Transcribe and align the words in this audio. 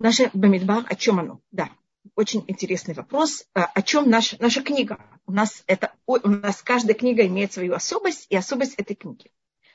Наше 0.00 0.30
Бамидбар, 0.32 0.86
о 0.88 0.94
чем 0.94 1.20
оно? 1.20 1.42
Да, 1.52 1.68
очень 2.16 2.42
интересный 2.48 2.94
вопрос. 2.94 3.44
Э, 3.54 3.64
о 3.74 3.82
чем 3.82 4.08
наш, 4.08 4.32
наша 4.38 4.62
книга? 4.62 4.98
У 5.26 5.32
нас, 5.32 5.62
это, 5.66 5.92
у 6.06 6.16
нас 6.26 6.62
каждая 6.62 6.94
книга 6.94 7.26
имеет 7.26 7.52
свою 7.52 7.74
особость, 7.74 8.26
и 8.30 8.34
особость 8.34 8.76
этой 8.76 8.96
книги. 8.96 9.30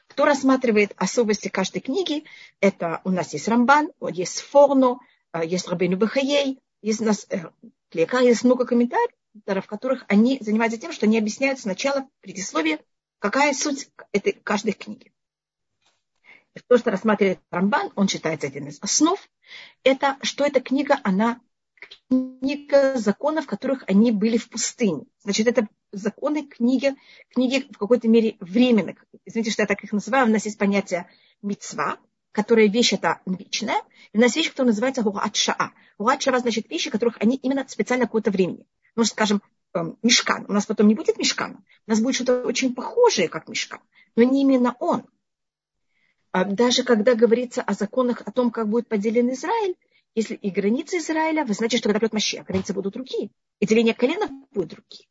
Кто 0.07 0.25
рассматривает 0.25 0.93
особости 0.97 1.49
каждой 1.49 1.81
книги, 1.81 2.23
это 2.59 3.01
у 3.03 3.11
нас 3.11 3.33
есть 3.33 3.47
Рамбан, 3.47 3.91
есть 4.09 4.39
Форно, 4.41 4.97
э, 5.31 5.45
есть 5.45 5.67
Рабейну 5.67 5.95
Бахаей, 5.95 6.59
есть 6.81 7.01
у 7.01 7.05
нас 7.05 7.27
э, 7.29 7.51
Клека, 7.91 8.17
есть 8.17 8.43
много 8.43 8.65
комментариев, 8.65 9.11
в 9.45 9.67
которых 9.67 10.05
они 10.07 10.39
занимаются 10.41 10.79
тем, 10.79 10.91
что 10.91 11.05
они 11.05 11.19
объясняют 11.19 11.59
сначала 11.59 12.09
предисловие, 12.21 12.79
какая 13.19 13.53
суть 13.53 13.91
этой 14.11 14.31
каждой 14.31 14.73
книги. 14.73 15.11
То, 16.67 16.77
что 16.77 16.91
рассматривает 16.91 17.39
Рамбан, 17.51 17.91
он 17.95 18.07
считается 18.07 18.47
один 18.47 18.67
из 18.67 18.79
основ, 18.81 19.19
это 19.83 20.17
что 20.21 20.45
эта 20.45 20.61
книга, 20.61 20.99
она 21.03 21.41
книга 22.09 22.95
законов, 22.97 23.45
в 23.45 23.47
которых 23.47 23.83
они 23.87 24.11
были 24.11 24.37
в 24.37 24.49
пустыне. 24.49 25.03
Значит, 25.23 25.47
это 25.47 25.67
законы 25.91 26.45
книги, 26.45 26.95
книги 27.29 27.67
в 27.71 27.77
какой-то 27.77 28.07
мере 28.07 28.37
временных. 28.39 29.05
Извините, 29.25 29.51
что 29.51 29.63
я 29.63 29.67
так 29.67 29.83
их 29.83 29.91
называю. 29.91 30.27
У 30.27 30.31
нас 30.31 30.45
есть 30.45 30.57
понятие 30.57 31.09
мецва, 31.41 31.97
которая 32.31 32.67
вещь 32.67 32.93
это 32.93 33.21
вечная, 33.25 33.81
и 34.13 34.17
у 34.17 34.21
нас 34.21 34.35
вещь, 34.35 34.49
которая 34.49 34.71
называется 34.71 35.03
гуат 35.03 35.35
шаа. 35.35 35.73
Гуат 35.97 36.21
шаа 36.21 36.39
значит 36.39 36.69
вещи, 36.69 36.89
которых 36.89 37.17
они 37.19 37.35
именно 37.37 37.65
специально 37.67 38.05
какое-то 38.05 38.31
времени. 38.31 38.65
Ну, 38.95 39.03
скажем, 39.03 39.41
эм, 39.73 39.97
мешкан. 40.03 40.45
У 40.47 40.53
нас 40.53 40.65
потом 40.65 40.87
не 40.87 40.95
будет 40.95 41.17
мешкана. 41.17 41.63
У 41.87 41.89
нас 41.89 41.99
будет 41.99 42.15
что-то 42.15 42.45
очень 42.45 42.73
похожее, 42.73 43.29
как 43.29 43.47
мешкан. 43.47 43.79
Но 44.15 44.23
не 44.23 44.41
именно 44.41 44.75
он. 44.79 45.05
А 46.35 46.43
даже 46.43 46.83
когда 46.83 47.15
говорится 47.15 47.61
о 47.61 47.73
законах, 47.73 48.21
о 48.25 48.29
том, 48.29 48.51
как 48.51 48.67
будет 48.67 48.89
поделен 48.89 49.31
Израиль, 49.31 49.77
если 50.15 50.35
и 50.35 50.49
границы 50.49 50.97
Израиля, 50.97 51.45
вы 51.45 51.53
знаете, 51.53 51.77
что 51.77 51.87
когда 51.87 51.99
придет 51.99 52.11
Машия, 52.11 52.43
границы 52.43 52.73
будут 52.73 52.93
другие. 52.93 53.29
И 53.61 53.65
деление 53.65 53.93
коленов 53.93 54.29
будет 54.51 54.67
другие. 54.67 55.07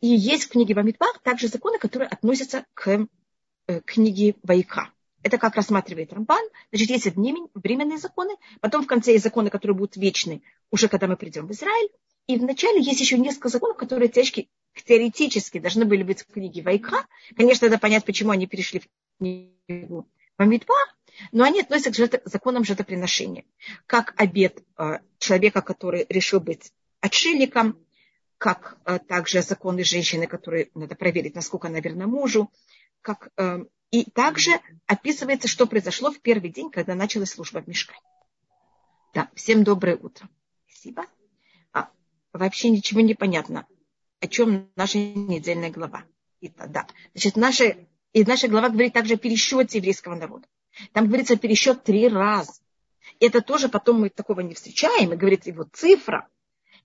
И 0.00 0.08
есть 0.08 0.46
в 0.46 0.48
книге 0.48 0.74
Бамидбар 0.74 1.20
также 1.22 1.46
законы, 1.46 1.78
которые 1.78 2.08
относятся 2.08 2.66
к 2.74 3.06
э, 3.68 3.80
книге 3.82 4.34
Вайка. 4.42 4.90
Это 5.22 5.38
как 5.38 5.54
рассматривает 5.54 6.12
Рамбан. 6.12 6.42
Значит, 6.72 6.90
есть 6.90 7.06
временные 7.14 7.98
законы, 7.98 8.34
потом 8.60 8.82
в 8.82 8.88
конце 8.88 9.12
есть 9.12 9.22
законы, 9.22 9.50
которые 9.50 9.76
будут 9.76 9.96
вечны, 9.96 10.42
уже 10.72 10.88
когда 10.88 11.06
мы 11.06 11.16
придем 11.16 11.46
в 11.46 11.52
Израиль. 11.52 11.90
И 12.28 12.36
вначале 12.36 12.80
есть 12.80 13.00
еще 13.00 13.18
несколько 13.18 13.48
законов, 13.48 13.78
которые 13.78 14.08
течки 14.08 14.48
теоретически 14.74 15.58
должны 15.58 15.86
были 15.86 16.02
быть 16.02 16.22
в 16.22 16.26
книге 16.32 16.62
Вайка. 16.62 17.06
Конечно, 17.34 17.68
надо 17.68 17.80
понять, 17.80 18.04
почему 18.04 18.30
они 18.30 18.46
перешли 18.46 18.80
в 18.80 18.88
книгу 19.18 20.06
Бамидбар, 20.36 20.94
но 21.32 21.44
они 21.44 21.60
относятся 21.60 21.90
к 21.90 21.96
жертв, 21.96 22.20
законам 22.26 22.64
жертвоприношения. 22.64 23.44
Как 23.86 24.14
обед 24.18 24.62
э, 24.76 24.98
человека, 25.18 25.62
который 25.62 26.04
решил 26.10 26.38
быть 26.38 26.70
отшельником, 27.00 27.78
как 28.36 28.76
э, 28.84 28.98
также 28.98 29.40
законы 29.40 29.82
женщины, 29.82 30.26
которые 30.26 30.70
надо 30.74 30.94
проверить, 30.96 31.34
насколько 31.34 31.68
она 31.68 31.80
верна 31.80 32.06
мужу, 32.06 32.52
как, 33.00 33.30
э, 33.38 33.64
и 33.90 34.04
также 34.10 34.60
описывается, 34.86 35.48
что 35.48 35.66
произошло 35.66 36.12
в 36.12 36.20
первый 36.20 36.50
день, 36.50 36.70
когда 36.70 36.94
началась 36.94 37.30
служба 37.30 37.62
в 37.62 37.66
мешкане. 37.66 38.00
Да, 39.14 39.30
всем 39.34 39.64
доброе 39.64 39.96
утро. 39.96 40.28
Спасибо. 40.66 41.06
Вообще 42.38 42.70
ничего 42.70 43.00
не 43.00 43.14
понятно 43.14 43.66
о 44.20 44.26
чем 44.26 44.70
наша 44.76 44.98
недельная 44.98 45.70
глава. 45.70 46.04
И, 46.40 46.48
да. 46.48 46.86
Значит, 47.14 47.36
наша, 47.36 47.76
и 48.12 48.24
наша 48.24 48.48
глава 48.48 48.68
говорит 48.68 48.92
также 48.92 49.14
о 49.14 49.18
пересчете 49.18 49.78
еврейского 49.78 50.14
народа. 50.14 50.46
Там 50.92 51.06
говорится 51.06 51.36
пересчет 51.36 51.82
три 51.82 52.08
раза. 52.08 52.52
И 53.20 53.26
это 53.26 53.40
тоже 53.40 53.68
потом 53.68 54.00
мы 54.00 54.10
такого 54.10 54.40
не 54.40 54.54
встречаем, 54.54 55.12
и 55.12 55.16
говорит 55.16 55.46
его 55.46 55.64
цифра. 55.72 56.28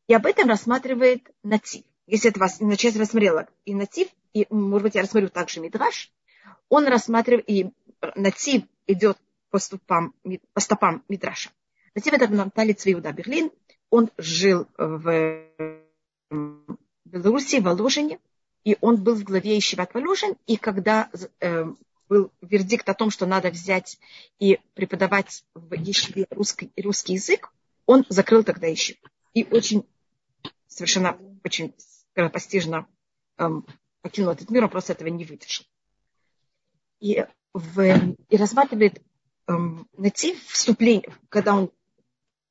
И 0.08 0.14
об 0.14 0.26
этом 0.26 0.50
рассматривает 0.50 1.30
Натив. 1.44 1.84
Если 2.08 2.30
это 2.30 2.40
вас 2.40 2.60
начать 2.60 2.96
рассмотрела 2.96 3.48
и 3.66 3.74
Натив, 3.74 4.10
и, 4.34 4.48
может 4.50 4.84
быть, 4.84 4.96
я 4.96 5.02
рассмотрю 5.02 5.30
также 5.30 5.60
Мидраш, 5.60 6.12
он 6.70 6.88
рассматривает, 6.88 7.50
и 7.50 7.72
Натив 8.16 8.64
идет 8.88 9.18
по, 9.50 9.60
ступам, 9.60 10.14
по 10.54 10.60
стопам 10.60 11.04
Мидраша. 11.08 11.52
Натив 11.96 12.14
это 12.14 12.28
Натали 12.28 12.74
Цвиуда 12.74 13.12
Берлин. 13.12 13.52
Он 13.96 14.10
жил 14.18 14.66
в 14.76 15.46
Белоруссии, 17.06 17.60
Воложине, 17.60 18.20
и 18.64 18.76
он 18.82 18.96
был 19.04 19.14
в 19.14 19.24
главе 19.24 19.60
Ищеват 19.60 19.94
Воложин, 19.94 20.36
и 20.48 20.58
когда 20.58 21.12
э, 21.40 21.66
был 22.10 22.32
вердикт 22.42 22.90
о 22.90 22.96
том, 22.96 23.12
что 23.12 23.28
надо 23.28 23.52
взять 23.52 24.00
и 24.40 24.60
преподавать 24.74 25.46
в 25.54 25.76
Ещеве 25.76 26.26
русский, 26.32 26.72
русский 26.76 27.14
язык, 27.14 27.54
он 27.86 28.04
закрыл 28.10 28.44
тогда 28.44 28.66
еще. 28.66 28.96
И 29.36 29.44
очень, 29.52 29.86
совершенно 30.66 31.16
очень 31.44 31.76
скоропостижно 31.78 32.88
эм, 33.38 33.64
покинул 34.02 34.32
этот 34.32 34.50
мир, 34.50 34.64
он 34.64 34.72
просто 34.72 34.94
этого 34.94 35.10
не 35.10 35.24
выдержал. 35.24 35.68
И, 37.00 37.24
в, 37.54 38.16
и 38.28 38.38
рассматривает 38.38 39.04
эм, 39.46 39.88
найти 39.96 40.36
вступление, 40.48 41.14
когда 41.30 41.54
он 41.54 41.72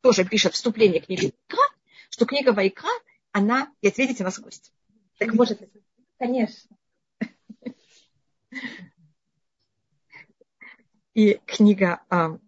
тоже 0.03 0.25
пишет 0.25 0.53
вступление 0.55 1.01
к 1.01 1.07
книге 1.07 1.33
Вайкра, 1.49 1.65
что 2.11 2.27
книга 2.27 2.53
Вайкра 2.53 2.91
она 3.31 3.73
и 3.81 3.89
ответите 3.89 4.25
на 4.25 4.31
гость. 4.31 4.73
Так 5.19 5.33
может, 5.33 5.61
конечно. 6.19 6.77
И 11.15 11.41
книга 11.47 12.03
э, 12.11 12.39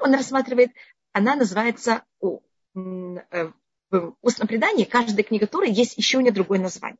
он 0.00 0.14
рассматривает, 0.14 0.70
она 1.12 1.36
называется 1.36 2.04
о, 2.20 2.40
э, 2.74 3.50
в 3.90 4.14
устном 4.20 4.46
предании, 4.46 4.84
каждая 4.84 5.22
книга 5.24 5.46
Торы 5.46 5.68
есть 5.68 5.96
еще 5.96 6.22
не 6.22 6.30
другое 6.30 6.58
название. 6.58 6.98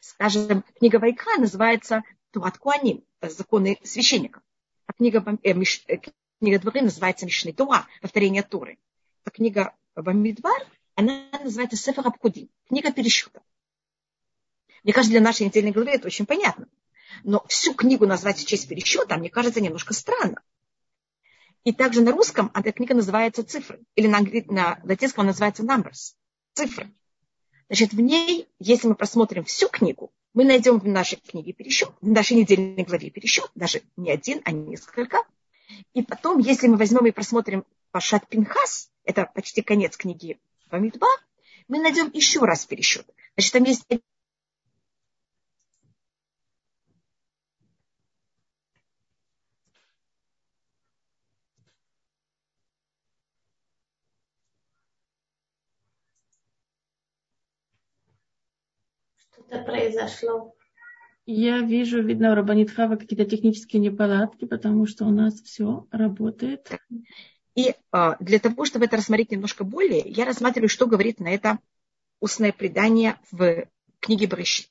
Скажем, 0.00 0.64
книга 0.78 0.96
Вайка 0.98 1.38
называется 1.38 2.02
Турат 2.30 2.58
Куаним, 2.58 3.04
законы 3.22 3.78
священников. 3.84 4.42
А 4.86 4.92
книга, 4.92 5.24
э, 5.42 5.52
Миш, 5.54 5.84
э, 5.88 5.98
книга 6.40 6.58
Дворы 6.58 6.82
называется 6.82 7.26
Мишный 7.26 7.52
Туа, 7.52 7.86
повторение 8.02 8.42
Торы. 8.42 8.78
Книга 9.32 9.74
Бамидбар 9.96 10.66
она 10.94 11.28
называется 11.42 11.76
Сефер 11.76 12.06
Абкудим, 12.06 12.48
книга 12.68 12.92
пересчета. 12.92 13.42
Мне 14.84 14.92
кажется, 14.92 15.12
для 15.12 15.20
нашей 15.20 15.46
недельной 15.46 15.72
главы 15.72 15.90
это 15.90 16.06
очень 16.06 16.26
понятно. 16.26 16.68
Но 17.24 17.44
всю 17.48 17.74
книгу 17.74 18.06
назвать 18.06 18.38
в 18.38 18.46
честь 18.46 18.68
пересчета, 18.68 19.16
мне 19.16 19.30
кажется, 19.30 19.60
немножко 19.60 19.94
странно. 19.94 20.42
И 21.64 21.72
также 21.72 22.02
на 22.02 22.12
русском 22.12 22.50
эта 22.54 22.72
книга 22.72 22.94
называется 22.94 23.42
цифры. 23.42 23.80
Или 23.96 24.06
на, 24.06 24.20
на 24.52 24.80
латинском 24.84 25.22
она 25.22 25.30
называется 25.30 25.62
numbers. 25.62 26.14
Цифры. 26.52 26.92
Значит, 27.68 27.92
в 27.92 28.00
ней, 28.00 28.48
если 28.58 28.88
мы 28.88 28.94
просмотрим 28.94 29.44
всю 29.44 29.68
книгу, 29.68 30.12
мы 30.34 30.44
найдем 30.44 30.78
в 30.78 30.86
нашей 30.86 31.16
книге 31.16 31.52
пересчет, 31.52 31.90
в 32.00 32.08
нашей 32.08 32.36
недельной 32.36 32.84
главе 32.84 33.10
пересчет, 33.10 33.50
даже 33.54 33.82
не 33.96 34.10
один, 34.10 34.42
а 34.44 34.52
несколько. 34.52 35.24
И 35.94 36.02
потом, 36.02 36.38
если 36.38 36.68
мы 36.68 36.76
возьмем 36.76 37.06
и 37.06 37.10
просмотрим 37.10 37.64
Пашат 37.90 38.28
Пинхас, 38.28 38.90
это 39.04 39.30
почти 39.34 39.62
конец 39.62 39.96
книги 39.96 40.40
Бамидба, 40.70 41.06
мы 41.68 41.78
найдем 41.80 42.10
еще 42.12 42.40
раз 42.40 42.66
пересчет. 42.66 43.06
Значит, 43.36 43.52
там 43.52 43.64
есть 43.64 43.86
Что-то 59.32 59.62
произошло. 59.64 60.54
Я 61.26 61.60
вижу, 61.60 62.02
видно, 62.02 62.32
у 62.32 62.34
Рабанит 62.34 62.70
Хава 62.70 62.96
какие-то 62.96 63.24
технические 63.24 63.80
неполадки, 63.80 64.44
потому 64.44 64.86
что 64.86 65.06
у 65.06 65.10
нас 65.10 65.40
все 65.40 65.86
работает. 65.90 66.70
И 67.54 67.74
а, 67.92 68.16
для 68.20 68.38
того, 68.38 68.64
чтобы 68.64 68.86
это 68.86 68.96
рассмотреть 68.96 69.30
немножко 69.30 69.64
более, 69.64 70.00
я 70.00 70.24
рассматриваю, 70.24 70.68
что 70.68 70.86
говорит 70.86 71.20
на 71.20 71.28
это 71.28 71.58
устное 72.20 72.52
предание 72.52 73.18
в 73.30 73.66
книге 74.00 74.26
Барышит. 74.26 74.70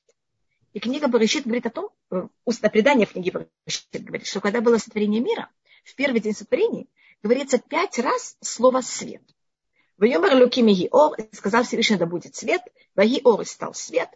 И 0.74 0.80
книга 0.80 1.08
Барышит 1.08 1.44
говорит 1.44 1.66
о 1.66 1.70
том, 1.70 1.90
э, 2.10 2.26
устное 2.44 2.70
предание 2.70 3.06
в 3.06 3.12
книге 3.12 3.30
Барышит 3.30 3.86
говорит, 3.92 4.26
что 4.26 4.40
когда 4.40 4.60
было 4.60 4.76
сотворение 4.78 5.20
мира, 5.20 5.48
в 5.84 5.94
первый 5.94 6.20
день 6.20 6.34
сотворения 6.34 6.86
говорится 7.22 7.58
пять 7.58 7.98
раз 7.98 8.36
слово 8.40 8.80
«свет». 8.80 9.22
Вайомер 9.96 10.34
Элюким 10.34 10.68
и 10.68 10.88
Ор, 10.90 11.16
сказал 11.32 11.62
Всевышний, 11.62 11.96
да 11.96 12.06
будет 12.06 12.34
свет, 12.34 12.60
Ваги 12.96 13.20
Ор 13.22 13.46
стал 13.46 13.74
свет, 13.74 14.08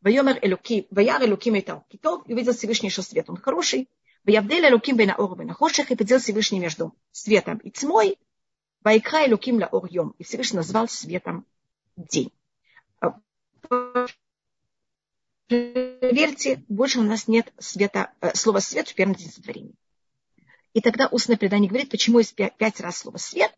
Вайомер 0.00 0.38
Элюким, 0.40 0.86
Ваяр 0.90 1.22
Элюким 1.22 1.56
и 1.56 1.60
Китов, 1.60 2.22
и 2.26 2.32
увидел 2.32 2.54
Всевышний, 2.54 2.88
что 2.88 3.02
свет, 3.02 3.28
он 3.28 3.36
хороший, 3.36 3.88
Ваявделя 4.24 4.72
Луким 4.72 4.96
бен 4.96 5.10
Аор 5.10 5.36
бен 5.38 5.50
Ахоших 5.50 5.90
и 5.90 5.96
поделил 5.96 6.20
Всевышний 6.20 6.60
между 6.60 6.94
светом 7.12 7.58
и 7.58 7.70
тьмой. 7.70 8.18
Вайкра 8.82 9.24
и 9.24 9.30
Луким 9.30 9.58
ла 9.58 9.66
Ор 9.66 9.86
Йом. 9.90 10.14
И 10.18 10.24
Всевышний 10.24 10.56
назвал 10.56 10.88
светом 10.88 11.46
день. 11.96 12.32
Верьте, 15.48 16.64
больше 16.68 17.00
у 17.00 17.02
нас 17.02 17.26
нет 17.26 17.52
света, 17.58 18.12
э, 18.20 18.34
слова 18.34 18.60
свет 18.60 18.88
в 18.88 18.94
первом 18.94 19.14
день 19.16 19.30
сотворения. 19.30 19.74
И 20.74 20.80
тогда 20.80 21.08
устное 21.08 21.36
предание 21.36 21.68
говорит, 21.68 21.90
почему 21.90 22.18
есть 22.18 22.34
пять 22.34 22.80
раз 22.80 22.98
слово 22.98 23.16
«свет». 23.16 23.52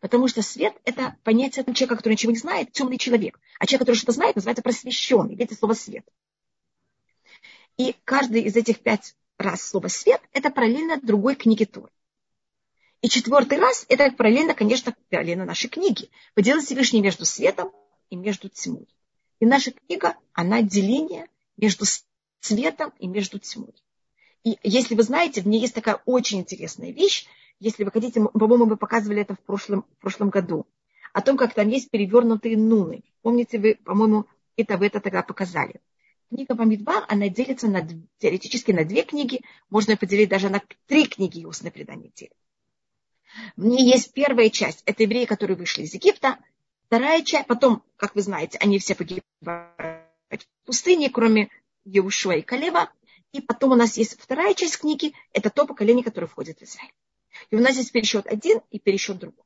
Потому 0.00 0.28
что 0.28 0.42
свет– 0.42 0.74
это 0.84 1.16
понятие 1.24 1.64
человека, 1.64 1.96
который 1.96 2.12
ничего 2.12 2.32
не 2.32 2.38
знает, 2.38 2.72
темный 2.72 2.98
человек. 2.98 3.40
А 3.58 3.64
человек, 3.64 3.80
который 3.80 3.96
что-то 3.96 4.12
знает, 4.12 4.36
называется 4.36 4.62
просвещенный. 4.62 5.34
Видите 5.34 5.54
слово 5.54 5.72
«свет». 5.72 6.06
И 7.76 7.96
каждый 8.04 8.42
из 8.42 8.56
этих 8.56 8.80
пять 8.80 9.16
раз 9.38 9.62
слово 9.62 9.88
«свет»– 9.88 10.20
это 10.32 10.50
параллельно 10.50 11.00
другой 11.00 11.34
книге 11.34 11.66
Торы. 11.66 11.90
И 13.02 13.08
четвертый 13.08 13.58
раз– 13.58 13.84
это 13.88 14.10
параллельно, 14.12 14.54
конечно, 14.54 14.94
параллельно 15.10 15.44
нашей 15.44 15.68
книге. 15.68 16.08
Поделать 16.34 16.64
Всевышний 16.64 17.02
между 17.02 17.24
светом 17.24 17.72
и 18.10 18.16
между 18.16 18.48
тьмой. 18.48 18.88
И 19.40 19.46
наша 19.46 19.72
книга, 19.72 20.16
она 20.32 20.62
деление 20.62 21.28
между 21.56 21.84
светом 22.40 22.92
и 22.98 23.08
между 23.08 23.38
тьмой. 23.38 23.74
И 24.44 24.58
если 24.62 24.94
вы 24.94 25.02
знаете, 25.02 25.42
в 25.42 25.48
ней 25.48 25.60
есть 25.60 25.74
такая 25.74 26.00
очень 26.04 26.40
интересная 26.40 26.92
вещь. 26.92 27.26
Если 27.60 27.84
вы 27.84 27.90
хотите, 27.90 28.20
по-моему, 28.20 28.66
мы 28.66 28.76
показывали 28.76 29.22
это 29.22 29.34
в 29.34 29.40
прошлом, 29.40 29.84
в 29.98 30.00
прошлом 30.00 30.30
году. 30.30 30.66
О 31.12 31.20
том, 31.20 31.36
как 31.36 31.54
там 31.54 31.68
есть 31.68 31.90
перевернутые 31.90 32.56
нуны. 32.56 33.04
Помните, 33.22 33.58
вы, 33.58 33.74
по-моему, 33.74 34.26
это 34.56 34.76
вы 34.76 34.86
это 34.86 35.00
тогда 35.00 35.22
показали. 35.22 35.80
Книга 36.30 36.54
Бамидбар, 36.54 37.04
она 37.08 37.28
делится 37.28 37.68
на, 37.68 37.86
теоретически 38.18 38.72
на 38.72 38.84
две 38.84 39.02
книги. 39.02 39.40
Можно 39.70 39.96
поделить 39.96 40.28
даже 40.28 40.48
на 40.48 40.62
три 40.86 41.06
книги 41.06 41.44
устное 41.44 41.70
предание 41.70 42.10
делит. 42.14 42.32
В 43.56 43.64
ней 43.64 43.84
есть 43.84 44.12
первая 44.12 44.50
часть. 44.50 44.82
Это 44.86 45.02
евреи, 45.02 45.24
которые 45.24 45.56
вышли 45.56 45.82
из 45.82 45.94
Египта. 45.94 46.38
Вторая 46.86 47.22
часть, 47.22 47.46
потом, 47.46 47.82
как 47.96 48.14
вы 48.14 48.22
знаете, 48.22 48.58
они 48.58 48.78
все 48.78 48.94
погибают 48.94 49.24
в 50.30 50.66
пустыне, 50.66 51.10
кроме 51.10 51.50
Еушуа 51.84 52.36
и 52.36 52.42
Калева. 52.42 52.90
И 53.32 53.40
потом 53.40 53.72
у 53.72 53.74
нас 53.74 53.96
есть 53.96 54.20
вторая 54.20 54.54
часть 54.54 54.78
книги, 54.78 55.12
это 55.32 55.50
то 55.50 55.66
поколение, 55.66 56.04
которое 56.04 56.28
входит 56.28 56.60
в 56.60 56.62
Израиль. 56.62 56.92
И 57.50 57.56
у 57.56 57.60
нас 57.60 57.76
есть 57.76 57.90
пересчет 57.90 58.26
один 58.26 58.60
и 58.70 58.78
пересчет 58.78 59.18
другой. 59.18 59.44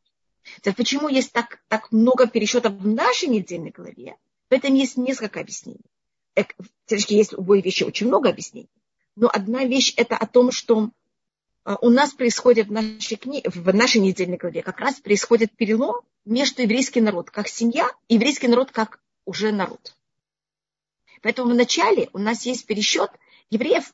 Почему 0.77 1.09
есть 1.09 1.33
так, 1.33 1.61
так 1.69 1.91
много 1.91 2.27
пересчетов 2.27 2.75
в 2.75 2.87
нашей 2.87 3.29
недельной 3.29 3.71
главе? 3.71 4.17
В 4.51 4.53
этом 4.53 4.75
есть 4.75 4.97
несколько 4.97 5.41
объяснений. 5.41 5.81
Все-таки 6.87 7.17
есть 7.17 7.33
у 7.33 7.39
любой 7.39 7.61
вещи 7.61 7.85
очень 7.85 8.07
много 8.07 8.29
объяснений. 8.29 8.71
Но 9.17 9.29
одна 9.33 9.65
вещь 9.65 9.95
это 9.97 10.17
о 10.17 10.27
том, 10.27 10.53
что 10.53 10.91
а, 11.65 11.77
у 11.83 11.91
нас 11.91 12.13
происходит 12.13 12.69
в 12.69 12.73
нашей, 12.73 13.17
кни... 13.17 13.43
в 13.45 13.75
нашей 13.75 14.01
недельной 14.01 14.37
главе 14.37 14.63
как 14.63 14.81
раз 14.81 15.01
происходит 15.01 15.53
перелом 15.57 15.97
между 16.25 16.63
еврейским 16.63 17.05
народом 17.05 17.33
как 17.35 17.49
семья 17.49 17.91
и 18.09 18.15
еврейский 18.15 18.49
народ 18.49 18.71
как 18.71 19.01
уже 19.25 19.53
народ. 19.53 19.95
Поэтому 21.21 21.53
вначале 21.53 22.09
у 22.13 22.19
нас 22.19 22.47
есть 22.47 22.67
пересчет 22.67 23.11
евреев, 23.51 23.93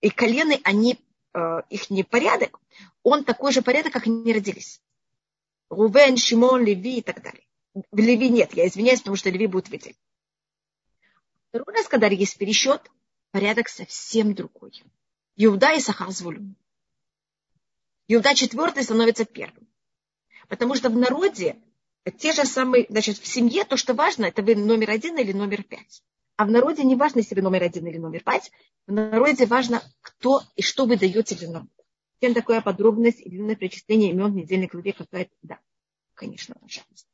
и 0.00 0.10
колены, 0.10 0.60
они, 0.64 0.98
э, 1.34 1.62
их 1.68 1.90
не 1.90 2.04
порядок, 2.04 2.58
он 3.02 3.24
такой 3.24 3.52
же 3.52 3.62
порядок, 3.62 3.92
как 3.92 4.06
они 4.06 4.32
родились. 4.32 4.80
Рувен, 5.68 6.16
Шимон, 6.16 6.64
Леви 6.64 6.98
и 6.98 7.02
так 7.02 7.22
далее. 7.22 7.44
В 7.74 7.98
Леви 7.98 8.28
нет, 8.28 8.54
я 8.54 8.66
извиняюсь, 8.66 9.00
потому 9.00 9.16
что 9.16 9.30
Леви 9.30 9.46
будет 9.46 9.68
выделен. 9.68 9.96
Второй 11.50 11.74
раз, 11.74 11.88
когда 11.88 12.06
есть 12.06 12.38
пересчет, 12.38 12.80
порядок 13.32 13.68
совсем 13.68 14.34
другой. 14.34 14.84
Иуда 15.36 15.74
и 15.74 15.80
Сахар 15.80 16.10
Звулюн. 16.10 16.54
Иуда 18.06 18.34
четвертый 18.36 18.84
становится 18.84 19.24
первым. 19.24 19.68
Потому 20.48 20.76
что 20.76 20.90
в 20.90 20.96
народе 20.96 21.56
те 22.18 22.32
же 22.32 22.44
самые, 22.44 22.86
значит, 22.88 23.18
в 23.18 23.26
семье 23.26 23.64
то, 23.64 23.76
что 23.76 23.94
важно, 23.94 24.26
это 24.26 24.42
вы 24.42 24.54
номер 24.54 24.90
один 24.90 25.18
или 25.18 25.32
номер 25.32 25.64
пять. 25.64 26.04
А 26.36 26.44
в 26.44 26.50
народе 26.50 26.84
не 26.84 26.94
важно, 26.94 27.18
если 27.18 27.34
вы 27.34 27.42
номер 27.42 27.64
один 27.64 27.84
или 27.86 27.98
номер 27.98 28.22
пять. 28.22 28.52
В 28.86 28.92
народе 28.92 29.44
важно, 29.46 29.82
кто 30.00 30.42
и 30.54 30.62
что 30.62 30.86
вы 30.86 30.96
даете 30.96 31.34
для 31.34 31.50
народа. 31.50 31.70
Чем 32.20 32.32
такая 32.32 32.60
подробность 32.60 33.20
и 33.20 33.28
длинное 33.28 33.56
перечисление 33.56 34.10
имен 34.10 34.32
в 34.32 34.36
недельной 34.36 34.68
главе 34.68 34.92
какая-то, 34.92 35.32
да, 35.42 35.58
конечно, 36.14 36.54
пожалуйста. 36.54 37.09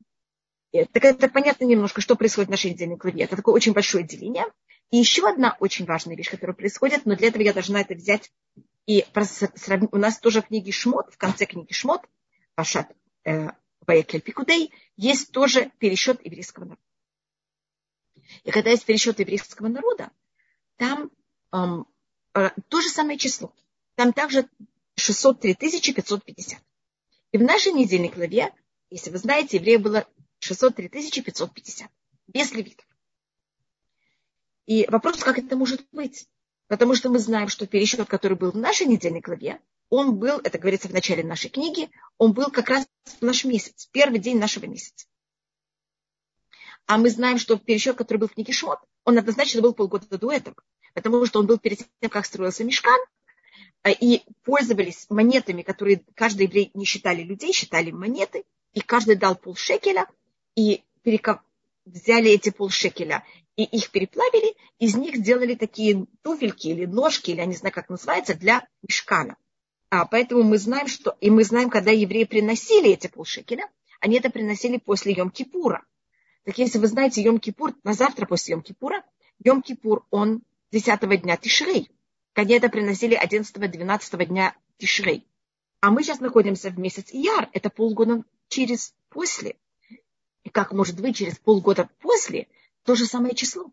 Так 0.84 1.05
это 1.05 1.28
понятно 1.28 1.64
немножко, 1.64 2.00
что 2.00 2.17
происходит 2.17 2.49
в 2.49 2.50
нашей 2.50 2.70
недельной 2.70 2.96
главе. 2.96 3.25
Это 3.25 3.37
такое 3.37 3.55
очень 3.55 3.73
большое 3.73 4.05
деление. 4.05 4.44
И 4.90 4.99
еще 4.99 5.28
одна 5.28 5.56
очень 5.58 5.87
важная 5.87 6.17
вещь, 6.17 6.31
которая 6.31 6.55
происходит, 6.55 7.06
но 7.06 7.17
для 7.17 7.28
этого 7.28 7.43
я 7.43 7.52
должна 7.52 7.81
это 7.81 7.94
взять 7.94 8.31
и 8.87 9.05
у 9.90 9.96
нас 9.96 10.19
тоже 10.19 10.43
в 10.43 10.46
книге 10.46 10.70
Шмот, 10.70 11.12
в 11.12 11.19
конце 11.19 11.44
книги 11.44 11.73
Шмот, 11.73 12.02
Пашат 12.55 12.88
э, 13.25 13.49
Ваякель 13.84 14.20
Пикудей, 14.20 14.73
есть 14.96 15.32
тоже 15.32 15.73
пересчет 15.78 16.25
еврейского 16.25 16.64
народа. 16.64 16.82
И 18.44 18.50
когда 18.50 18.70
есть 18.70 18.87
пересчет 18.87 19.19
еврейского 19.19 19.69
народа, 19.69 20.11
там 20.76 21.11
эм, 21.52 21.87
э, 22.34 22.50
то 22.69 22.81
же 22.81 22.88
самое 22.88 23.19
число. 23.19 23.52
Там 23.96 24.12
также 24.12 24.49
603 24.96 25.55
550. 25.55 26.61
И 27.32 27.38
в 27.38 27.43
нашей 27.43 27.73
недельной 27.73 28.08
главе, 28.08 28.55
если 28.90 29.11
вы 29.11 29.19
знаете, 29.19 29.56
евреев 29.56 29.82
было 29.82 30.08
603 30.46 31.22
550. 31.22 31.90
Без 32.28 32.52
левитов. 32.52 32.87
И 34.66 34.87
вопрос, 34.88 35.22
как 35.22 35.38
это 35.38 35.56
может 35.56 35.87
быть? 35.93 36.28
Потому 36.69 36.94
что 36.94 37.08
мы 37.10 37.19
знаем, 37.19 37.48
что 37.48 37.66
пересчет, 37.66 38.08
который 38.08 38.37
был 38.37 38.50
в 38.50 38.56
нашей 38.56 38.87
недельной 38.87 39.20
главе, 39.20 39.60
он 39.88 40.16
был, 40.16 40.40
это 40.40 40.58
говорится 40.58 40.88
в 40.88 40.93
начале 40.93 41.22
нашей 41.22 41.48
книги, 41.48 41.88
он 42.19 42.32
был 42.32 42.50
как 42.50 42.69
раз 42.69 42.87
в 43.04 43.22
наш 43.22 43.44
месяц, 43.44 43.88
первый 43.93 44.19
день 44.19 44.38
нашего 44.38 44.66
месяца. 44.66 45.06
А 46.87 46.99
мы 46.99 47.10
знаем, 47.10 47.38
что 47.38 47.56
пересчет, 47.56 47.96
который 47.96 48.19
был 48.19 48.28
в 48.28 48.34
книге 48.34 48.52
Шмот, 48.52 48.81
он 49.04 49.19
однозначно 49.19 49.62
был 49.62 49.75
полгода 49.75 50.19
до 50.19 50.32
этого, 50.32 50.56
потому 50.94 51.25
что 51.26 51.38
он 51.38 51.46
был 51.46 51.58
перед 51.58 51.78
тем, 52.00 52.10
как 52.10 52.26
строился 52.26 52.64
мешкан, 52.64 52.99
а, 53.82 53.90
и 53.90 54.22
пользовались 54.42 55.06
монетами, 55.08 55.62
которые 55.62 56.04
каждый 56.14 56.46
еврей 56.46 56.72
не 56.75 56.84
считали 56.84 57.22
людей, 57.22 57.52
считали 57.52 57.92
монеты, 57.92 58.44
и 58.72 58.81
каждый 58.81 59.16
дал 59.16 59.37
полшекеля, 59.37 60.08
и 60.56 60.82
переков... 61.03 61.38
взяли 61.85 62.31
эти 62.31 62.50
полшекеля 62.50 63.25
и 63.56 63.64
их 63.64 63.91
переплавили, 63.91 64.55
из 64.79 64.97
них 64.97 65.17
сделали 65.17 65.55
такие 65.55 66.06
туфельки 66.23 66.69
или 66.69 66.85
ножки, 66.85 67.31
или 67.31 67.38
я 67.38 67.47
не 67.47 67.55
знаю, 67.55 67.73
как 67.73 67.88
называется, 67.88 68.35
для 68.35 68.67
мешкана. 68.82 69.37
А, 69.88 70.05
поэтому 70.05 70.43
мы 70.43 70.58
знаем, 70.58 70.88
что... 70.88 71.17
И 71.20 71.31
мы 71.31 71.44
знаем, 71.44 71.70
когда 71.70 71.91
евреи 71.91 72.25
приносили 72.25 72.91
эти 72.91 73.06
полшекеля, 73.06 73.70
они 74.00 74.19
это 74.19 74.31
приносили 74.31 74.76
после 74.76 75.14
Йом-Кипура. 75.14 75.81
Так 76.44 76.59
если 76.59 76.79
вы 76.79 76.87
знаете 76.87 77.25
Йом-Кипур, 77.25 77.75
на 77.82 77.93
завтра 77.94 78.26
после 78.26 78.56
Йом-Кипура, 78.56 79.02
Йом-Кипур, 79.43 80.02
он 80.11 80.43
10 80.73 81.23
дня 81.23 81.37
Тишрей. 81.37 81.91
Они 82.35 82.55
это 82.55 82.69
приносили 82.69 83.19
11-12 83.19 84.26
дня 84.26 84.55
Тишрей. 84.76 85.26
А 85.81 85.91
мы 85.91 86.02
сейчас 86.02 86.20
находимся 86.20 86.70
в 86.70 86.78
месяц 86.78 87.11
Ияр, 87.11 87.49
это 87.52 87.71
полгода 87.71 88.25
через 88.49 88.95
после. 89.09 89.57
И 90.47 90.49
как 90.49 90.71
может 90.71 91.00
быть 91.00 91.17
через 91.17 91.37
полгода 91.41 91.91
после 91.99 92.47
то 92.85 92.95
же 92.95 93.05
самое 93.05 93.35
число. 93.35 93.73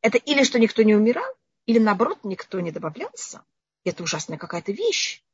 Это 0.00 0.16
или 0.16 0.44
что 0.44 0.60
никто 0.60 0.84
не 0.84 0.94
умирал, 0.94 1.28
или 1.66 1.80
наоборот 1.80 2.20
никто 2.22 2.60
не 2.60 2.70
добавлялся. 2.70 3.44
Это 3.82 4.04
ужасная 4.04 4.38
какая-то 4.38 4.70
вещь. 4.70 5.24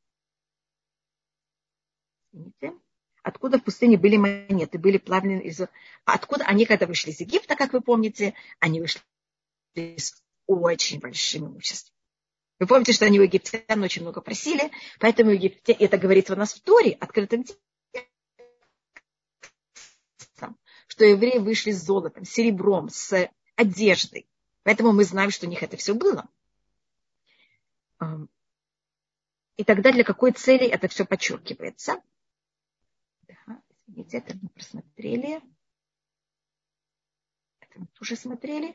Откуда 3.23 3.59
в 3.59 3.65
пустыне 3.65 3.99
были 3.99 4.17
монеты, 4.17 4.79
были 4.79 4.97
плавлены 4.97 5.43
из... 5.43 5.61
Откуда 6.07 6.47
они, 6.47 6.65
когда 6.65 6.87
вышли 6.87 7.11
из 7.11 7.21
Египта, 7.21 7.55
как 7.55 7.75
вы 7.75 7.83
помните, 7.83 8.33
они 8.59 8.81
вышли 8.81 9.03
с 9.75 10.25
очень 10.47 10.99
большим 10.99 11.49
имуществом. 11.49 11.95
Вы 12.59 12.67
помните, 12.67 12.95
что 12.95 13.05
они 13.05 13.21
у 13.21 13.23
египтян 13.23 13.83
очень 13.83 14.01
много 14.01 14.23
просили, 14.23 14.71
поэтому 14.99 15.33
египтяне, 15.33 15.79
это 15.79 15.99
говорится 15.99 16.33
у 16.33 16.37
нас 16.37 16.55
в 16.55 16.63
Торе, 16.63 16.93
открытым 16.93 17.45
что 20.97 21.05
евреи 21.05 21.37
вышли 21.37 21.73
с 21.73 21.85
золотом, 21.85 22.25
с 22.25 22.31
серебром, 22.31 22.89
с 22.89 23.31
одеждой. 23.55 24.27
Поэтому 24.63 24.93
мы 24.93 25.05
знаем, 25.05 25.31
что 25.31 25.47
у 25.47 25.51
них 25.51 25.63
это 25.63 25.77
все 25.77 25.95
было. 25.95 26.27
И 29.59 29.65
тогда 29.65 29.93
для 29.93 30.05
какой 30.05 30.33
цели 30.33 30.67
это 30.67 30.89
все 30.89 31.05
подчеркивается? 31.05 32.03
Да, 33.29 33.63
извините, 33.87 34.19
это 34.19 34.39
мы 34.41 34.49
просмотрели. 34.49 35.43
Это 37.61 37.81
мы 37.81 37.87
тоже 37.99 38.17
смотрели. 38.17 38.75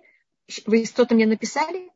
Вы 0.68 0.86
что-то 0.86 1.16
мне 1.16 1.26
написали? 1.26 1.90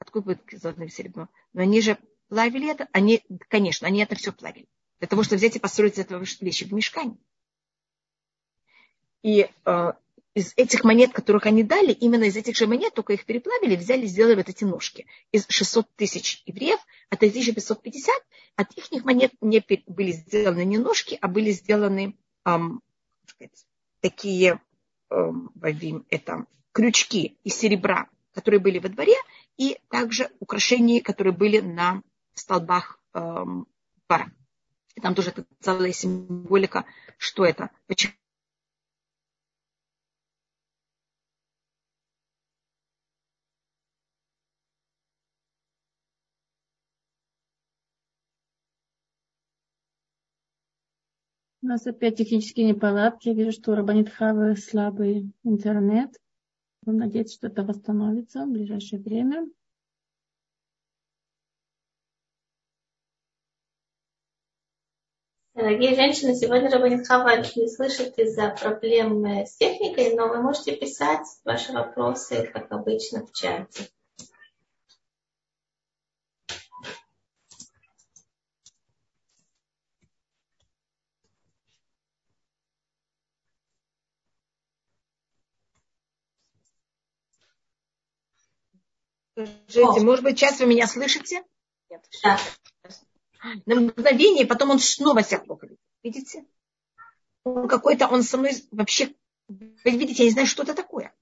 Откуда 0.00 0.24
будет 0.24 0.42
золотое 0.50 0.88
серебро? 0.88 1.28
Но 1.52 1.62
они 1.62 1.80
же 1.80 1.96
плавили 2.26 2.68
это. 2.68 2.88
Они, 2.92 3.24
конечно, 3.48 3.86
они 3.86 4.02
это 4.02 4.16
все 4.16 4.32
плавили. 4.32 4.68
Для 4.98 5.06
того, 5.06 5.22
чтобы 5.22 5.38
взять 5.38 5.54
и 5.54 5.60
построить 5.60 5.94
из 5.94 6.00
этого 6.00 6.24
вещи 6.40 6.64
в 6.64 6.72
мешкане. 6.72 7.18
И 9.22 9.48
э, 9.64 9.92
из 10.34 10.54
этих 10.56 10.84
монет, 10.84 11.12
которых 11.12 11.46
они 11.46 11.62
дали, 11.62 11.92
именно 11.92 12.24
из 12.24 12.36
этих 12.36 12.56
же 12.56 12.66
монет, 12.66 12.94
только 12.94 13.12
их 13.12 13.24
переплавили, 13.26 13.76
взяли, 13.76 14.06
сделали 14.06 14.36
вот 14.36 14.48
эти 14.48 14.64
ножки. 14.64 15.06
Из 15.30 15.46
600 15.48 15.94
тысяч 15.94 16.42
евреев, 16.46 16.80
от 17.10 17.18
1550, 17.18 18.14
от 18.56 18.72
их 18.72 19.04
монет 19.04 19.32
не 19.40 19.62
были 19.86 20.12
сделаны 20.12 20.64
не 20.64 20.78
ножки, 20.78 21.18
а 21.20 21.28
были 21.28 21.50
сделаны 21.50 22.16
эм, 22.46 22.82
такие 24.00 24.60
эм, 25.10 25.50
это, 26.08 26.46
крючки 26.72 27.38
из 27.44 27.54
серебра, 27.54 28.08
которые 28.32 28.60
были 28.60 28.78
во 28.78 28.88
дворе, 28.88 29.16
и 29.58 29.78
также 29.88 30.30
украшения, 30.40 31.02
которые 31.02 31.34
были 31.34 31.60
на 31.60 32.02
столбах 32.34 32.98
эм, 33.12 33.66
двора. 34.08 34.32
Там 35.00 35.14
тоже 35.14 35.34
целая 35.60 35.92
символика, 35.92 36.86
что 37.18 37.44
это, 37.44 37.70
почему 37.86 38.14
У 51.62 51.66
нас 51.66 51.86
опять 51.86 52.16
технические 52.16 52.66
неполадки. 52.66 53.28
Я 53.28 53.34
вижу, 53.34 53.52
что 53.52 53.70
у 53.70 53.74
Рабанит 53.76 54.10
Хавы 54.10 54.56
слабый 54.56 55.32
интернет. 55.44 56.10
Будем 56.82 56.98
надеяться, 56.98 57.36
что 57.36 57.46
это 57.46 57.62
восстановится 57.62 58.44
в 58.44 58.50
ближайшее 58.50 59.00
время. 59.00 59.48
Дорогие 65.54 65.94
женщины, 65.94 66.34
сегодня 66.34 66.68
Рабанит 66.68 67.06
Хава 67.06 67.36
не 67.36 67.68
слышит 67.68 68.18
из-за 68.18 68.56
проблем 68.60 69.24
с 69.24 69.56
техникой, 69.56 70.16
но 70.16 70.26
вы 70.26 70.42
можете 70.42 70.74
писать 70.74 71.26
ваши 71.44 71.72
вопросы, 71.72 72.50
как 72.52 72.72
обычно, 72.72 73.24
в 73.24 73.32
чате. 73.32 73.84
Скажите, 89.34 90.00
О. 90.00 90.04
может 90.04 90.24
быть, 90.24 90.38
сейчас 90.38 90.60
вы 90.60 90.66
меня 90.66 90.86
слышите? 90.86 91.42
Нет. 91.90 92.04
Да. 92.22 92.38
На 93.66 93.76
мгновение, 93.76 94.46
потом 94.46 94.70
он 94.70 94.78
снова 94.78 95.22
себя 95.22 95.40
плохо 95.40 95.66
видит. 95.66 95.80
Видите? 96.02 96.44
Он 97.44 97.66
какой-то, 97.66 98.08
он 98.08 98.22
со 98.22 98.36
мной 98.36 98.52
вообще... 98.70 99.14
Вы 99.48 99.90
видите, 99.90 100.22
я 100.22 100.28
не 100.28 100.32
знаю, 100.32 100.46
что 100.46 100.62
это 100.62 100.74
такое. 100.74 101.14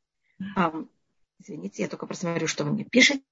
А, 0.57 0.73
извините, 1.39 1.83
я 1.83 1.89
только 1.89 2.07
просмотрю, 2.07 2.47
что 2.47 2.65
вы 2.65 2.73
мне 2.73 2.85
пишете. 2.85 3.23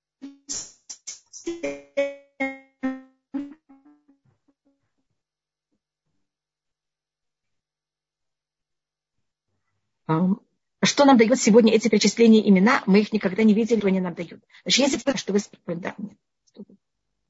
Um, 10.10 10.40
что 10.88 11.04
нам 11.04 11.16
дает 11.16 11.38
сегодня 11.38 11.72
эти 11.72 11.88
перечисления 11.88 12.40
имена, 12.48 12.82
мы 12.86 13.00
их 13.00 13.12
никогда 13.12 13.42
не 13.42 13.54
видели, 13.54 13.84
они 13.86 14.00
нам 14.00 14.14
дают. 14.14 14.42
Значит, 14.64 14.92
если 14.92 15.10
вы, 15.10 15.16
что 15.16 15.32
вы 15.66 15.76
да, 15.76 15.94
нет. 15.98 16.16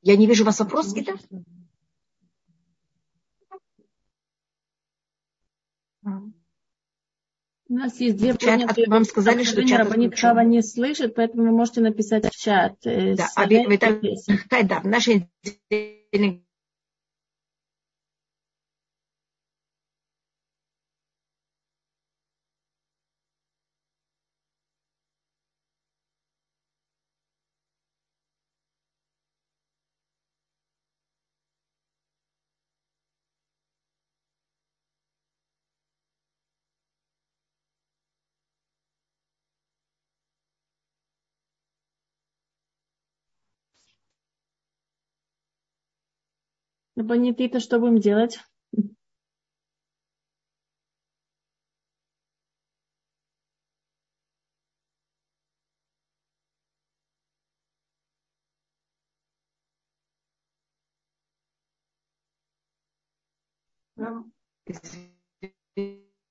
Я 0.02 0.16
не 0.16 0.26
вижу 0.26 0.44
у 0.44 0.46
вас 0.46 0.58
вопрос, 0.60 0.94
Гита? 0.94 1.16
У 7.70 7.74
нас 7.74 8.00
есть 8.00 8.16
две 8.16 8.34
чат, 8.34 8.62
а 8.62 8.90
вам 8.90 9.04
сказали, 9.04 9.44
что 9.44 9.66
чат 9.66 9.80
Рабанит 9.80 10.18
Хава 10.18 10.40
не 10.40 10.62
слышит, 10.62 11.14
поэтому 11.14 11.42
вы 11.42 11.50
можете 11.50 11.82
написать 11.82 12.24
в 12.24 12.30
чат. 12.30 12.78
Э, 12.84 13.14
да, 13.14 13.28
а 13.36 13.46
вы, 13.46 13.66
вы, 13.66 13.78
да, 13.78 14.80
в 14.80 14.86
нашей 14.86 15.28
Бонитита, 47.04 47.60
что 47.60 47.78
будем 47.78 47.98
делать? 47.98 48.40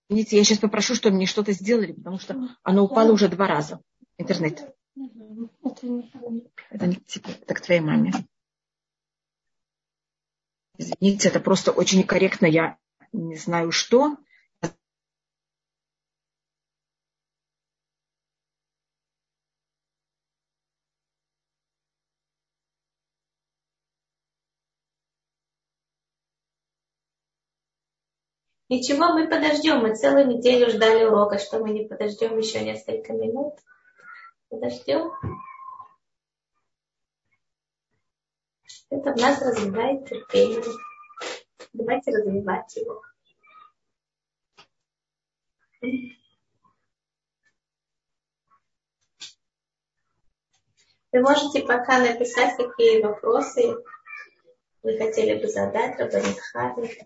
Извините, 0.06 0.38
я 0.38 0.44
сейчас 0.44 0.60
попрошу, 0.60 0.96
чтобы 0.96 1.16
мне 1.16 1.26
что-то 1.26 1.52
сделали, 1.52 1.94
потому 1.94 2.20
что 2.20 2.58
оно 2.64 2.86
упало 2.86 3.12
уже 3.12 3.28
два 3.30 3.48
раза. 3.48 3.82
Интернет. 4.18 4.74
Это 6.70 6.88
не 6.88 6.96
тебе, 6.96 7.34
это 7.42 7.54
к 7.54 7.62
твоей 7.62 7.82
маме. 7.82 8.12
Извините, 10.78 11.30
это 11.30 11.40
просто 11.40 11.72
очень 11.72 12.00
некорректно, 12.00 12.46
я 12.46 12.78
не 13.12 13.36
знаю 13.36 13.72
что. 13.72 14.18
Ничего, 28.70 29.14
мы 29.14 29.30
подождем. 29.30 29.80
Мы 29.80 29.96
целую 29.96 30.28
неделю 30.28 30.70
ждали 30.70 31.06
урока, 31.06 31.40
что 31.40 31.60
мы 31.60 31.72
не 31.72 31.88
подождем 31.88 32.38
еще 32.38 32.60
несколько 32.64 33.14
минут. 33.14 33.54
Подождем. 34.50 35.12
Это 38.90 39.12
в 39.12 39.18
нас 39.18 39.42
развивает 39.42 40.08
терпение. 40.08 40.64
Давайте 41.74 42.12
развивать 42.12 42.76
его. 42.78 43.02
Вы 51.12 51.22
можете 51.22 51.64
пока 51.64 52.00
написать, 52.00 52.56
какие 52.56 53.02
вопросы 53.02 53.76
вы 54.84 54.98
хотели 54.98 55.42
бы 55.42 55.48
задать 55.48 56.00
Рабанит 56.00 56.40
Хави. 56.54 57.02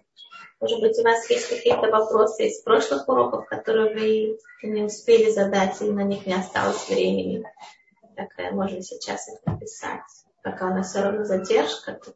Может 0.60 0.80
быть, 0.82 1.00
у 1.00 1.04
вас 1.04 1.28
есть 1.32 1.50
какие-то 1.50 1.90
вопросы 1.90 2.48
из 2.48 2.62
прошлых 2.62 3.10
уроков, 3.10 3.48
которые 3.48 3.96
вы 3.96 4.38
не 4.62 4.84
успели 4.84 5.32
задать, 5.32 5.82
или 5.82 5.90
на 5.90 6.04
них 6.04 6.28
не 6.28 6.34
осталось 6.34 6.88
времени. 6.88 7.44
Так 8.16 8.30
можно 8.52 8.82
сейчас 8.84 9.28
их 9.30 9.44
написать 9.46 10.04
пока 10.44 10.72
у 10.72 10.76
нас 10.76 10.90
все 10.90 11.04
равно 11.04 11.24
задержка, 11.24 11.94
то 11.94 12.14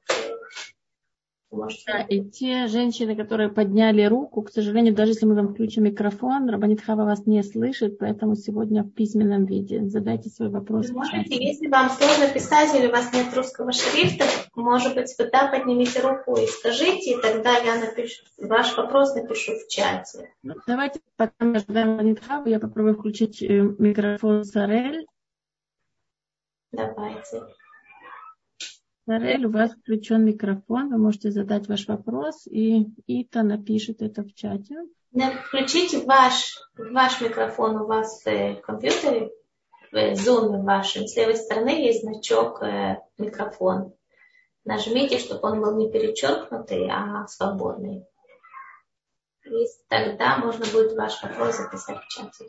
Да, 1.87 2.01
и 2.01 2.21
те 2.21 2.67
женщины, 2.67 3.15
которые 3.15 3.49
подняли 3.49 4.03
руку, 4.03 4.41
к 4.41 4.51
сожалению, 4.51 4.93
даже 4.93 5.11
если 5.11 5.25
мы 5.25 5.35
вам 5.35 5.53
включим 5.53 5.83
микрофон, 5.83 6.49
Рабанит 6.49 6.81
Хава 6.81 7.05
вас 7.05 7.25
не 7.25 7.41
слышит, 7.43 7.97
поэтому 7.97 8.35
сегодня 8.35 8.83
в 8.83 8.91
письменном 8.91 9.45
виде. 9.45 9.85
Задайте 9.87 10.29
свой 10.29 10.49
вопрос. 10.49 10.89
Вы 10.89 10.95
можете, 10.95 11.35
если 11.35 11.67
вам 11.67 11.89
сложно 11.89 12.27
писать 12.33 12.75
или 12.75 12.87
у 12.87 12.91
вас 12.91 13.13
нет 13.13 13.33
русского 13.33 13.71
шрифта, 13.71 14.25
может 14.55 14.95
быть, 14.95 15.15
вы 15.17 15.29
да, 15.31 15.47
поднимите 15.47 16.01
руку 16.01 16.35
и 16.37 16.47
скажите, 16.47 17.11
и 17.11 17.21
тогда 17.21 17.57
я 17.57 17.79
напишу, 17.79 18.23
ваш 18.37 18.75
вопрос 18.75 19.15
напишу 19.15 19.53
в 19.53 19.67
чате. 19.69 20.33
Ну, 20.43 20.55
давайте, 20.67 20.99
пока 21.15 21.33
мы 21.39 21.57
ожидаем 21.57 21.91
Рабанит 21.91 22.19
Хава, 22.21 22.49
я 22.49 22.59
попробую 22.59 22.95
включить 22.95 23.41
э, 23.41 23.61
микрофон 23.77 24.43
Сарель. 24.43 25.05
Давайте. 26.75 27.43
Сарель, 29.05 29.45
у 29.45 29.51
вас 29.51 29.71
включен 29.71 30.25
микрофон, 30.25 30.89
вы 30.89 30.97
можете 30.97 31.29
задать 31.29 31.67
ваш 31.67 31.87
вопрос, 31.87 32.47
и 32.47 32.87
Ита 33.05 33.43
напишет 33.43 34.01
это 34.01 34.23
в 34.23 34.33
чате. 34.33 34.75
Включите 35.47 35.99
ваш, 36.05 36.57
ваш 36.75 37.21
микрофон 37.21 37.77
у 37.77 37.85
вас 37.85 38.23
в 38.25 38.55
компьютере, 38.61 39.31
в 39.91 39.95
Zoom 39.95 40.63
вашем. 40.63 41.07
С 41.07 41.15
левой 41.15 41.35
стороны 41.35 41.85
есть 41.85 42.01
значок 42.01 42.61
э, 42.63 42.99
микрофон. 43.17 43.93
Нажмите, 44.65 45.19
чтобы 45.19 45.47
он 45.47 45.61
был 45.61 45.77
не 45.77 45.91
перечеркнутый, 45.91 46.89
а 46.89 47.27
свободный. 47.27 48.05
И 49.45 49.65
тогда 49.87 50.39
можно 50.39 50.65
будет 50.73 50.97
ваш 50.97 51.21
вопрос 51.21 51.57
записать 51.57 51.99
в 51.99 52.07
чате. 52.07 52.45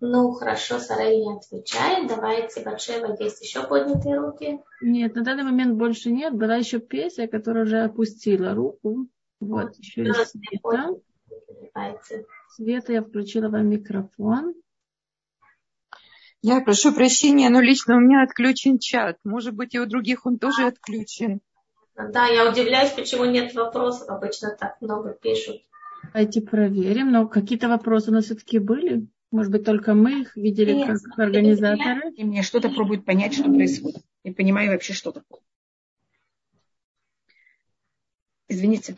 Ну, 0.00 0.32
хорошо, 0.32 0.78
Сарай 0.78 1.18
не 1.18 1.36
отвечает. 1.36 2.08
Давайте, 2.08 2.62
Батшева, 2.62 3.16
есть 3.20 3.42
еще 3.42 3.66
поднятые 3.66 4.16
руки? 4.18 4.60
Нет, 4.80 5.14
на 5.14 5.22
данный 5.22 5.42
момент 5.42 5.76
больше 5.76 6.10
нет. 6.10 6.34
Была 6.34 6.56
еще 6.56 6.80
Песня, 6.80 7.28
которая 7.28 7.64
уже 7.64 7.82
опустила 7.82 8.54
руку. 8.54 9.08
Вот, 9.40 9.64
вот 9.64 9.76
еще 9.76 10.04
есть 10.04 10.30
Света. 10.30 10.94
Света, 12.56 12.92
я 12.94 13.02
включила 13.02 13.48
вам 13.50 13.68
микрофон. 13.68 14.54
Я 16.42 16.62
прошу 16.62 16.94
прощения, 16.94 17.50
но 17.50 17.60
лично 17.60 17.96
у 17.96 18.00
меня 18.00 18.22
отключен 18.22 18.78
чат. 18.78 19.18
Может 19.24 19.54
быть, 19.54 19.74
и 19.74 19.78
у 19.78 19.84
других 19.84 20.24
он 20.24 20.38
тоже 20.38 20.66
отключен. 20.66 21.40
Да, 21.94 22.26
я 22.26 22.50
удивляюсь, 22.50 22.92
почему 22.92 23.26
нет 23.26 23.54
вопросов. 23.54 24.08
Обычно 24.08 24.56
так 24.58 24.80
много 24.80 25.12
пишут. 25.12 25.56
Давайте 26.14 26.40
проверим. 26.40 27.12
Но 27.12 27.28
какие-то 27.28 27.68
вопросы 27.68 28.10
у 28.10 28.14
нас 28.14 28.24
все-таки 28.24 28.58
были. 28.58 29.06
Может 29.30 29.52
быть, 29.52 29.64
только 29.64 29.94
мы 29.94 30.22
их 30.22 30.36
видели 30.36 30.72
нет, 30.72 31.00
как 31.02 31.18
организаторы. 31.18 32.12
И 32.16 32.24
мне 32.24 32.42
что-то 32.42 32.68
пробует 32.68 33.04
понять, 33.04 33.34
что 33.34 33.44
происходит. 33.44 34.02
Не 34.24 34.32
понимаю 34.32 34.72
вообще, 34.72 34.92
что 34.92 35.12
такое. 35.12 35.40
Извините. 38.48 38.96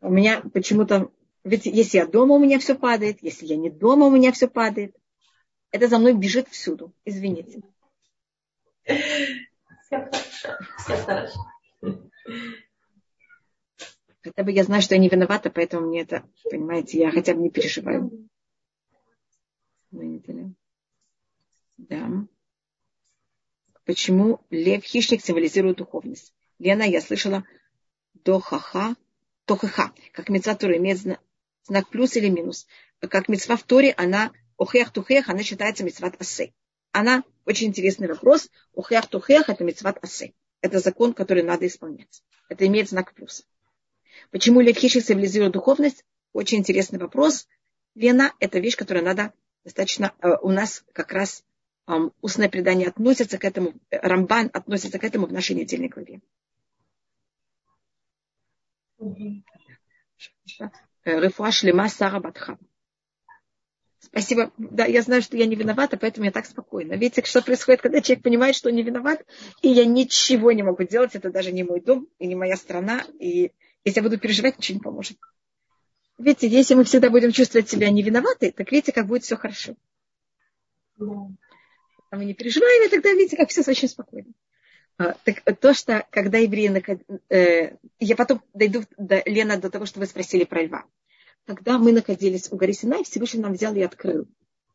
У 0.00 0.10
меня 0.10 0.40
почему-то... 0.52 1.10
Ведь 1.42 1.66
если 1.66 1.98
я 1.98 2.06
дома, 2.06 2.36
у 2.36 2.38
меня 2.38 2.60
все 2.60 2.76
падает. 2.76 3.18
Если 3.20 3.46
я 3.46 3.56
не 3.56 3.70
дома, 3.70 4.06
у 4.06 4.10
меня 4.10 4.30
все 4.30 4.46
падает. 4.46 4.96
Это 5.72 5.88
за 5.88 5.98
мной 5.98 6.14
бежит 6.14 6.48
всюду. 6.48 6.92
Извините. 7.04 7.62
Все 8.84 9.00
хорошо. 9.90 10.48
Все 10.78 10.96
хорошо. 10.96 11.46
Хотя 14.22 14.42
бы 14.42 14.52
я 14.52 14.64
знаю, 14.64 14.82
что 14.82 14.94
я 14.94 15.00
не 15.00 15.08
виновата, 15.08 15.50
поэтому 15.50 15.88
мне 15.88 16.02
это, 16.02 16.24
понимаете, 16.50 16.98
я 16.98 17.10
хотя 17.10 17.34
бы 17.34 17.42
не 17.42 17.50
переживаю. 17.50 18.28
Да. 21.78 22.26
Почему 23.84 24.40
лев 24.50 24.82
хищник 24.82 25.22
символизирует 25.22 25.78
духовность? 25.78 26.34
Лена, 26.58 26.82
я 26.82 27.00
слышала 27.00 27.44
дохаха, 28.14 28.96
тохаха, 29.44 29.92
как 30.12 30.28
мецва, 30.28 30.54
имеет 30.76 30.98
знак 31.64 31.88
плюс 31.90 32.16
или 32.16 32.28
минус. 32.28 32.66
Как 33.00 33.28
мецва 33.28 33.56
в 33.56 33.62
Торе, 33.62 33.92
она 33.96 34.32
охех 34.56 34.90
тухех, 34.90 35.28
она 35.28 35.42
считается 35.42 35.84
мецват 35.84 36.20
асе. 36.20 36.52
Она 36.92 37.24
очень 37.44 37.68
интересный 37.68 38.08
вопрос. 38.08 38.50
Охех 38.74 39.06
тухех 39.06 39.48
это 39.48 39.62
мецват 39.64 40.02
асе. 40.02 40.32
Это 40.62 40.80
закон, 40.80 41.12
который 41.12 41.42
надо 41.42 41.66
исполнять. 41.66 42.22
Это 42.48 42.66
имеет 42.66 42.88
знак 42.88 43.14
плюса. 43.14 43.44
Почему 44.30 44.60
лев 44.60 44.76
хищник 44.76 45.04
символизирует 45.04 45.52
духовность? 45.52 46.04
Очень 46.32 46.58
интересный 46.58 46.98
вопрос. 46.98 47.46
Лена– 47.94 48.32
это 48.40 48.58
вещь, 48.58 48.76
которая 48.76 49.04
надо 49.04 49.32
достаточно... 49.66 50.14
Э, 50.22 50.36
у 50.42 50.50
нас 50.50 50.84
как 50.92 51.12
раз 51.12 51.44
устное 52.20 52.48
предание 52.48 52.88
относится 52.88 53.38
к 53.38 53.44
этому, 53.44 53.74
Рамбан 53.90 54.50
относится 54.52 54.98
к 54.98 55.04
этому 55.04 55.26
в 55.26 55.32
нашей 55.32 55.54
недельной 55.54 55.88
главе. 55.88 56.20
Рефуа 61.04 61.52
шлема 61.52 61.88
Сара 61.88 62.18
Батха. 62.18 62.58
Спасибо. 64.00 64.52
Да, 64.56 64.84
я 64.86 65.02
знаю, 65.02 65.22
что 65.22 65.36
я 65.36 65.46
не 65.46 65.54
виновата, 65.54 65.96
поэтому 65.96 66.26
я 66.26 66.32
так 66.32 66.46
спокойна. 66.46 66.94
Видите, 66.94 67.22
что 67.24 67.42
происходит, 67.42 67.82
когда 67.82 68.00
человек 68.00 68.24
понимает, 68.24 68.56
что 68.56 68.68
он 68.68 68.74
не 68.74 68.82
виноват, 68.82 69.24
и 69.62 69.68
я 69.68 69.84
ничего 69.84 70.50
не 70.52 70.62
могу 70.62 70.84
делать. 70.84 71.14
Это 71.14 71.30
даже 71.30 71.52
не 71.52 71.62
мой 71.62 71.80
дом 71.80 72.08
и 72.18 72.26
не 72.26 72.34
моя 72.34 72.56
страна. 72.56 73.04
И 73.20 73.52
если 73.84 74.00
я 74.00 74.02
буду 74.02 74.18
переживать, 74.18 74.58
ничего 74.58 74.78
не 74.78 74.82
поможет. 74.82 75.18
Видите, 76.18 76.48
если 76.48 76.74
мы 76.74 76.84
всегда 76.84 77.10
будем 77.10 77.32
чувствовать 77.32 77.68
себя 77.68 77.90
не 77.90 78.02
виноваты, 78.02 78.52
так 78.52 78.70
видите, 78.72 78.92
как 78.92 79.06
будет 79.06 79.24
все 79.24 79.36
хорошо. 79.36 79.74
А 80.98 82.16
мы 82.16 82.24
не 82.24 82.34
переживаем, 82.34 82.86
и 82.86 82.90
тогда 82.90 83.12
видите, 83.12 83.36
как 83.36 83.50
все 83.50 83.62
очень 83.68 83.88
спокойно. 83.88 84.32
А, 84.98 85.14
так 85.24 85.42
то, 85.60 85.74
что 85.74 86.06
когда 86.10 86.38
евреи... 86.38 86.70
Э, 87.28 87.76
я 87.98 88.16
потом 88.16 88.42
дойду, 88.54 88.84
до, 88.96 89.22
Лена, 89.26 89.58
до 89.58 89.68
того, 89.68 89.84
что 89.84 90.00
вы 90.00 90.06
спросили 90.06 90.44
про 90.44 90.62
льва 90.62 90.86
когда 91.46 91.78
мы 91.78 91.92
находились 91.92 92.48
у 92.50 92.56
горы 92.56 92.72
Синай, 92.72 93.04
Всевышний 93.04 93.40
нам 93.40 93.52
взял 93.52 93.74
и 93.74 93.82
открыл 93.82 94.26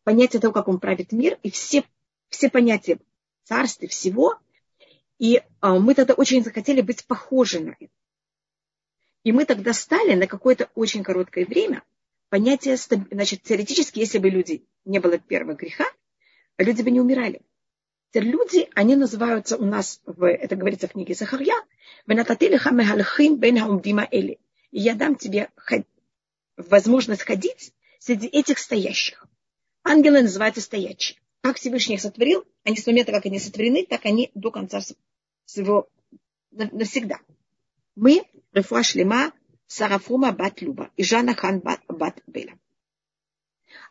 понятие 0.03 0.39
того, 0.39 0.53
как 0.53 0.67
он 0.67 0.79
правит 0.79 1.11
мир, 1.11 1.37
и 1.43 1.51
все, 1.51 1.83
все 2.29 2.49
понятия 2.49 2.97
царства, 3.43 3.87
всего. 3.87 4.39
И 5.19 5.41
а, 5.59 5.77
мы 5.77 5.93
тогда 5.93 6.15
очень 6.15 6.43
захотели 6.43 6.81
быть 6.81 7.05
похожи 7.05 7.59
на 7.59 7.75
это. 7.79 7.93
И 9.23 9.31
мы 9.31 9.45
тогда 9.45 9.73
стали 9.73 10.15
на 10.15 10.27
какое-то 10.27 10.69
очень 10.75 11.03
короткое 11.03 11.45
время 11.45 11.83
понятие, 12.29 12.77
значит, 12.77 13.43
теоретически, 13.43 13.99
если 13.99 14.17
бы 14.17 14.29
люди 14.29 14.65
не 14.85 14.99
было 14.99 15.17
первого 15.17 15.55
греха, 15.55 15.85
люди 16.57 16.81
бы 16.81 16.89
не 16.89 17.01
умирали. 17.01 17.41
Теперь 18.09 18.29
люди, 18.29 18.69
они 18.73 18.95
называются 18.95 19.57
у 19.57 19.65
нас, 19.65 20.01
в, 20.05 20.25
это 20.29 20.55
говорится 20.55 20.87
в 20.87 20.93
книге 20.93 21.15
Сахарья, 21.15 21.55
и 24.71 24.79
я 24.79 24.95
дам 24.95 25.15
тебе 25.15 25.49
возможность 26.57 27.23
ходить 27.23 27.73
среди 27.99 28.27
этих 28.27 28.59
стоящих. 28.59 29.27
Ангелы 29.83 30.21
называются 30.21 30.61
стоящие. 30.61 31.19
Как 31.41 31.57
Всевышний 31.57 31.95
их 31.95 32.01
сотворил, 32.01 32.45
они 32.63 32.77
с 32.77 32.85
момента, 32.85 33.11
как 33.11 33.25
они 33.25 33.39
сотворены, 33.39 33.85
так 33.85 34.05
они 34.05 34.31
до 34.35 34.51
конца 34.51 34.81
своего 35.45 35.89
навсегда. 36.51 37.19
Мы, 37.95 38.23
Рефуа 38.53 38.83
Шлема, 38.83 39.33
Сарафума 39.67 40.31
Бат 40.31 40.61
Люба 40.61 40.91
и 40.95 41.03
Жанна 41.03 41.35
Хан 41.35 41.59
Бат, 41.59 41.81
Бат 41.87 42.21
Беля. 42.25 42.57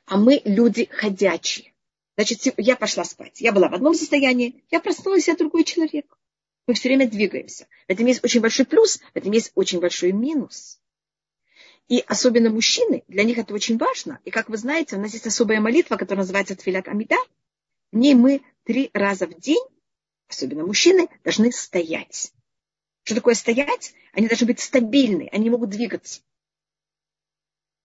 А 0.06 0.16
мы 0.16 0.40
люди 0.44 0.88
ходячие. 0.90 1.72
Значит, 2.16 2.54
я 2.58 2.76
пошла 2.76 3.04
спать. 3.04 3.40
Я 3.40 3.52
была 3.52 3.68
в 3.68 3.74
одном 3.74 3.94
состоянии, 3.94 4.64
я 4.70 4.80
проснулась, 4.80 5.28
я 5.28 5.36
другой 5.36 5.64
человек. 5.64 6.18
Мы 6.66 6.74
все 6.74 6.88
время 6.88 7.08
двигаемся. 7.08 7.66
В 7.88 7.90
этом 7.90 8.06
есть 8.06 8.22
очень 8.22 8.40
большой 8.40 8.66
плюс, 8.66 8.98
в 8.98 9.16
этом 9.16 9.32
есть 9.32 9.52
очень 9.54 9.80
большой 9.80 10.12
минус. 10.12 10.80
И 11.88 12.04
особенно 12.06 12.50
мужчины, 12.50 13.02
для 13.08 13.24
них 13.24 13.38
это 13.38 13.52
очень 13.52 13.76
важно. 13.76 14.20
И 14.24 14.30
как 14.30 14.48
вы 14.48 14.56
знаете, 14.56 14.96
у 14.96 15.00
нас 15.00 15.12
есть 15.12 15.26
особая 15.26 15.60
молитва, 15.60 15.96
которая 15.96 16.22
называется 16.22 16.54
Тфилят 16.54 16.88
Амида. 16.88 17.16
В 17.90 17.96
ней 17.96 18.14
мы 18.14 18.42
три 18.64 18.90
раза 18.92 19.26
в 19.26 19.34
день, 19.40 19.64
особенно 20.28 20.64
мужчины, 20.64 21.08
должны 21.24 21.50
стоять. 21.52 22.32
Что 23.02 23.14
такое 23.14 23.34
стоять? 23.34 23.94
Они 24.12 24.28
должны 24.28 24.46
быть 24.46 24.60
стабильны, 24.60 25.28
они 25.32 25.50
могут 25.50 25.70
двигаться. 25.70 26.20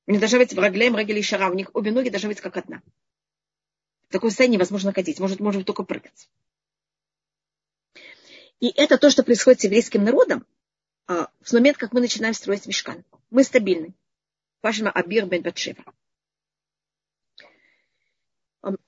У 0.07 0.11
них 0.11 0.19
должны 0.19 0.39
быть 0.39 0.53
враглем, 0.53 0.95
рагели 0.95 1.19
и 1.19 1.23
шара. 1.23 1.49
У 1.49 1.53
них 1.55 1.71
обе 1.73 1.91
ноги 1.91 2.09
должны 2.09 2.29
быть 2.29 2.41
как 2.41 2.57
одна. 2.57 2.81
В 4.09 4.11
таком 4.11 4.29
состоянии 4.29 4.55
невозможно 4.55 4.93
ходить, 4.93 5.19
может, 5.19 5.39
может 5.39 5.65
только 5.65 5.83
прыгать. 5.83 6.29
И 8.59 8.67
это 8.75 8.97
то, 8.97 9.09
что 9.09 9.23
происходит 9.23 9.61
с 9.61 9.63
еврейским 9.63 10.03
народом 10.03 10.45
а, 11.07 11.29
в 11.41 11.53
момент, 11.53 11.77
как 11.77 11.91
мы 11.91 12.01
начинаем 12.01 12.33
строить 12.33 12.67
мешкан 12.67 13.03
мы 13.29 13.43
стабильны. 13.43 13.93
Пашма 14.61 14.91
Абир 14.91 15.25
бен 15.25 15.41
Батшева. 15.41 15.83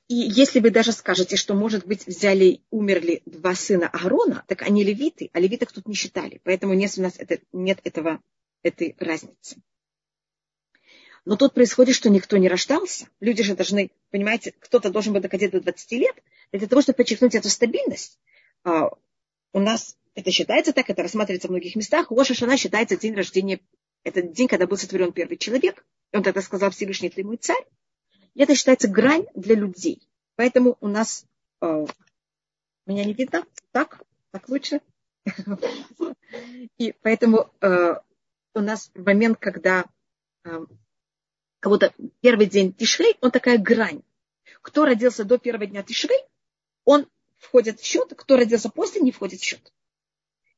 И 0.08 0.16
если 0.16 0.60
вы 0.60 0.72
даже 0.72 0.92
скажете, 0.92 1.36
что, 1.36 1.54
может 1.54 1.86
быть, 1.86 2.08
взяли, 2.08 2.62
умерли 2.72 3.22
два 3.26 3.54
сына 3.54 3.88
Аарона, 3.88 4.44
так 4.48 4.64
они 4.64 4.84
левиты, 4.84 5.30
а 5.34 5.40
левиток 5.40 5.72
тут 5.72 5.88
не 5.88 5.94
считали. 5.94 6.42
Поэтому 6.44 6.74
нет 6.74 6.94
у 6.98 7.02
нас 7.02 7.16
это, 7.18 7.40
нет 7.52 7.80
этого, 7.84 8.22
этой 8.64 8.96
разницы. 9.00 9.58
Но 11.26 11.36
тут 11.36 11.54
происходит, 11.54 11.96
что 11.96 12.10
никто 12.10 12.38
не 12.38 12.48
рождался. 12.48 13.08
Люди 13.20 13.44
же 13.44 13.56
должны, 13.56 13.92
понимаете, 14.12 14.54
кто-то 14.58 14.90
должен 14.90 15.14
был 15.14 15.20
доходить 15.20 15.52
до 15.52 15.60
20 15.60 15.92
лет. 15.92 16.16
Для 16.54 16.68
того, 16.68 16.82
чтобы 16.82 16.96
подчеркнуть 16.96 17.36
эту 17.36 17.50
стабильность, 17.50 18.18
а, 18.64 18.90
у 19.52 19.60
нас 19.60 19.98
это 20.16 20.32
считается 20.32 20.72
так, 20.72 20.90
это 20.90 21.04
рассматривается 21.04 21.50
в 21.50 21.52
многих 21.52 21.76
местах. 21.76 22.10
Лоша 22.12 22.34
Шана 22.34 22.58
считается 22.58 22.96
день 22.96 23.14
рождения 23.14 23.60
это 24.04 24.22
день, 24.22 24.48
когда 24.48 24.68
был 24.68 24.78
сотворен 24.78 25.12
первый 25.12 25.38
человек. 25.38 25.86
И 26.14 26.18
он 26.18 26.24
тогда 26.24 26.42
сказал 26.42 26.72
Всевышний, 26.72 27.10
ты 27.10 27.26
мой 27.26 27.36
царь. 27.36 27.64
Это 28.38 28.54
считается 28.54 28.88
грань 28.88 29.26
для 29.36 29.56
людей. 29.56 30.02
Поэтому 30.36 30.78
у 30.80 30.88
нас... 30.88 31.26
Э, 31.62 31.86
меня 32.86 33.04
не 33.04 33.14
видно? 33.14 33.44
Так? 33.72 34.02
Так 34.32 34.48
лучше? 34.48 34.82
И 36.78 36.94
поэтому 37.02 37.52
э, 37.62 37.96
у 38.54 38.60
нас 38.60 38.92
момент, 38.96 39.40
когда 39.40 39.86
э, 40.46 40.66
кого-то 41.60 41.94
первый 42.22 42.46
день 42.46 42.74
Тишрей, 42.74 43.18
он 43.22 43.32
такая 43.32 43.58
грань. 43.58 44.04
Кто 44.62 44.86
родился 44.86 45.26
до 45.26 45.38
первого 45.38 45.66
дня 45.66 45.82
Тишрей, 45.84 46.22
он 46.86 47.08
входит 47.38 47.80
в 47.80 47.86
счет, 47.86 48.14
кто 48.16 48.38
родился 48.38 48.70
после, 48.70 49.02
не 49.02 49.12
входит 49.12 49.42
в 49.42 49.44
счет. 49.44 49.74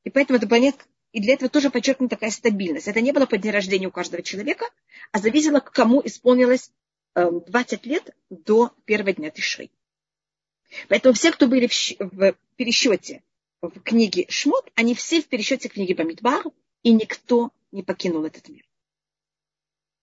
И 0.04 0.10
поэтому 0.10 0.38
это 0.38 0.46
понятно, 0.46 0.84
и 1.12 1.20
для 1.20 1.34
этого 1.34 1.50
тоже 1.50 1.70
подчеркнута 1.70 2.16
такая 2.16 2.30
стабильность. 2.30 2.88
Это 2.88 3.00
не 3.00 3.12
было 3.12 3.26
по 3.26 3.38
день 3.38 3.52
рождения 3.52 3.88
у 3.88 3.90
каждого 3.90 4.22
человека, 4.22 4.66
а 5.12 5.18
зависело, 5.18 5.60
кому 5.60 6.00
исполнилось 6.04 6.70
20 7.14 7.86
эм, 7.86 7.90
лет 7.90 8.16
до 8.30 8.72
первого 8.84 9.12
дня 9.12 9.30
Тишрей. 9.30 9.70
Поэтому 10.88 11.14
все, 11.14 11.32
кто 11.32 11.46
были 11.46 11.66
в, 11.66 12.36
пересчете 12.56 13.22
в 13.60 13.80
книге 13.80 14.26
Шмот, 14.28 14.70
они 14.74 14.94
все 14.94 15.20
в 15.20 15.26
пересчете 15.26 15.68
книги 15.68 15.92
Бамидбар, 15.92 16.44
и 16.82 16.92
никто 16.92 17.50
не 17.72 17.82
покинул 17.82 18.24
этот 18.24 18.48
мир. 18.48 18.64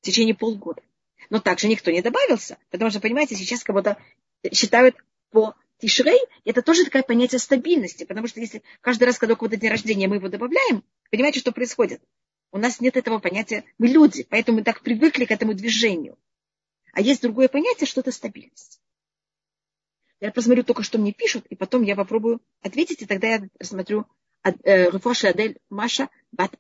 В 0.02 0.06
течение 0.06 0.36
полгода. 0.36 0.82
Но 1.30 1.40
также 1.40 1.68
никто 1.68 1.92
не 1.92 2.02
добавился, 2.02 2.58
потому 2.70 2.92
что, 2.92 3.00
понимаете, 3.00 3.36
сейчас 3.36 3.64
кого-то 3.64 3.98
считают 4.52 4.96
по 5.32 5.56
Тишрей– 5.80 6.20
это 6.46 6.62
тоже 6.62 6.86
такое 6.86 7.04
понятие 7.04 7.40
стабильности, 7.40 8.04
потому 8.04 8.28
что 8.28 8.40
если 8.40 8.64
каждый 8.82 9.04
раз, 9.04 9.20
когда 9.20 9.34
у 9.34 9.38
кого-то 9.38 9.58
день 9.58 9.70
рождения, 9.70 10.08
мы 10.08 10.16
его 10.16 10.28
добавляем, 10.28 10.84
понимаете, 11.12 11.40
что 11.40 11.52
происходит? 11.52 12.02
У 12.52 12.58
нас 12.58 12.80
нет 12.80 12.98
этого 12.98 13.20
понятия, 13.20 13.64
мы 13.78 13.88
люди, 13.88 14.26
поэтому 14.28 14.60
мы 14.60 14.64
так 14.64 14.82
привыкли 14.82 15.26
к 15.26 15.32
этому 15.32 15.54
движению. 15.54 16.18
А 16.94 17.02
есть 17.02 17.22
другое 17.22 17.48
понятие, 17.48 17.88
что 17.88 18.02
это 18.02 18.12
стабильность. 18.12 18.82
Я 20.20 20.32
посмотрю 20.32 20.64
только, 20.64 20.84
что 20.84 20.98
мне 20.98 21.14
пишут, 21.14 21.46
и 21.48 21.56
потом 21.56 21.84
я 21.84 21.96
попробую 21.96 22.42
ответить, 22.62 23.02
и 23.02 23.06
тогда 23.06 23.28
я 23.28 23.50
рассмотрю 23.60 24.08
э, 24.44 24.90
Руфоша 24.90 25.30
Адель 25.30 25.60
Маша 25.70 26.10
Бат. 26.32 26.58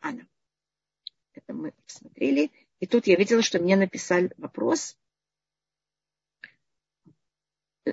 Это 1.34 1.54
мы 1.54 1.72
посмотрели. 1.86 2.52
И 2.80 2.86
тут 2.86 3.08
я 3.08 3.16
видела, 3.16 3.42
что 3.42 3.60
мне 3.60 3.76
написали 3.76 4.32
вопрос. 4.38 4.98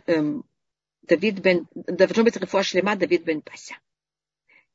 Эм, 0.06 0.44
Давид 1.02 1.38
бен, 1.38 1.66
должно 1.74 2.24
быть 2.24 2.36
Рифуа 2.36 2.62
Шлема 2.62 2.96
Давид 2.96 3.24
бен 3.24 3.40
Пася. 3.40 3.76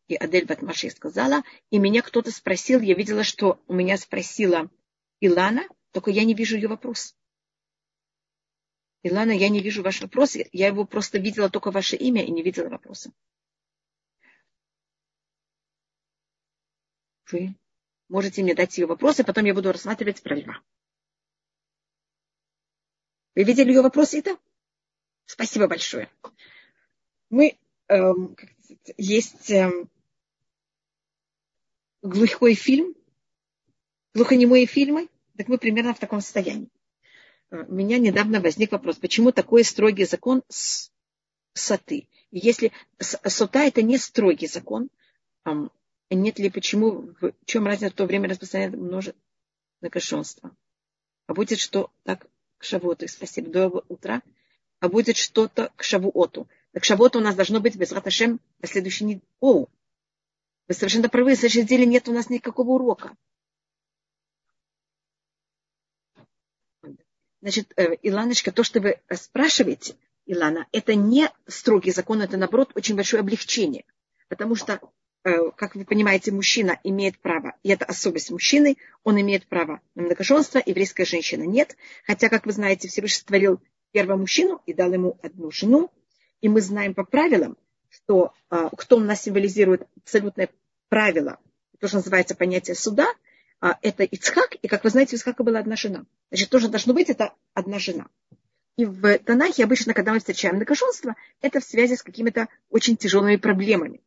И 0.08 0.16
Адель 0.16 0.46
Батмаши 0.46 0.90
сказала, 0.90 1.44
и 1.70 1.78
меня 1.78 2.02
кто-то 2.02 2.32
спросил, 2.32 2.82
я 2.82 2.96
видела, 2.96 3.24
что 3.24 3.62
у 3.68 3.74
меня 3.74 3.96
спросила 3.98 4.72
Илана, 5.20 5.68
только 5.92 6.10
я 6.10 6.24
не 6.24 6.34
вижу 6.34 6.56
ее 6.56 6.68
вопрос. 6.68 7.16
Илана, 9.02 9.32
я 9.32 9.50
не 9.50 9.62
вижу 9.62 9.82
ваш 9.82 10.02
вопрос, 10.02 10.36
я 10.36 10.68
его 10.68 10.86
просто 10.86 11.20
видела 11.20 11.50
только 11.50 11.72
ваше 11.72 11.96
имя 11.96 12.24
и 12.24 12.32
не 12.32 12.44
видела 12.44 12.70
вопроса. 12.70 13.12
Вы 17.32 17.56
можете 18.10 18.44
мне 18.44 18.56
дать 18.56 18.78
ее 18.78 18.88
вопросы, 18.88 19.24
потом 19.24 19.46
я 19.46 19.54
буду 19.54 19.72
рассматривать 19.72 20.22
про 20.22 20.36
льва. 20.36 20.62
Вы 23.36 23.44
видели 23.44 23.70
ее 23.70 23.82
вопрос, 23.82 24.14
это? 24.14 24.38
Спасибо 25.26 25.68
большое. 25.68 26.10
Мы 27.30 27.58
эм, 27.88 28.36
есть 28.98 29.52
эм, 29.52 29.90
глухой 32.02 32.56
фильм, 32.56 32.96
глухонемые 34.14 34.66
фильмы, 34.66 35.08
так 35.38 35.48
мы 35.48 35.58
примерно 35.58 35.94
в 35.94 36.00
таком 36.00 36.20
состоянии. 36.20 36.70
Э, 37.52 37.64
у 37.68 37.74
меня 37.74 37.98
недавно 37.98 38.42
возник 38.42 38.72
вопрос, 38.72 38.98
почему 38.98 39.32
такой 39.32 39.64
строгий 39.64 40.06
закон 40.06 40.44
с 40.48 40.92
соты? 41.54 42.08
Если 42.32 42.72
сота 43.00 43.60
это 43.60 43.82
не 43.82 43.98
строгий 43.98 44.48
закон, 44.48 44.90
нет 46.12 46.40
ли 46.40 46.50
почему, 46.50 47.14
в 47.20 47.34
чем 47.46 47.66
разница 47.66 47.92
в 47.92 47.96
то 47.96 48.06
время 48.06 48.30
распространяет 48.30 48.76
множество 48.76 49.20
многошенства? 49.82 50.56
А 51.28 51.34
будет 51.34 51.60
что 51.60 51.92
так 52.04 52.28
к 52.58 52.64
шавоту, 52.64 53.08
спасибо, 53.08 53.50
доброго 53.50 53.86
утра, 53.88 54.22
а 54.80 54.90
будет 54.90 55.18
что-то 55.18 55.72
к 55.76 55.84
шавуоту. 55.84 56.48
Так 56.72 56.84
шавуоту 56.84 57.20
у 57.20 57.22
нас 57.22 57.36
должно 57.36 57.60
быть 57.60 57.76
без 57.76 57.92
раташем 57.92 58.40
на 58.62 58.68
следующей 58.68 59.06
неделе. 59.06 59.22
О, 59.40 59.68
вы 60.68 60.74
совершенно 60.74 61.10
правы, 61.10 61.36
в 61.36 61.40
следующей 61.40 61.64
неделе 61.64 61.86
нет 61.86 62.08
у 62.10 62.14
нас 62.14 62.30
никакого 62.30 62.72
урока. 62.72 63.16
Значит, 67.42 67.72
э, 67.78 67.96
Иланочка, 68.02 68.52
то, 68.52 68.64
что 68.64 68.82
вы 68.82 69.00
спрашиваете, 69.14 69.96
Илана, 70.26 70.68
это 70.72 70.94
не 70.96 71.30
строгий 71.48 71.92
закон, 71.92 72.22
это, 72.22 72.38
наоборот, 72.38 72.72
очень 72.76 72.96
большое 72.96 73.22
облегчение. 73.22 73.86
Потому 74.28 74.56
что, 74.56 74.80
э, 75.24 75.52
как 75.56 75.76
вы 75.76 75.86
понимаете, 75.86 76.32
мужчина 76.32 76.80
имеет 76.84 77.18
право, 77.20 77.56
и 77.64 77.70
это 77.70 77.86
особенность 77.86 78.30
мужчины, 78.30 78.78
он 79.04 79.20
имеет 79.22 79.48
право 79.48 79.82
на 79.96 80.04
многоженство, 80.04 80.62
еврейская 80.64 81.06
женщина 81.06 81.44
нет. 81.44 81.78
Хотя, 82.06 82.30
как 82.30 82.46
вы 82.46 82.52
знаете, 82.52 82.90
Всевышний 82.90 83.22
створил 83.22 83.62
первого 83.92 84.18
мужчину 84.18 84.62
и 84.66 84.74
дал 84.74 84.92
ему 84.92 85.18
одну 85.24 85.50
жену. 85.50 85.90
И 86.42 86.50
мы 86.50 86.62
знаем 86.62 86.94
по 86.94 87.06
правилам, 87.06 87.58
что 87.90 88.34
э, 88.52 88.70
кто 88.78 88.98
у 88.98 89.00
нас 89.00 89.24
символизирует 89.24 89.88
абсолютное 90.04 90.50
правило, 90.90 91.40
то, 91.80 91.88
что 91.88 91.98
называется 91.98 92.36
понятие 92.36 92.76
суда– 92.76 93.08
это 93.62 94.04
Ицхак, 94.04 94.56
и, 94.56 94.68
как 94.68 94.84
вы 94.84 94.90
знаете, 94.90 95.16
у 95.16 95.20
Ицхака 95.20 95.44
была 95.44 95.60
одна 95.60 95.76
жена. 95.76 96.06
Значит, 96.32 96.50
тоже 96.50 96.70
должно 96.70 96.94
быть 96.94 97.10
это 97.10 97.34
одна 97.54 97.80
жена. 97.80 98.08
И 98.78 98.86
в 98.86 99.20
Танахе 99.20 99.66
обычно, 99.66 99.94
когда 99.94 100.14
мы 100.14 100.20
встречаем 100.20 100.56
многоженство, 100.56 101.16
это 101.42 101.60
в 101.60 101.66
связи 101.66 101.98
с 101.98 102.04
какими-то 102.04 102.48
очень 102.70 102.96
тяжелыми 102.96 103.36
проблемами, 103.36 104.02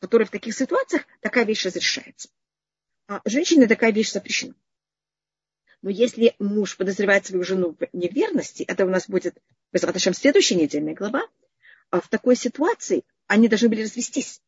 которые 0.00 0.26
в 0.26 0.32
таких 0.32 0.54
ситуациях 0.54 1.04
такая 1.20 1.44
вещь 1.44 1.64
разрешается. 1.64 2.28
А 3.06 3.20
женщине 3.24 3.68
такая 3.68 3.92
вещь 3.92 4.10
запрещена. 4.10 4.54
Но 5.82 5.90
если 5.90 6.34
муж 6.40 6.76
подозревает 6.76 7.26
свою 7.26 7.44
жену 7.44 7.76
в 7.78 7.88
неверности, 7.92 8.64
это 8.64 8.84
у 8.84 8.88
нас 8.88 9.08
будет, 9.08 9.40
без 9.72 9.84
Раташем, 9.84 10.14
следующая 10.14 10.56
недельная 10.56 10.94
глава, 10.94 11.22
а 11.90 12.00
в 12.00 12.08
такой 12.08 12.34
ситуации 12.34 13.04
они 13.28 13.46
должны 13.46 13.68
были 13.68 13.82
развестись. 13.82 14.42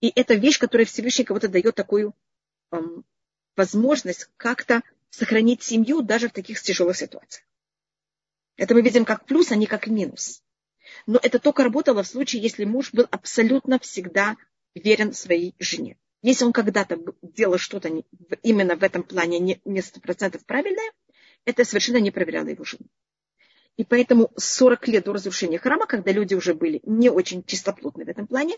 И 0.00 0.10
это 0.14 0.32
вещь, 0.34 0.58
которая 0.58 0.86
Всевышний 0.86 1.26
кого-то 1.26 1.48
дает 1.48 1.74
такую 1.74 2.14
возможность 3.58 4.30
как-то 4.36 4.82
сохранить 5.10 5.62
семью 5.62 6.00
даже 6.00 6.28
в 6.28 6.32
таких 6.32 6.62
тяжелых 6.62 6.96
ситуациях. 6.96 7.44
Это 8.56 8.74
мы 8.74 8.82
видим 8.82 9.04
как 9.04 9.26
плюс, 9.26 9.52
а 9.52 9.56
не 9.56 9.66
как 9.66 9.86
минус. 9.86 10.42
Но 11.06 11.18
это 11.22 11.38
только 11.38 11.64
работало 11.64 12.02
в 12.02 12.08
случае, 12.08 12.42
если 12.42 12.64
муж 12.64 12.92
был 12.92 13.06
абсолютно 13.10 13.78
всегда 13.78 14.36
верен 14.74 15.12
своей 15.12 15.54
жене. 15.58 15.98
Если 16.22 16.44
он 16.44 16.52
когда-то 16.52 16.98
делал 17.22 17.58
что-то 17.58 17.90
именно 18.42 18.76
в 18.76 18.82
этом 18.82 19.02
плане 19.02 19.60
не 19.64 19.82
сто 19.82 20.00
процентов 20.00 20.44
правильное, 20.44 20.90
это 21.44 21.64
совершенно 21.64 21.98
не 21.98 22.10
проверяло 22.10 22.48
его 22.48 22.64
жену. 22.64 22.86
И 23.76 23.84
поэтому 23.84 24.32
40 24.36 24.88
лет 24.88 25.04
до 25.04 25.12
разрушения 25.12 25.58
храма, 25.58 25.86
когда 25.86 26.10
люди 26.10 26.34
уже 26.34 26.54
были 26.54 26.80
не 26.84 27.10
очень 27.10 27.44
чистоплотны 27.44 28.04
в 28.04 28.08
этом 28.08 28.26
плане, 28.26 28.56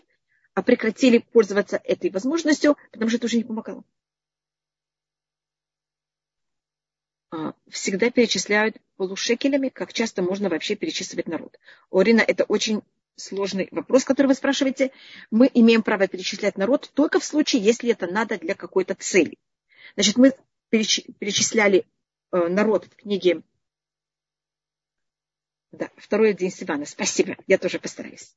а 0.55 0.63
прекратили 0.63 1.19
пользоваться 1.19 1.79
этой 1.83 2.09
возможностью, 2.09 2.75
потому 2.91 3.09
что 3.09 3.17
это 3.17 3.27
уже 3.27 3.37
не 3.37 3.43
помогало. 3.43 3.83
А, 3.83 3.85
всегда 7.69 8.09
перечисляют 8.09 8.77
полушекелями, 8.97 9.69
как 9.69 9.93
часто 9.93 10.21
можно 10.21 10.49
вообще 10.49 10.75
перечислить 10.75 11.27
народ. 11.27 11.57
Орина, 11.89 12.21
это 12.21 12.43
очень 12.43 12.81
сложный 13.15 13.67
вопрос, 13.71 14.03
который 14.03 14.27
вы 14.27 14.33
спрашиваете. 14.33 14.91
Мы 15.29 15.49
имеем 15.53 15.83
право 15.83 16.07
перечислять 16.07 16.57
народ 16.57 16.91
только 16.93 17.19
в 17.19 17.25
случае, 17.25 17.61
если 17.61 17.91
это 17.91 18.07
надо 18.07 18.37
для 18.37 18.55
какой-то 18.55 18.95
цели. 18.95 19.37
Значит, 19.95 20.17
мы 20.17 20.33
перечисляли 20.69 21.85
э, 22.31 22.47
народ 22.47 22.85
в 22.85 22.95
книге 22.95 23.43
да, 25.71 25.89
второй 25.95 26.33
день 26.33 26.51
Сивана. 26.51 26.85
Спасибо, 26.85 27.37
я 27.47 27.57
тоже 27.57 27.79
постараюсь. 27.79 28.35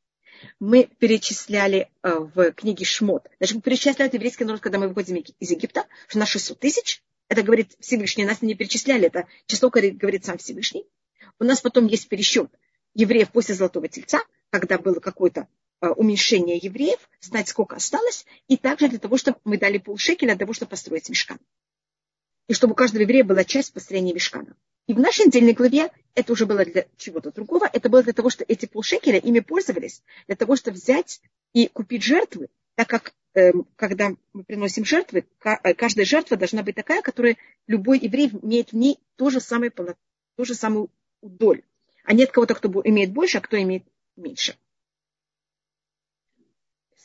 Мы 0.60 0.84
перечисляли 0.84 1.90
э, 2.02 2.10
в 2.18 2.52
книге 2.52 2.84
Шмот. 2.84 3.28
Значит, 3.38 3.56
мы 3.56 3.62
перечисляли 3.62 4.10
еврейский 4.12 4.44
народ, 4.44 4.60
когда 4.60 4.78
мы 4.78 4.88
выходим 4.88 5.16
из 5.16 5.50
Египта, 5.50 5.86
что 6.06 6.18
на 6.18 6.26
600 6.26 6.58
тысяч. 6.58 7.02
Это 7.28 7.42
говорит 7.42 7.74
Всевышний, 7.80 8.24
нас 8.24 8.42
не 8.42 8.54
перечисляли, 8.54 9.06
это 9.06 9.26
число 9.46 9.70
говорит 9.70 10.24
сам 10.24 10.38
Всевышний. 10.38 10.86
У 11.38 11.44
нас 11.44 11.60
потом 11.60 11.86
есть 11.86 12.08
пересчет 12.08 12.50
евреев 12.94 13.30
после 13.30 13.54
Золотого 13.54 13.88
Тельца, 13.88 14.20
когда 14.50 14.78
было 14.78 15.00
какое-то 15.00 15.48
а, 15.80 15.92
уменьшение 15.92 16.56
евреев, 16.56 16.98
знать, 17.20 17.48
сколько 17.48 17.76
осталось, 17.76 18.26
и 18.46 18.56
также 18.56 18.88
для 18.88 18.98
того, 18.98 19.16
чтобы 19.16 19.38
мы 19.44 19.58
дали 19.58 19.78
полшекеля 19.78 20.30
для 20.30 20.38
того, 20.38 20.52
чтобы 20.52 20.70
построить 20.70 21.08
мешкан. 21.08 21.38
И 22.48 22.54
чтобы 22.54 22.72
у 22.72 22.76
каждого 22.76 23.02
еврея 23.02 23.24
была 23.24 23.44
часть 23.44 23.72
построения 23.72 24.12
мешкана. 24.12 24.54
И 24.86 24.92
в 24.92 25.00
нашей 25.00 25.26
недельной 25.26 25.54
главе 25.54 25.90
это 26.14 26.32
уже 26.32 26.44
было 26.44 26.64
для 26.64 26.86
чего-то 26.98 27.32
другого. 27.32 27.68
Это 27.72 27.88
было 27.88 28.02
для 28.02 28.12
того, 28.12 28.28
что 28.28 28.44
эти 28.46 28.66
полшекеля 28.66 29.18
ими 29.18 29.40
пользовались, 29.40 30.02
для 30.26 30.36
того, 30.36 30.56
чтобы 30.56 30.76
взять 30.76 31.22
и 31.54 31.68
купить 31.68 32.02
жертвы, 32.02 32.48
так 32.76 32.88
как 32.88 33.14
Эм, 33.34 33.66
когда 33.74 34.12
мы 34.32 34.44
приносим 34.44 34.84
жертвы, 34.84 35.26
э, 35.44 35.74
каждая 35.74 36.06
жертва 36.06 36.36
должна 36.36 36.62
быть 36.62 36.76
такая, 36.76 37.02
которая 37.02 37.36
любой 37.66 37.98
еврей 37.98 38.30
имеет 38.30 38.70
в 38.70 38.76
ней 38.76 39.00
то 39.16 39.28
же 39.28 39.40
самое, 39.40 39.72
ту 39.72 40.44
же 40.44 40.54
самую 40.54 40.88
доль. 41.20 41.64
А 42.04 42.12
нет 42.12 42.30
кого-то, 42.30 42.54
кто 42.54 42.68
имеет 42.84 43.12
больше, 43.12 43.38
а 43.38 43.40
кто 43.40 43.60
имеет 43.60 43.82
меньше. 44.14 44.56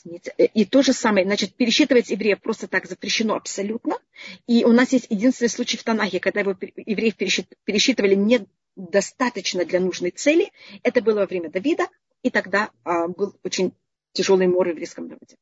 Э, 0.05 0.45
и 0.45 0.65
то 0.65 0.83
же 0.83 0.93
самое, 0.93 1.25
значит, 1.25 1.55
пересчитывать 1.55 2.11
евреев 2.11 2.41
просто 2.41 2.67
так 2.67 2.85
запрещено 2.85 3.33
абсолютно. 3.33 3.97
И 4.45 4.63
у 4.65 4.71
нас 4.71 4.93
есть 4.93 5.07
единственный 5.09 5.49
случай 5.49 5.77
в 5.77 5.83
Танахе, 5.83 6.19
когда 6.19 6.41
его 6.41 6.55
евреев 6.75 7.15
пересчитывали 7.15 8.13
недостаточно 8.13 9.65
для 9.65 9.79
нужной 9.79 10.11
цели. 10.11 10.51
Это 10.83 11.01
было 11.01 11.21
во 11.21 11.25
время 11.25 11.49
Давида, 11.49 11.87
и 12.21 12.29
тогда 12.29 12.69
а, 12.83 13.07
был 13.07 13.35
очень 13.43 13.73
тяжелый 14.13 14.45
мор 14.45 14.67
в 14.67 14.71
еврейском 14.71 15.07
народе. 15.07 15.37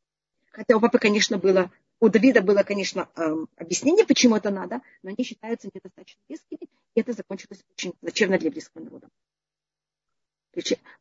Хотя 0.57 0.75
у 0.75 0.79
папы, 0.79 0.97
конечно, 0.97 1.37
было, 1.37 1.71
у 1.99 2.09
Давида 2.09 2.41
было, 2.41 2.63
конечно, 2.63 3.07
эм, 3.15 3.47
объяснение, 3.57 4.07
почему 4.07 4.35
это 4.35 4.49
надо, 4.49 4.81
но 5.03 5.11
они 5.11 5.23
считаются 5.23 5.69
недостаточно 5.71 6.19
вескими, 6.27 6.67
и 6.95 6.99
это 6.99 7.13
закончилось 7.13 7.63
очень 7.73 7.91
плачевно 8.01 8.39
для 8.39 8.49
близкого 8.49 8.83
народа. 8.83 9.07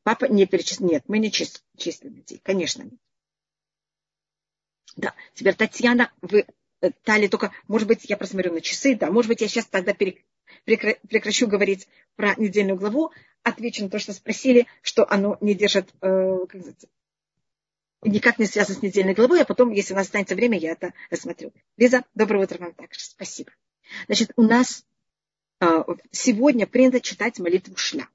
Папа 0.03 0.27
не 0.27 0.45
перечислил. 0.45 0.91
Нет, 0.91 1.05
мы 1.09 1.19
не 1.19 1.33
числим 1.33 2.13
детей. 2.13 2.39
Конечно, 2.45 2.83
нет. 2.83 3.01
Да, 4.95 5.15
теперь 5.33 5.55
Татьяна, 5.55 6.13
вы 6.21 6.45
э, 6.83 6.91
Тали 7.03 7.27
только, 7.27 7.51
может 7.67 7.89
быть, 7.89 8.05
я 8.11 8.19
просмотрю 8.19 8.53
на 8.53 8.61
часы, 8.61 8.95
да, 8.95 9.11
может 9.11 9.31
быть, 9.31 9.41
я 9.41 9.49
сейчас 9.49 9.65
тогда 9.65 9.95
прекращу 9.95 11.47
говорить 11.47 11.89
про 12.15 12.35
недельную 12.35 12.77
главу, 12.77 13.11
отвечу 13.43 13.85
на 13.85 13.89
то, 13.89 13.99
что 13.99 14.13
спросили, 14.13 14.67
что 14.83 15.11
оно 15.11 15.39
не 15.41 15.55
держит, 15.55 15.95
э, 16.03 16.41
как 16.47 16.63
никак 18.07 18.39
не 18.39 18.47
связано 18.47 18.79
с 18.79 18.83
недельной 18.83 19.15
главой, 19.15 19.43
а 19.43 19.45
потом, 19.45 19.71
если 19.71 19.93
у 19.93 19.97
нас 19.97 20.07
останется 20.07 20.35
время, 20.35 20.59
я 20.59 20.73
это 20.73 20.95
рассмотрю. 21.11 21.53
Лиза, 21.77 22.05
доброе 22.15 22.45
утро 22.45 22.59
вам 22.59 22.75
также. 22.75 23.01
Спасибо. 23.01 23.51
Значит, 24.07 24.33
у 24.37 24.43
нас 24.43 24.85
э, 25.61 25.85
сегодня 26.11 26.67
принято 26.67 27.01
читать 27.01 27.39
молитву 27.39 27.77
Шля. 27.77 28.09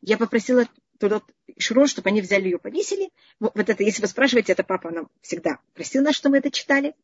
Я 0.00 0.18
попросила 0.18 0.66
туда 0.98 1.22
Шурон, 1.58 1.86
чтобы 1.86 2.08
они 2.10 2.20
взяли 2.20 2.44
ее, 2.44 2.58
повесили. 2.58 3.10
Вот 3.40 3.56
это, 3.56 3.82
если 3.82 4.02
вы 4.02 4.08
спрашиваете, 4.08 4.52
это 4.52 4.64
папа 4.64 4.90
нам 4.90 5.08
всегда 5.20 5.58
просил 5.74 6.02
нас, 6.02 6.14
что 6.14 6.30
мы 6.30 6.38
это 6.38 6.50
читали. 6.50 6.94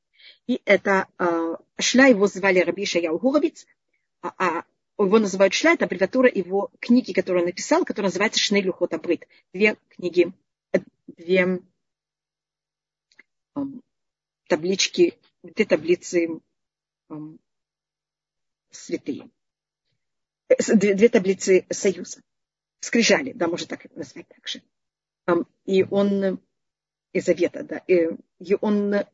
И 0.47 0.61
это 0.65 1.07
э, 1.19 1.57
Шля, 1.79 2.07
его 2.07 2.27
звали 2.27 2.61
Рабиша 2.61 2.99
Яугуровиц, 2.99 3.67
а, 4.23 4.33
а 4.39 4.65
его 4.99 5.19
называют 5.19 5.55
Шля, 5.55 5.73
это 5.73 5.87
аббревиатура 5.87 6.31
его 6.33 6.71
книги, 6.81 7.13
которую 7.13 7.43
он 7.43 7.47
написал, 7.47 7.85
которая 7.85 8.09
называется 8.09 8.41
Шней 8.41 8.63
Люхот 8.63 8.93
Абрит. 8.95 9.27
Две 9.53 9.77
книги, 9.89 10.33
э, 10.73 10.81
две 11.07 11.61
таблички, 14.49 15.19
две 15.43 15.65
таблицы 15.65 16.41
э, 17.09 17.15
святые. 18.71 19.31
Э, 20.49 20.55
две, 20.75 20.95
две 20.95 21.09
таблицы 21.09 21.67
союза 21.71 22.23
скрижали, 22.81 23.33
да, 23.33 23.47
можно 23.47 23.67
так 23.67 23.95
назвать 23.95 24.27
так 24.29 24.47
же. 24.49 24.63
И 25.65 25.85
он 25.85 26.41
из 27.13 27.25
завета, 27.25 27.63
да, 27.63 27.79
и 27.87 28.57
он 28.61 28.95
э, 28.95 29.05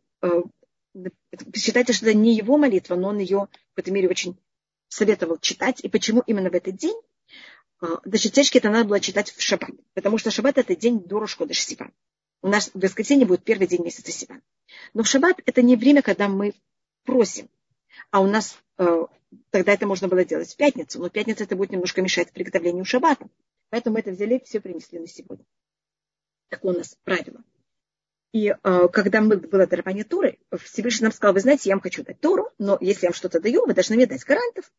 считается, 1.55 1.93
что 1.93 2.07
это 2.07 2.17
не 2.17 2.35
его 2.35 2.57
молитва, 2.57 2.95
но 2.95 3.09
он 3.09 3.19
ее 3.19 3.49
в 3.75 3.79
этом 3.79 3.95
мире 3.95 4.09
очень 4.09 4.39
советовал 4.89 5.39
читать. 5.39 5.85
И 5.85 5.89
почему 5.89 6.23
именно 6.27 6.51
в 6.51 6.55
этот 6.55 6.77
день? 6.77 6.99
А, 7.81 8.01
Значит, 8.05 8.33
течки 8.33 8.59
это 8.59 8.71
надо 8.71 8.89
было 8.89 9.01
читать 9.01 9.31
в 9.31 9.41
шаббат, 9.41 9.71
потому 9.95 10.19
что 10.19 10.31
шаббат 10.31 10.59
это 10.59 10.75
день 10.75 11.01
до 11.01 11.19
Рошходыш 11.19 11.63
Сиван. 11.63 11.93
У 12.43 12.49
нас 12.49 12.71
в 12.73 12.81
воскресенье 12.81 13.27
будет 13.27 13.45
первый 13.45 13.67
день 13.67 13.83
месяца 13.83 14.13
Сиван. 14.13 14.43
Но 14.95 15.03
в 15.03 15.07
шаббат 15.07 15.41
это 15.47 15.63
не 15.63 15.77
время, 15.77 16.03
когда 16.03 16.29
мы 16.29 16.55
просим, 17.05 17.49
а 18.11 18.21
у 18.21 18.27
нас 18.27 18.59
э, 18.79 19.07
тогда 19.51 19.73
это 19.73 19.87
можно 19.87 20.09
было 20.09 20.25
делать 20.25 20.53
в 20.53 20.57
пятницу, 20.57 21.01
но 21.01 21.09
в 21.09 21.13
пятницу 21.13 21.45
это 21.45 21.57
будет 21.57 21.71
немножко 21.71 22.03
мешать 22.03 22.33
приготовлению 22.33 22.85
шаббата. 22.85 23.29
Поэтому 23.71 23.95
мы 23.95 24.01
это 24.01 24.11
взяли 24.11 24.37
и 24.37 24.45
все 24.45 24.61
принесли 24.61 24.99
на 24.99 25.07
сегодня. 25.07 25.45
Такое 26.49 26.75
у 26.75 26.79
нас 26.79 26.97
правило. 27.05 27.43
И 28.33 28.49
э, 28.49 28.89
когда 28.93 29.21
мы 29.21 29.39
было 29.39 29.67
дарование 29.67 30.05
Туры, 30.05 30.39
Всевышний 30.63 31.05
нам 31.05 31.13
сказал, 31.13 31.35
вы 31.35 31.41
знаете, 31.41 31.69
я 31.71 31.75
вам 31.75 31.83
хочу 31.83 32.05
дать 32.05 32.21
Тору, 32.21 32.51
но 32.59 32.77
если 32.81 33.07
я 33.07 33.11
вам 33.11 33.15
что-то 33.15 33.41
даю, 33.41 33.67
вы 33.67 33.75
должны 33.75 33.97
мне 33.97 34.07
дать 34.07 34.25
гарантов. 34.25 34.71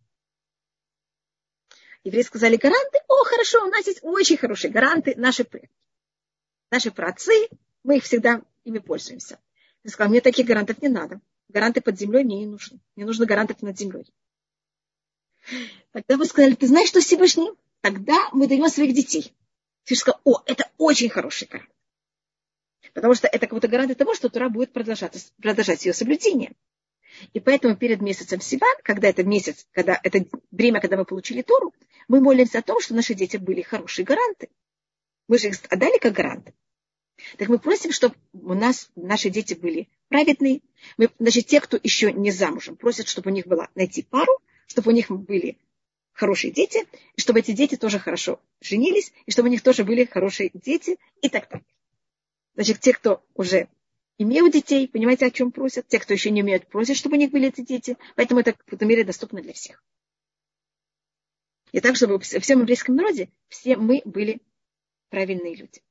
Евреи 2.04 2.22
сказали 2.22 2.56
гаранты, 2.56 3.00
о, 3.08 3.24
хорошо, 3.24 3.66
у 3.66 3.70
нас 3.70 3.86
есть 3.88 4.00
очень 4.04 4.38
хорошие 4.38 4.72
гаранты, 4.72 5.16
наши 5.18 5.44
предки. 5.44 5.70
Наши 6.72 6.92
праотцы, 6.92 7.50
мы 7.84 7.98
их 7.98 8.04
всегда 8.04 8.42
ими 8.64 8.80
пользуемся. 8.80 9.40
Я 9.84 9.90
сказал, 9.90 10.10
мне 10.10 10.22
таких 10.22 10.46
гарантов 10.46 10.82
не 10.82 10.90
надо. 10.90 11.22
Гаранты 11.50 11.82
под 11.82 11.98
землей 11.98 12.24
мне 12.24 12.40
не 12.40 12.48
нужны. 12.48 12.80
Мне 12.96 13.06
нужны 13.06 13.26
гарантов 13.26 13.62
над 13.62 13.78
землей. 13.78 14.06
Тогда 15.92 16.18
вы 16.18 16.26
сказали, 16.26 16.56
ты 16.56 16.68
знаешь, 16.68 16.90
что 16.90 17.00
Всевышний? 17.00 17.50
тогда 17.82 18.30
мы 18.34 18.48
даем 18.48 18.68
своих 18.70 18.94
детей. 18.94 19.34
Всевышний 19.84 20.02
сказал, 20.02 20.22
о, 20.26 20.42
это 20.46 20.70
очень 20.78 21.10
хороший 21.10 21.48
гарант. 21.48 21.70
Потому 22.94 23.14
что 23.14 23.28
это 23.28 23.40
какой-то 23.48 23.68
гарант 23.68 23.98
того, 23.98 24.14
что 24.16 24.30
Тура 24.30 24.50
будет 24.50 24.74
продолжать, 24.74 25.32
продолжать 25.42 25.86
ее 25.86 25.94
соблюдение. 25.94 26.54
И 27.34 27.40
поэтому 27.40 27.76
перед 27.76 28.02
месяцем 28.02 28.42
Сиван, 28.42 28.76
когда 28.84 29.08
это 29.08 29.24
месяц, 29.24 29.66
когда 29.72 30.00
это 30.04 30.26
время, 30.52 30.82
когда 30.82 30.98
мы 30.98 31.06
получили 31.06 31.42
Тору, 31.42 31.74
мы 32.08 32.20
молимся 32.20 32.60
о 32.60 32.62
том, 32.62 32.82
что 32.82 32.94
наши 32.94 33.14
дети 33.14 33.38
были 33.38 33.62
хорошие 33.62 34.06
гаранты. 34.06 34.50
Мы 35.28 35.38
же 35.38 35.50
их 35.50 35.60
отдали 35.70 35.98
как 35.98 36.14
гаранты. 36.14 36.54
Так 37.38 37.50
мы 37.50 37.60
просим, 37.60 37.92
чтобы 37.92 38.16
у 38.34 38.54
нас 38.54 38.90
наши 38.96 39.30
дети 39.30 39.54
были 39.54 39.90
праведные. 40.08 40.62
Мы, 40.98 41.10
значит, 41.20 41.48
те, 41.48 41.60
кто 41.60 41.80
еще 41.82 42.14
не 42.14 42.32
замужем, 42.32 42.78
просят, 42.78 43.08
чтобы 43.08 43.32
у 43.32 43.34
них 43.34 43.48
было 43.48 43.70
найти 43.76 44.04
пару, 44.04 44.32
чтобы 44.68 44.92
у 44.92 44.94
них 44.94 45.10
были 45.10 45.58
хорошие 46.14 46.52
дети, 46.52 46.88
и 47.16 47.22
чтобы 47.22 47.40
эти 47.40 47.52
дети 47.52 47.76
тоже 47.76 48.00
хорошо 48.00 48.40
женились, 48.62 49.14
и 49.26 49.32
чтобы 49.32 49.50
у 49.50 49.52
них 49.52 49.62
тоже 49.62 49.84
были 49.84 50.06
хорошие 50.06 50.52
дети, 50.54 50.98
и 51.22 51.30
так 51.30 51.50
далее. 51.50 51.66
Значит, 52.56 52.80
те, 52.80 52.94
кто 52.94 53.24
уже 53.36 53.68
имеют 54.18 54.54
детей, 54.54 54.88
понимаете, 54.88 55.28
о 55.28 55.32
чем 55.32 55.52
просят, 55.52 55.88
те, 55.88 56.00
кто 56.00 56.14
еще 56.14 56.32
не 56.32 56.42
имеют, 56.42 56.68
просят, 56.68 56.98
чтобы 56.98 57.18
у 57.18 57.20
них 57.20 57.32
были 57.32 57.50
эти 57.50 57.62
дети, 57.62 57.98
поэтому 58.16 58.40
это 58.40 58.56
в 58.66 58.74
этом 58.74 58.88
мире 58.88 59.04
доступно 59.04 59.42
для 59.42 59.54
всех. 59.54 59.84
И 61.72 61.80
так, 61.82 61.96
чтобы 61.96 62.18
в 62.18 62.24
всем 62.24 62.62
еврейском 62.62 62.96
народе 62.96 63.30
все 63.50 63.76
мы 63.78 64.02
были 64.06 64.42
правильные 65.10 65.56
люди. 65.56 65.82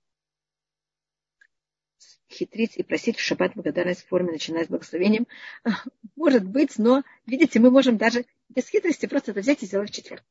Хитрить 2.31 2.76
и 2.76 2.83
просить 2.83 3.16
в 3.16 3.20
шаббат 3.20 3.55
благодарность 3.55 4.05
в 4.05 4.09
форме, 4.09 4.33
начиная 4.33 4.64
с 4.64 4.68
благословением, 4.68 5.26
может 6.16 6.44
быть, 6.44 6.79
но, 6.79 7.02
видите, 7.26 7.61
мы 7.61 7.70
можем 7.70 7.96
даже 7.96 8.24
без 8.48 8.68
хитрости 8.68 9.07
просто 9.07 9.31
это 9.31 9.40
взять 9.40 9.62
и 9.62 9.66
сделать 9.66 9.90
в 9.90 9.94
четверг. 9.94 10.24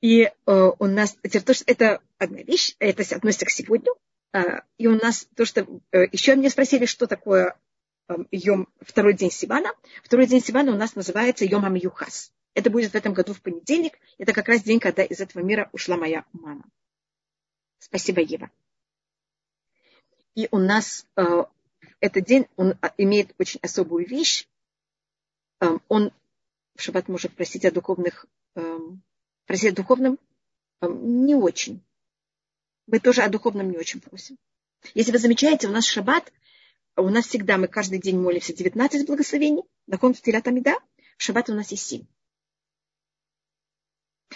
И 0.00 0.22
э, 0.22 0.32
у 0.46 0.86
нас 0.86 1.16
то, 1.22 1.54
что 1.54 1.64
это 1.66 2.00
одна 2.18 2.42
вещь, 2.42 2.76
это 2.78 3.02
относится 3.16 3.46
к 3.46 3.50
сегодня. 3.50 3.92
Э, 4.32 4.60
и 4.76 4.86
у 4.86 4.94
нас 4.94 5.26
то, 5.34 5.44
что 5.44 5.66
э, 5.90 6.04
еще 6.12 6.36
меня 6.36 6.50
спросили, 6.50 6.86
что 6.86 7.06
такое 7.06 7.56
э, 8.08 8.14
Йом, 8.30 8.68
второй 8.80 9.14
день 9.14 9.30
Сивана. 9.30 9.72
Второй 10.04 10.26
день 10.26 10.42
Сивана 10.42 10.72
у 10.72 10.76
нас 10.76 10.94
называется 10.94 11.44
Йом 11.44 11.64
Амьюхас. 11.64 12.32
Это 12.58 12.70
будет 12.70 12.90
в 12.90 12.96
этом 12.96 13.12
году 13.12 13.34
в 13.34 13.40
понедельник. 13.40 14.00
Это 14.18 14.32
как 14.32 14.48
раз 14.48 14.64
день, 14.64 14.80
когда 14.80 15.04
из 15.04 15.20
этого 15.20 15.44
мира 15.44 15.70
ушла 15.72 15.96
моя 15.96 16.24
мама. 16.32 16.64
Спасибо, 17.78 18.20
Ева. 18.20 18.50
И 20.34 20.48
у 20.50 20.58
нас 20.58 21.06
э, 21.14 21.44
этот 22.00 22.24
день, 22.24 22.48
он 22.56 22.76
а, 22.80 22.92
имеет 22.98 23.32
очень 23.38 23.60
особую 23.62 24.08
вещь. 24.08 24.48
Эм, 25.60 25.80
он 25.86 26.10
в 26.74 26.82
шаббат 26.82 27.06
может 27.06 27.32
просить 27.32 27.64
о 27.64 27.70
духовных, 27.70 28.26
эм, 28.56 29.04
просить 29.46 29.74
о 29.74 29.76
духовном 29.76 30.18
эм, 30.80 31.26
не 31.26 31.36
очень. 31.36 31.80
Мы 32.88 32.98
тоже 32.98 33.22
о 33.22 33.28
духовном 33.28 33.70
не 33.70 33.78
очень 33.78 34.00
просим. 34.00 34.36
Если 34.94 35.12
вы 35.12 35.18
замечаете, 35.18 35.68
у 35.68 35.70
нас 35.70 35.84
шаббат, 35.84 36.32
у 36.96 37.08
нас 37.08 37.28
всегда, 37.28 37.56
мы 37.56 37.68
каждый 37.68 38.00
день 38.00 38.18
молимся 38.18 38.52
19 38.52 39.06
благословений, 39.06 39.62
на 39.86 39.96
ком 39.96 40.12
Тилят 40.12 40.48
Амида, 40.48 40.74
в 41.16 41.22
шаббат 41.22 41.50
у 41.50 41.54
нас 41.54 41.70
есть 41.70 41.86
7. 41.86 42.04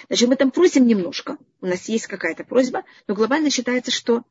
Значит, 0.08 0.28
мы 0.28 0.36
там 0.36 0.50
просим 0.50 0.86
немножко, 0.86 1.38
у 1.60 1.66
нас 1.66 1.88
есть 1.88 2.06
какая-то 2.06 2.44
просьба, 2.44 2.84
но 3.06 3.14
глобально 3.14 3.50
считается, 3.50 3.90
что 3.90 4.24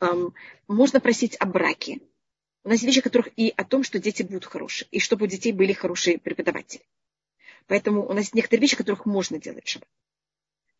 эм, 0.00 0.34
можно 0.66 1.00
просить 1.00 1.36
о 1.36 1.46
браке, 1.46 2.00
у 2.64 2.70
нас 2.70 2.82
есть 2.82 2.86
вещи, 2.86 3.00
которых 3.00 3.28
и 3.36 3.52
о 3.56 3.64
том, 3.64 3.82
что 3.82 3.98
дети 3.98 4.22
будут 4.22 4.44
хорошие, 4.44 4.88
и 4.90 5.00
чтобы 5.00 5.24
у 5.24 5.28
детей 5.28 5.52
были 5.52 5.72
хорошие 5.72 6.18
преподаватели. 6.18 6.84
Поэтому 7.66 8.06
у 8.06 8.12
нас 8.12 8.24
есть 8.24 8.34
некоторые 8.34 8.62
вещи, 8.62 8.76
которых 8.76 9.06
можно 9.06 9.38
делать 9.38 9.66
в. 9.66 9.80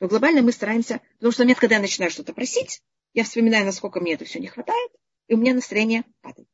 Но 0.01 0.09
глобально 0.09 0.43
мы 0.43 0.53
стараемся, 0.53 1.01
потому 1.15 1.33
что 1.33 1.43
момент, 1.43 1.59
когда 1.61 1.77
я 1.77 1.81
начинаю 1.81 2.11
что-то 2.11 2.33
просить, 2.33 2.83
я 3.15 3.25
вспоминаю, 3.25 3.65
насколько 3.65 4.01
мне 4.01 4.15
это 4.15 4.25
все 4.25 4.39
не 4.39 4.47
хватает, 4.47 4.91
и 5.29 5.35
у 5.35 5.39
меня 5.39 5.55
настроение 5.55 6.05
падает. 6.21 6.49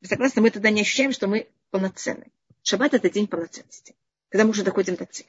Вы 0.00 0.06
согласны? 0.06 0.42
Мы 0.42 0.50
тогда 0.50 0.70
не 0.70 0.82
ощущаем, 0.82 1.12
что 1.12 1.26
мы 1.26 1.48
полноценны. 1.70 2.30
Шаббат– 2.62 2.94
это 2.94 3.10
день 3.10 3.26
полноценности, 3.26 3.94
когда 4.28 4.44
мы 4.44 4.50
уже 4.50 4.62
доходим 4.62 4.96
до 4.96 5.06
цели. 5.06 5.28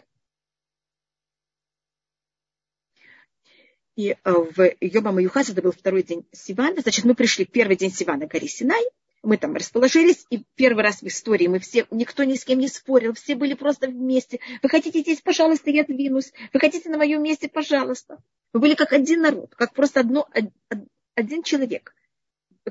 И 4.00 4.12
э, 4.12 4.32
в 4.32 4.76
Йоба 4.80 5.20
Юхас, 5.20 5.50
это 5.50 5.62
был 5.62 5.74
второй 5.74 6.04
день 6.04 6.26
Сивана, 6.32 6.80
значит, 6.80 7.04
мы 7.04 7.16
пришли 7.16 7.44
первый 7.44 7.76
день 7.76 7.92
Сивана 7.92 8.28
к 8.28 8.32
горе 8.32 8.48
Синай, 8.48 8.82
мы 9.24 9.36
там 9.36 9.54
расположились, 9.54 10.26
и 10.30 10.46
первый 10.56 10.86
раз 10.86 11.02
в 11.02 11.08
истории 11.08 11.48
мы 11.48 11.60
все, 11.60 11.86
никто 11.92 12.24
ни 12.24 12.36
с 12.36 12.46
кем 12.46 12.60
не 12.60 12.70
спорил, 12.70 13.14
все 13.14 13.36
были 13.36 13.56
просто 13.56 13.90
вместе. 13.90 14.40
Вы 14.64 14.70
хотите 14.70 15.02
здесь, 15.02 15.20
пожалуйста, 15.20 15.70
я 15.70 15.84
двинусь. 15.84 16.32
Вы 16.54 16.62
хотите 16.62 16.88
на 16.90 16.98
моем 16.98 17.22
месте, 17.22 17.50
пожалуйста. 17.50 18.20
Мы 18.54 18.62
были 18.62 18.76
как 18.76 18.94
один 18.94 19.20
народ, 19.20 19.54
как 19.56 19.74
просто 19.74 20.00
одно, 20.00 20.30
один 21.16 21.44
человек. 21.44 21.94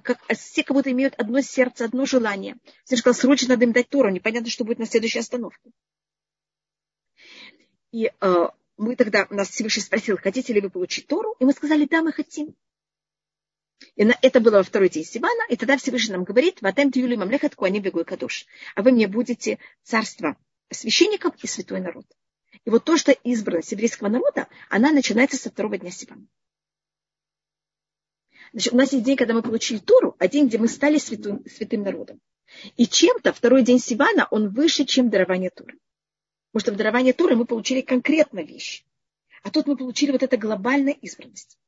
Как 0.03 0.25
все 0.33 0.65
как 0.65 0.75
будто 0.75 0.91
имеют 0.93 1.13
одно 1.19 1.43
сердце, 1.43 1.85
одно 1.85 2.07
желание. 2.07 2.57
Все 2.85 2.97
сказал, 2.97 3.21
срочно 3.21 3.51
надо 3.51 3.67
им 3.67 3.73
дать 3.73 3.91
Тору, 3.91 4.09
непонятно, 4.09 4.49
что 4.49 4.65
будет 4.65 4.79
на 4.79 4.87
следующей 4.87 5.19
остановке. 5.19 5.73
И 7.93 8.13
э, 8.19 8.49
мы 8.79 8.97
тогда, 8.97 9.27
нас 9.31 9.51
Всевышний 9.51 9.83
спросил, 9.83 10.17
хотите 10.17 10.53
ли 10.53 10.61
вы 10.61 10.71
получить 10.71 11.07
Тору? 11.07 11.35
И 11.39 11.45
мы 11.45 11.53
сказали, 11.53 11.85
да, 11.85 12.03
мы 12.03 12.13
хотим. 12.13 12.55
И 13.97 14.05
на, 14.05 14.17
это 14.23 14.41
было 14.41 14.59
во 14.59 14.63
второй 14.63 14.89
день 14.89 15.05
Сивана, 15.05 15.43
и 15.49 15.57
тогда 15.57 15.77
Всевышний 15.77 16.13
нам 16.13 16.25
говорит, 16.25 16.63
«Ватем 16.63 16.91
тюли 16.91 17.17
мамлехат 17.17 17.55
куаним 17.55 17.83
бегой 17.83 18.05
кадуш». 18.05 18.47
А 18.75 18.83
вы 18.83 18.93
мне 18.93 19.07
будете 19.07 19.59
царство 19.83 20.37
священников 20.71 21.35
и 21.43 21.47
святой 21.47 21.81
народ. 21.81 22.07
И 22.65 22.71
вот 22.71 22.85
то, 22.85 22.97
что 22.97 23.13
избранность 23.13 23.73
еврейского 23.73 24.09
народа, 24.09 24.49
она 24.69 24.93
начинается 24.93 25.37
со 25.37 25.51
второго 25.51 25.79
дня 25.79 25.91
Сивана. 25.91 26.27
Значит, 28.53 28.73
у 28.73 28.77
нас 28.77 28.93
есть 28.93 29.05
день, 29.05 29.17
когда 29.17 29.35
мы 29.35 29.43
получили 29.43 29.79
Тору, 29.79 30.17
а 30.19 30.27
день, 30.29 30.49
где 30.49 30.59
мы 30.59 30.69
стали 30.69 30.99
святым, 30.99 31.45
святым 31.47 31.83
народом. 31.83 32.21
И 32.77 32.87
чем-то 32.87 33.33
второй 33.33 33.63
день 33.63 33.79
Сивана, 33.79 34.27
он 34.31 34.49
выше, 34.49 34.85
чем 34.85 35.11
дарование 35.11 35.51
Торы. 35.51 35.79
Потому 36.53 36.61
что 36.61 36.73
в 36.73 36.77
даровании 36.77 37.13
Торы 37.13 37.37
мы 37.37 37.45
получили 37.45 37.83
конкретно 37.83 38.41
вещь. 38.41 38.85
А 39.43 39.51
тут 39.51 39.67
мы 39.67 39.77
получили 39.77 40.11
вот 40.11 40.23
это 40.23 40.37
глобальная 40.37 40.95
избранность. 40.95 41.59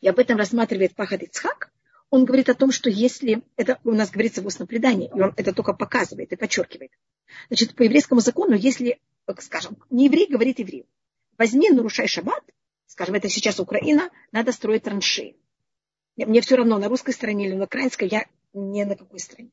И 0.00 0.08
об 0.08 0.18
этом 0.18 0.38
рассматривает 0.38 0.94
Пахад 0.94 1.22
Ицхак. 1.22 1.70
Он 2.10 2.24
говорит 2.24 2.48
о 2.48 2.54
том, 2.54 2.70
что 2.70 2.88
если, 2.90 3.42
это 3.56 3.78
у 3.84 3.92
нас 3.92 4.10
говорится 4.10 4.40
в 4.40 4.46
устном 4.46 4.68
предании, 4.68 5.08
и 5.08 5.20
он 5.20 5.34
это 5.36 5.52
только 5.52 5.72
показывает 5.72 6.32
и 6.32 6.36
подчеркивает. 6.36 6.92
Значит, 7.48 7.74
по 7.74 7.82
еврейскому 7.82 8.20
закону, 8.20 8.54
если, 8.54 9.00
скажем, 9.38 9.76
не 9.90 10.06
еврей 10.06 10.28
говорит 10.28 10.58
еврею, 10.58 10.86
возьми, 11.36 11.70
нарушай 11.70 12.06
шаббат, 12.06 12.44
скажем, 12.86 13.16
это 13.16 13.28
сейчас 13.28 13.58
Украина, 13.58 14.10
надо 14.30 14.52
строить 14.52 14.84
траншеи. 14.84 15.36
Мне 16.16 16.40
все 16.40 16.56
равно, 16.56 16.78
на 16.78 16.88
русской 16.88 17.12
стороне 17.12 17.48
или 17.48 17.54
на 17.54 17.64
украинской, 17.64 18.08
я 18.08 18.26
не 18.52 18.84
на 18.84 18.94
какой 18.96 19.18
стороне. 19.18 19.50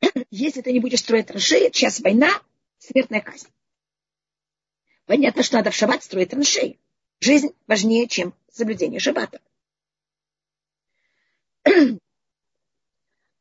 Если 0.30 0.62
ты 0.62 0.72
не 0.72 0.80
будешь 0.80 1.00
строить 1.00 1.26
траншеи, 1.26 1.70
сейчас 1.72 2.00
война, 2.00 2.30
смертная 2.78 3.20
казнь. 3.20 3.48
Понятно, 5.06 5.42
что 5.42 5.56
надо 5.56 5.70
в 5.70 5.74
шаббат 5.74 6.02
строить 6.02 6.30
траншеи. 6.30 6.78
Жизнь 7.20 7.54
важнее, 7.66 8.08
чем 8.08 8.34
соблюдение 8.50 9.00
шаббата. 9.00 9.40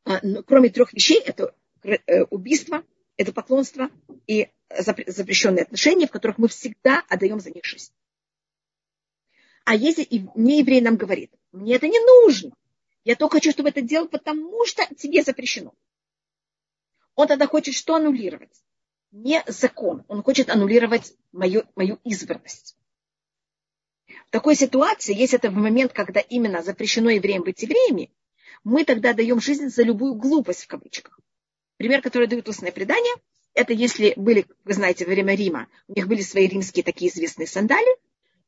А, 0.05 0.19
кроме 0.45 0.69
трех 0.69 0.91
вещей, 0.93 1.21
это 1.21 1.55
э, 1.83 2.23
убийство, 2.23 2.83
это 3.15 3.31
поклонство 3.31 3.89
и 4.27 4.49
запрещенные 4.69 5.63
отношения, 5.63 6.07
в 6.07 6.11
которых 6.11 6.37
мы 6.37 6.47
всегда 6.47 7.03
отдаем 7.07 7.39
за 7.39 7.51
них 7.51 7.63
жизнь. 7.63 7.93
А 9.65 9.75
если 9.75 10.05
не 10.35 10.59
еврей 10.59 10.81
нам 10.81 10.97
говорит, 10.97 11.31
мне 11.51 11.75
это 11.75 11.87
не 11.87 11.99
нужно, 11.99 12.53
я 13.05 13.15
только 13.15 13.37
хочу, 13.37 13.51
чтобы 13.51 13.69
это 13.69 13.81
делал, 13.81 14.07
потому 14.07 14.65
что 14.65 14.83
тебе 14.95 15.23
запрещено. 15.23 15.73
Он 17.15 17.27
тогда 17.27 17.47
хочет 17.47 17.75
что 17.75 17.95
аннулировать? 17.95 18.51
Не 19.13 19.43
закон, 19.45 20.03
он 20.07 20.23
хочет 20.23 20.49
аннулировать 20.49 21.13
мою, 21.31 21.65
мою 21.75 21.99
избранность. 22.03 22.75
В 24.07 24.31
такой 24.31 24.55
ситуации, 24.55 25.15
если 25.15 25.37
это 25.37 25.51
в 25.51 25.53
момент, 25.53 25.93
когда 25.93 26.19
именно 26.19 26.63
запрещено 26.63 27.11
евреям 27.11 27.43
быть 27.43 27.61
евреями, 27.61 28.11
мы 28.63 28.83
тогда 28.85 29.13
даем 29.13 29.39
жизнь 29.39 29.69
за 29.69 29.83
любую 29.83 30.15
глупость 30.15 30.63
в 30.63 30.67
кавычках. 30.67 31.19
Пример, 31.77 32.01
который 32.01 32.27
дают 32.27 32.49
устное 32.49 32.71
предание, 32.71 33.13
это 33.53 33.73
если 33.73 34.13
были, 34.15 34.47
вы 34.63 34.73
знаете, 34.73 35.05
во 35.05 35.11
время 35.11 35.35
Рима, 35.35 35.67
у 35.87 35.93
них 35.93 36.07
были 36.07 36.21
свои 36.21 36.47
римские 36.47 36.83
такие 36.83 37.11
известные 37.11 37.45
сандали, 37.45 37.95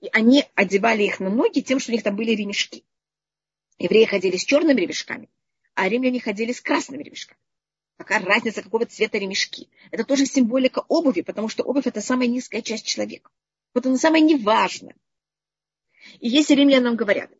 и 0.01 0.09
они 0.13 0.45
одевали 0.55 1.03
их 1.03 1.19
на 1.19 1.29
ноги 1.29 1.61
тем, 1.61 1.79
что 1.79 1.91
у 1.91 1.93
них 1.93 2.01
там 2.01 2.15
были 2.15 2.31
ремешки. 2.31 2.83
Евреи 3.77 4.05
ходили 4.05 4.37
с 4.37 4.43
черными 4.43 4.81
ремешками, 4.81 5.29
а 5.75 5.87
римляне 5.87 6.19
ходили 6.19 6.53
с 6.53 6.61
красными 6.61 7.03
ремешками. 7.03 7.39
Какая 7.97 8.23
разница, 8.25 8.61
какого 8.61 8.85
цвета 8.85 9.17
ремешки? 9.17 9.69
Это 9.91 10.03
тоже 10.03 10.25
символика 10.25 10.83
обуви, 10.87 11.21
потому 11.21 11.47
что 11.47 11.63
обувь– 11.63 11.85
это 11.87 12.01
самая 12.01 12.27
низкая 12.27 12.61
часть 12.61 12.85
человека. 12.85 13.29
Вот 13.73 13.85
она 13.85 13.97
самая 13.97 14.21
неважная. 14.21 14.95
И 16.19 16.27
если 16.27 16.55
римляне 16.55 16.81
нам 16.81 16.95
говорят, 16.95 17.31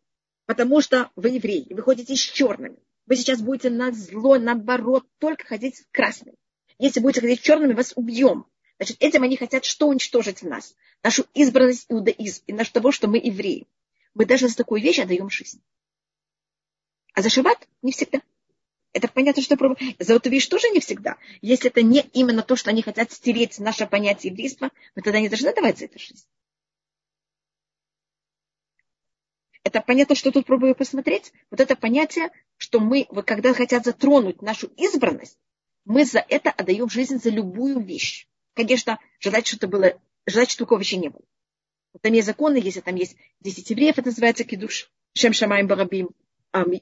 потому 0.46 0.80
что 0.80 1.10
вы 1.14 1.30
евреи, 1.30 1.66
вы 1.72 1.82
ходите 1.82 2.16
с 2.16 2.20
черными, 2.20 2.78
вы 3.06 3.16
сейчас 3.16 3.40
будете 3.40 3.70
на 3.70 3.92
зло, 3.92 4.38
наоборот, 4.38 5.06
только 5.18 5.46
ходить 5.46 5.76
с 5.76 5.86
красными. 5.92 6.36
Если 6.78 7.00
будете 7.00 7.20
ходить 7.20 7.40
с 7.40 7.42
черными, 7.42 7.74
вас 7.74 7.92
убьем. 7.94 8.46
Значит, 8.78 8.96
этим 9.00 9.22
они 9.22 9.36
хотят 9.36 9.64
что 9.64 9.88
уничтожить 9.88 10.42
в 10.42 10.48
нас? 10.48 10.74
Нашу 11.02 11.24
избранность 11.34 11.86
иудаизм 11.88 12.42
и 12.46 12.52
наш 12.52 12.70
того, 12.70 12.92
что 12.92 13.08
мы 13.08 13.18
евреи. 13.18 13.66
Мы 14.14 14.26
даже 14.26 14.48
за 14.48 14.56
такую 14.56 14.82
вещь 14.82 14.98
отдаем 14.98 15.30
жизнь. 15.30 15.62
А 17.14 17.22
за 17.22 17.30
шаббат 17.30 17.66
не 17.82 17.92
всегда. 17.92 18.20
Это 18.96 19.08
понятно, 19.08 19.42
что 19.42 19.56
вещь 20.30 20.46
тоже 20.46 20.70
не 20.70 20.80
всегда. 20.80 21.18
Если 21.42 21.68
это 21.68 21.82
не 21.82 22.00
именно 22.14 22.40
то, 22.40 22.56
что 22.56 22.70
они 22.70 22.80
хотят 22.80 23.12
стереть 23.12 23.58
наше 23.58 23.86
понятие 23.86 24.30
еврейства, 24.32 24.70
мы 24.94 25.02
тогда 25.02 25.20
не 25.20 25.28
должны 25.28 25.54
давать 25.54 25.76
за 25.76 25.84
это 25.84 25.98
жизнь. 25.98 26.24
Это 29.64 29.82
понятно, 29.82 30.14
что 30.14 30.32
тут 30.32 30.46
пробую 30.46 30.74
посмотреть. 30.74 31.34
Вот 31.50 31.60
это 31.60 31.76
понятие, 31.76 32.30
что 32.56 32.80
мы, 32.80 33.06
вот 33.10 33.26
когда 33.26 33.52
хотят 33.52 33.84
затронуть 33.84 34.40
нашу 34.40 34.68
избранность, 34.78 35.38
мы 35.84 36.06
за 36.06 36.24
это 36.26 36.50
отдаем 36.50 36.88
жизнь 36.88 37.20
за 37.20 37.28
любую 37.28 37.80
вещь. 37.80 38.26
Конечно, 38.54 38.98
желать, 39.20 39.46
что 39.46 39.56
это 39.56 39.68
было, 39.68 40.00
желать, 40.24 40.48
что 40.48 40.64
такого 40.64 40.78
вообще 40.78 40.96
не 40.96 41.10
было. 41.10 41.24
Там 42.00 42.14
есть 42.14 42.26
законы, 42.26 42.56
если 42.56 42.80
там 42.80 42.94
есть 42.94 43.14
10 43.40 43.68
евреев, 43.68 43.98
это 43.98 44.08
называется 44.08 44.44
кидуш, 44.44 44.90
шем 45.12 45.34
шамаем 45.34 45.66
барабим. 45.66 46.12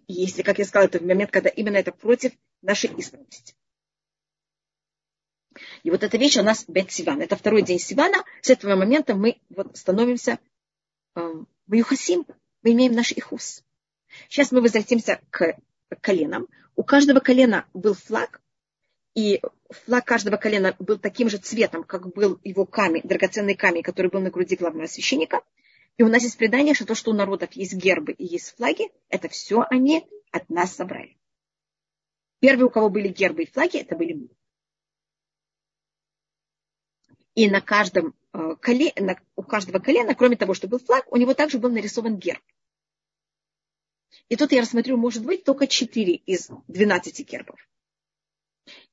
Если, 0.09 0.43
как 0.43 0.59
я 0.59 0.65
сказала, 0.65 0.87
это 0.87 1.03
момент, 1.03 1.31
когда 1.31 1.49
именно 1.49 1.77
это 1.77 1.93
против 1.93 2.33
нашей 2.63 2.91
избранности. 2.91 3.55
И 5.83 5.91
вот 5.91 6.03
эта 6.03 6.17
вещь 6.17 6.37
у 6.37 6.43
нас 6.43 6.65
бет 6.67 6.91
Сиван. 6.91 7.21
Это 7.21 7.37
второй 7.37 7.63
день 7.63 7.79
Сивана. 7.79 8.25
С 8.43 8.51
этого 8.51 8.77
момента 8.77 9.15
мы 9.15 9.41
вот 9.51 9.77
становимся 9.77 10.39
в 11.15 11.47
Юхасим. 11.73 12.27
Мы 12.63 12.73
имеем 12.73 12.93
наш 12.93 13.13
Ихус. 13.13 13.63
Сейчас 14.29 14.53
мы 14.53 14.61
возвратимся 14.61 15.21
к 15.31 15.57
коленам. 16.01 16.49
У 16.77 16.83
каждого 16.83 17.21
колена 17.21 17.67
был 17.73 17.95
флаг, 17.95 18.41
и 19.15 19.41
флаг 19.71 20.05
каждого 20.05 20.37
колена 20.37 20.75
был 20.79 20.99
таким 20.99 21.29
же 21.29 21.39
цветом, 21.39 21.85
как 21.85 22.13
был 22.13 22.41
его 22.43 22.67
камень, 22.67 23.03
драгоценный 23.05 23.55
камень, 23.55 23.83
который 23.83 24.11
был 24.11 24.21
на 24.21 24.31
груди 24.31 24.57
главного 24.57 24.87
священника. 24.87 25.43
И 25.97 26.03
у 26.03 26.09
нас 26.09 26.23
есть 26.23 26.39
предание, 26.39 26.75
что 26.75 26.87
то, 26.87 26.95
что 26.95 27.13
у 27.13 27.15
народов 27.15 27.53
есть 27.53 27.75
гербы 27.75 28.13
и 28.13 28.25
есть 28.25 28.57
флаги, 28.57 28.91
это 29.09 29.29
все 29.29 29.65
они 29.71 30.07
от 30.33 30.49
нас 30.49 30.75
собрали. 30.75 31.17
Первые, 32.41 32.67
у 32.67 32.71
кого 32.71 32.91
были 32.91 33.09
гербы 33.09 33.45
и 33.45 33.51
флаги, 33.51 33.79
это 33.79 33.97
были 33.97 34.15
мы. 34.15 34.29
И 37.37 37.49
на 37.49 37.61
каждом 37.61 38.15
э, 38.33 38.57
коле, 38.61 38.93
у 39.37 39.43
каждого 39.43 39.79
колена, 39.79 40.15
кроме 40.15 40.37
того, 40.37 40.55
что 40.55 40.69
был 40.69 40.79
флаг, 40.79 41.11
у 41.13 41.17
него 41.17 41.35
также 41.35 41.59
был 41.59 41.71
нарисован 41.71 42.17
герб. 42.17 42.43
И 44.29 44.37
тут 44.37 44.53
я 44.53 44.61
рассмотрю, 44.61 44.97
может 44.97 45.25
быть, 45.25 45.45
только 45.45 45.67
4 45.67 46.15
из 46.15 46.49
12 46.69 47.29
гербов. 47.29 47.59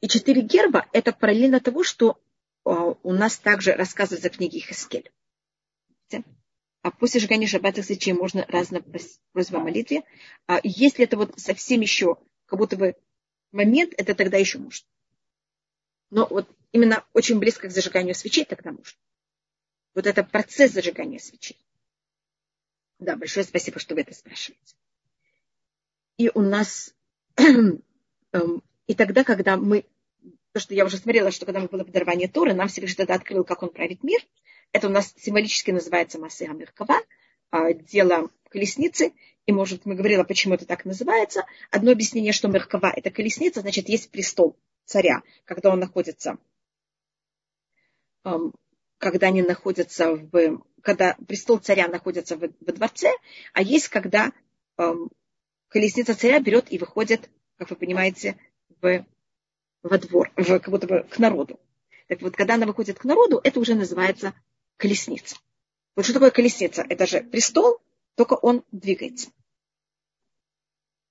И 0.01 0.07
четыре 0.07 0.41
герба– 0.41 0.87
это 0.93 1.13
параллельно 1.13 1.59
того, 1.59 1.83
что 1.83 2.19
а, 2.65 2.95
у 3.03 3.13
нас 3.13 3.37
также 3.37 3.73
рассказывается 3.73 4.29
в 4.29 4.37
книге 4.37 4.59
Хескель. 4.59 5.11
А 6.81 6.89
после 6.91 7.19
сжигания 7.19 7.47
шаббатных 7.47 7.85
свечей 7.85 8.13
можно 8.13 8.45
разно 8.47 8.81
просьба 8.81 9.59
о 9.59 9.63
молитве. 9.63 10.03
А 10.47 10.59
если 10.63 11.05
это 11.05 11.17
вот 11.17 11.39
совсем 11.39 11.81
еще 11.81 12.17
как 12.45 12.57
будто 12.59 12.75
бы 12.75 12.95
момент, 13.51 13.93
это 13.97 14.15
тогда 14.15 14.37
еще 14.37 14.57
можно. 14.57 14.87
Но 16.09 16.27
вот 16.27 16.49
именно 16.71 17.05
очень 17.13 17.39
близко 17.39 17.67
к 17.67 17.71
зажиганию 17.71 18.15
свечей 18.15 18.45
тогда 18.45 18.71
можно. 18.71 18.97
Вот 19.93 20.07
это 20.07 20.23
процесс 20.23 20.71
зажигания 20.71 21.19
свечей. 21.19 21.57
Да, 22.99 23.15
большое 23.15 23.45
спасибо, 23.45 23.79
что 23.79 23.95
вы 23.95 24.01
это 24.01 24.13
спрашиваете. 24.13 24.75
И 26.17 26.29
у 26.33 26.41
нас 26.41 26.93
эм, 27.35 28.63
и 28.87 28.95
тогда, 28.95 29.23
когда 29.23 29.57
мы, 29.57 29.85
то, 30.51 30.59
что 30.59 30.73
я 30.73 30.85
уже 30.85 30.97
смотрела, 30.97 31.31
что 31.31 31.45
когда 31.45 31.61
мы 31.61 31.67
было 31.67 31.83
подорвание 31.83 32.27
Торы, 32.27 32.53
нам 32.53 32.67
Всевышний 32.67 32.97
тогда 32.97 33.15
открыл, 33.15 33.43
как 33.43 33.63
он 33.63 33.69
правит 33.69 34.03
мир. 34.03 34.21
Это 34.71 34.87
у 34.87 34.91
нас 34.91 35.13
символически 35.17 35.71
называется 35.71 36.19
Массы 36.19 36.43
Амиркова, 36.43 36.95
а, 37.49 37.73
дело 37.73 38.29
колесницы. 38.49 39.13
И, 39.45 39.51
может, 39.51 39.85
мы 39.85 39.95
говорила, 39.95 40.23
почему 40.23 40.53
это 40.53 40.65
так 40.65 40.85
называется. 40.85 41.45
Одно 41.71 41.91
объяснение, 41.91 42.31
что 42.31 42.47
Меркова– 42.47 42.93
это 42.95 43.09
колесница, 43.09 43.61
значит, 43.61 43.89
есть 43.89 44.11
престол 44.11 44.55
царя, 44.85 45.23
когда 45.45 45.71
он 45.71 45.79
находится, 45.79 46.37
когда 48.99 49.27
они 49.27 49.41
находятся 49.41 50.15
в, 50.15 50.63
когда 50.81 51.17
престол 51.27 51.57
царя 51.57 51.87
находится 51.87 52.37
в, 52.37 52.41
во 52.41 52.73
дворце, 52.73 53.11
а 53.53 53.63
есть, 53.63 53.87
когда 53.87 54.31
колесница 55.69 56.15
царя 56.15 56.39
берет 56.39 56.71
и 56.71 56.77
выходит, 56.77 57.29
как 57.57 57.71
вы 57.71 57.75
понимаете, 57.75 58.37
в, 58.81 59.05
во 59.81 59.97
двор, 59.97 60.31
в, 60.35 60.45
как 60.45 60.69
будто 60.69 60.87
бы 60.87 61.07
к 61.09 61.17
народу. 61.17 61.59
Так 62.07 62.21
вот, 62.21 62.35
когда 62.35 62.55
она 62.55 62.65
выходит 62.67 62.99
к 62.99 63.05
народу, 63.05 63.39
это 63.43 63.59
уже 63.59 63.73
называется 63.73 64.33
колесница. 64.81 65.37
Вот 65.95 66.05
что 66.05 66.15
такое 66.15 66.31
колесница? 66.31 66.83
Это 66.89 67.05
же 67.05 67.21
престол, 67.21 67.79
только 68.15 68.33
он 68.33 68.65
двигается. 68.71 69.29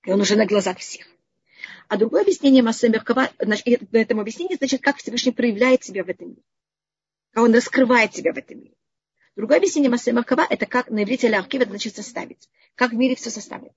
И 0.03 0.11
он 0.11 0.19
уже 0.19 0.35
на 0.35 0.45
глазах 0.45 0.79
всех. 0.79 1.07
А 1.87 1.97
другое 1.97 2.23
объяснение 2.23 2.63
Масса 2.63 2.89
Меркава, 2.89 3.29
на 3.39 3.55
этом 3.93 4.19
объяснении, 4.19 4.57
значит, 4.57 4.81
как 4.81 4.97
Всевышний 4.97 5.31
проявляет 5.31 5.83
себя 5.83 6.03
в 6.03 6.09
этом 6.09 6.29
мире. 6.29 6.41
Как 7.31 7.43
он 7.45 7.53
раскрывает 7.53 8.13
себя 8.13 8.33
в 8.33 8.37
этом 8.37 8.59
мире. 8.59 8.75
Другое 9.37 9.57
объяснение 9.57 9.89
Масса 9.89 10.11
Меркава, 10.11 10.45
это 10.49 10.65
как 10.65 10.89
на 10.89 11.03
иврите 11.03 11.29
это 11.29 11.65
значит 11.65 11.95
составить. 11.95 12.49
Как 12.75 12.91
в 12.91 12.95
мире 12.95 13.15
все 13.15 13.29
составлено. 13.29 13.75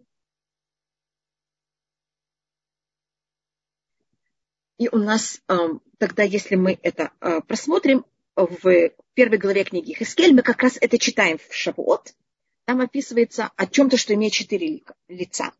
И 4.78 4.88
у 4.88 4.96
нас 4.96 5.40
эм, 5.46 5.80
тогда, 5.98 6.24
если 6.24 6.56
мы 6.56 6.78
это 6.82 7.12
э, 7.20 7.40
просмотрим, 7.42 8.04
в 8.36 8.90
первой 9.14 9.38
главе 9.38 9.64
книги 9.64 9.94
Хескель 9.94 10.34
мы 10.34 10.42
как 10.42 10.62
раз 10.62 10.76
это 10.80 10.98
читаем 10.98 11.38
в 11.38 11.54
Шавуот. 11.54 12.14
Там 12.64 12.80
описывается 12.80 13.50
о 13.56 13.66
чем-то, 13.66 13.96
что 13.96 14.14
имеет 14.14 14.32
четыре 14.32 14.82
лица. 15.08 15.52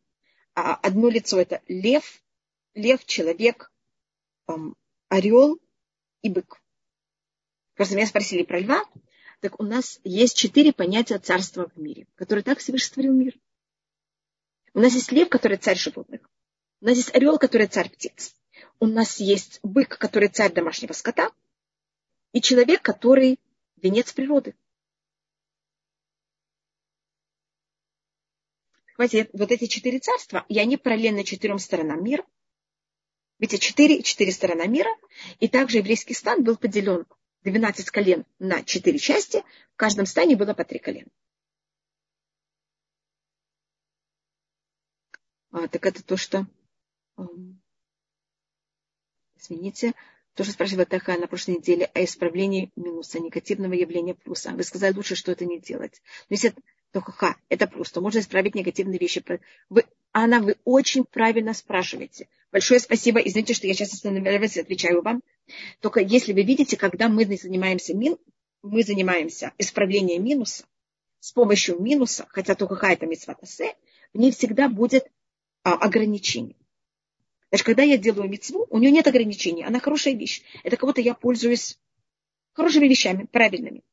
А 0.55 0.75
одно 0.75 1.09
лицо 1.09 1.41
это 1.41 1.63
лев, 1.69 2.23
лев, 2.75 3.05
человек, 3.05 3.73
орел 5.09 5.61
и 6.23 6.31
бык. 6.31 6.61
Просто 7.75 7.97
меня 7.97 8.07
спросили 8.07 8.43
про 8.43 8.61
льва. 8.61 8.85
Так 9.41 9.61
у 9.61 9.65
нас 9.65 10.01
есть 10.05 10.37
четыре 10.37 10.73
понятия 10.73 11.19
царства 11.19 11.69
в 11.75 11.79
мире, 11.79 12.07
которые 12.15 12.43
так 12.43 12.59
Всевышний 12.59 13.09
мир. 13.09 13.35
У 14.73 14.81
нас 14.81 14.95
есть 14.95 15.13
лев, 15.13 15.29
который 15.29 15.59
царь 15.59 15.77
животных. 15.77 16.23
У 16.81 16.87
нас 16.87 16.97
есть 16.97 17.15
орел, 17.15 17.39
который 17.39 17.67
царь 17.67 17.91
птиц 17.91 18.35
у 18.81 18.87
нас 18.87 19.19
есть 19.19 19.61
бык, 19.63 19.99
который 19.99 20.29
царь 20.29 20.53
домашнего 20.53 20.93
скота, 20.93 21.31
и 22.35 22.43
человек, 22.43 22.83
который 22.83 23.39
венец 23.77 24.13
природы. 24.13 24.55
Вот 28.99 29.51
эти 29.53 29.67
четыре 29.67 30.01
царства, 30.01 30.45
и 30.49 30.59
они 30.59 30.77
параллельны 30.77 31.25
четырем 31.25 31.59
сторонам 31.59 32.03
мира. 32.03 32.27
Видите, 33.39 33.59
четыре, 33.59 34.03
четыре 34.03 34.33
стороны 34.33 34.67
мира. 34.67 34.91
И 35.39 35.49
также 35.49 35.79
еврейский 35.79 36.15
стан 36.15 36.43
был 36.43 36.57
поделен 36.57 37.07
12 37.43 37.91
колен 37.91 38.25
на 38.39 38.65
четыре 38.65 38.99
части. 38.99 39.45
В 39.75 39.77
каждом 39.77 40.07
стане 40.07 40.37
было 40.37 40.55
по 40.55 40.65
три 40.65 40.81
колена. 40.81 41.11
А, 45.51 45.69
так 45.69 45.87
это 45.87 46.05
то, 46.05 46.17
что... 46.17 46.47
Эм, 47.17 47.61
извините, 49.37 49.95
то, 50.35 50.43
что 50.43 50.53
спрашивала 50.53 50.85
Таха 50.85 51.17
на 51.17 51.27
прошлой 51.27 51.57
неделе 51.57 51.91
о 51.95 52.05
исправлении 52.05 52.71
минуса, 52.77 53.21
негативного 53.21 53.73
явления 53.73 54.15
плюса. 54.15 54.51
Вы 54.51 54.65
сказали 54.65 54.95
лучше, 54.95 55.15
что 55.15 55.33
это 55.33 55.45
не 55.45 55.61
делать. 55.61 56.03
Но 56.29 56.35
если 56.35 56.55
только 56.93 57.13
ха, 57.13 57.37
это 57.49 57.67
плюс, 57.67 57.91
то 57.91 58.01
можно 58.01 58.19
исправить 58.19 58.55
негативные 58.55 58.99
вещи. 58.99 59.25
Вы, 59.69 59.85
Анна, 60.13 60.41
вы 60.41 60.57
очень 60.65 61.05
правильно 61.05 61.55
спрашиваете. 61.55 62.29
Большое 62.53 62.81
спасибо. 62.81 63.21
Извините, 63.21 63.55
что 63.55 63.67
я 63.67 63.75
сейчас 63.75 63.95
остановилась 63.95 64.57
и 64.57 64.61
отвечаю 64.61 65.03
вам. 65.03 65.23
Только 65.81 66.01
если 66.01 66.33
вы 66.33 66.43
видите, 66.43 66.77
когда 66.77 67.09
мы 67.09 67.25
занимаемся, 67.25 67.95
мин, 67.95 68.17
мы 68.63 68.83
занимаемся 68.83 69.53
исправлением 69.59 70.25
минуса, 70.25 70.65
с 71.21 71.33
помощью 71.33 71.81
минуса, 71.81 72.27
хотя 72.29 72.55
только 72.55 72.77
ха 72.77 72.93
это 72.93 73.07
митцватасе, 73.07 73.75
в 74.13 74.19
ней 74.19 74.31
всегда 74.31 74.69
будет 74.69 75.07
а, 75.63 75.75
ограничение. 75.75 76.57
Значит, 77.55 77.67
когда 77.67 77.85
я 77.85 77.99
делаю 77.99 78.29
мецву, 78.29 78.67
у 78.69 78.79
нее 78.81 78.91
нет 78.91 79.07
ограничений, 79.07 79.63
она 79.63 79.79
хорошая 79.79 80.15
вещь. 80.15 80.43
Это 80.65 80.77
кого-то 80.77 81.01
я 81.01 81.15
пользуюсь 81.15 81.79
хорошими 82.53 82.89
вещами, 82.89 83.29
правильными. 83.31 83.85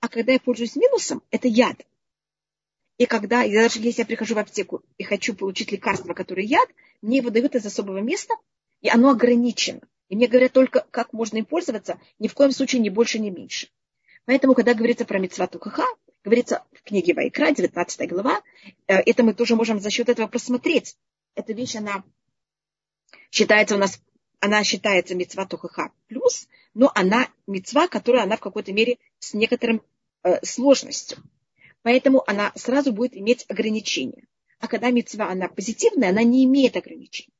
А 0.00 0.08
когда 0.08 0.32
я 0.32 0.40
пользуюсь 0.40 0.74
минусом, 0.74 1.22
это 1.30 1.46
яд. 1.46 1.86
И 2.98 3.06
когда, 3.06 3.44
и 3.44 3.54
даже 3.54 3.78
если 3.78 4.00
я 4.00 4.06
прихожу 4.06 4.34
в 4.34 4.38
аптеку 4.38 4.82
и 4.98 5.04
хочу 5.04 5.36
получить 5.36 5.70
лекарство, 5.70 6.14
которое 6.14 6.44
яд, 6.44 6.68
мне 7.00 7.18
его 7.18 7.30
дают 7.30 7.54
из 7.54 7.64
особого 7.64 7.98
места, 7.98 8.34
и 8.80 8.88
оно 8.88 9.10
ограничено. 9.10 9.82
И 10.08 10.16
мне 10.16 10.26
говорят 10.26 10.50
только, 10.50 10.84
как 10.90 11.12
можно 11.12 11.36
им 11.36 11.44
пользоваться, 11.44 12.00
ни 12.18 12.26
в 12.26 12.34
коем 12.34 12.50
случае 12.50 12.82
ни 12.82 12.88
больше, 12.88 13.20
ни 13.20 13.30
меньше. 13.30 13.68
Поэтому, 14.24 14.54
когда 14.54 14.74
говорится 14.74 15.04
про 15.04 15.20
мецвату 15.20 15.60
каха, 15.60 15.86
говорится 16.24 16.64
в 16.72 16.82
книге 16.82 17.14
Вайкра, 17.14 17.52
19 17.52 18.08
глава, 18.08 18.42
э, 18.88 18.96
это 18.96 19.22
мы 19.22 19.32
тоже 19.32 19.54
можем 19.54 19.78
за 19.78 19.90
счет 19.90 20.08
этого 20.08 20.26
посмотреть. 20.26 20.96
Эта 21.36 21.52
вещь, 21.52 21.76
она 21.76 22.02
считается 23.30 23.76
у 23.76 23.78
нас, 23.78 24.00
она 24.40 24.64
считается 24.64 25.14
мецва 25.14 25.46
тухаха 25.46 25.92
плюс, 26.08 26.48
но 26.74 26.90
она 26.94 27.28
мецва, 27.46 27.88
которая 27.88 28.24
она 28.24 28.36
в 28.36 28.40
какой-то 28.40 28.72
мере 28.72 28.98
с 29.18 29.34
некоторым 29.34 29.82
э, 30.22 30.44
сложностью. 30.44 31.18
Поэтому 31.82 32.22
она 32.26 32.52
сразу 32.54 32.92
будет 32.92 33.16
иметь 33.16 33.44
ограничения. 33.48 34.26
А 34.58 34.68
когда 34.68 34.90
мецва, 34.90 35.28
она 35.28 35.48
позитивная, 35.48 36.10
она 36.10 36.22
не 36.22 36.44
имеет 36.44 36.76
ограничений. 36.76 37.32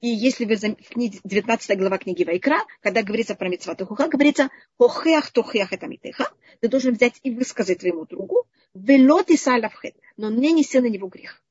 И 0.00 0.08
если 0.08 0.44
вы 0.44 0.54
в 0.54 0.60
книге, 0.60 1.18
19 1.24 1.76
глава 1.76 1.98
книги 1.98 2.22
Вайкра, 2.22 2.64
когда 2.80 3.02
говорится 3.02 3.34
про 3.34 3.48
митцва 3.48 3.74
тухуха, 3.74 4.06
говорится 4.06 4.48
хохеах 4.78 5.32
тухеах 5.32 5.72
это 5.72 5.88
митеха, 5.88 6.30
ты 6.60 6.68
должен 6.68 6.94
взять 6.94 7.18
и 7.24 7.32
высказать 7.32 7.80
твоему 7.80 8.06
другу, 8.06 8.46
велот 8.74 9.28
и 9.30 9.36
салавхет, 9.36 9.96
но 10.16 10.30
не 10.30 10.52
неси 10.52 10.78
на 10.78 10.86
него 10.86 11.08
грех. 11.08 11.42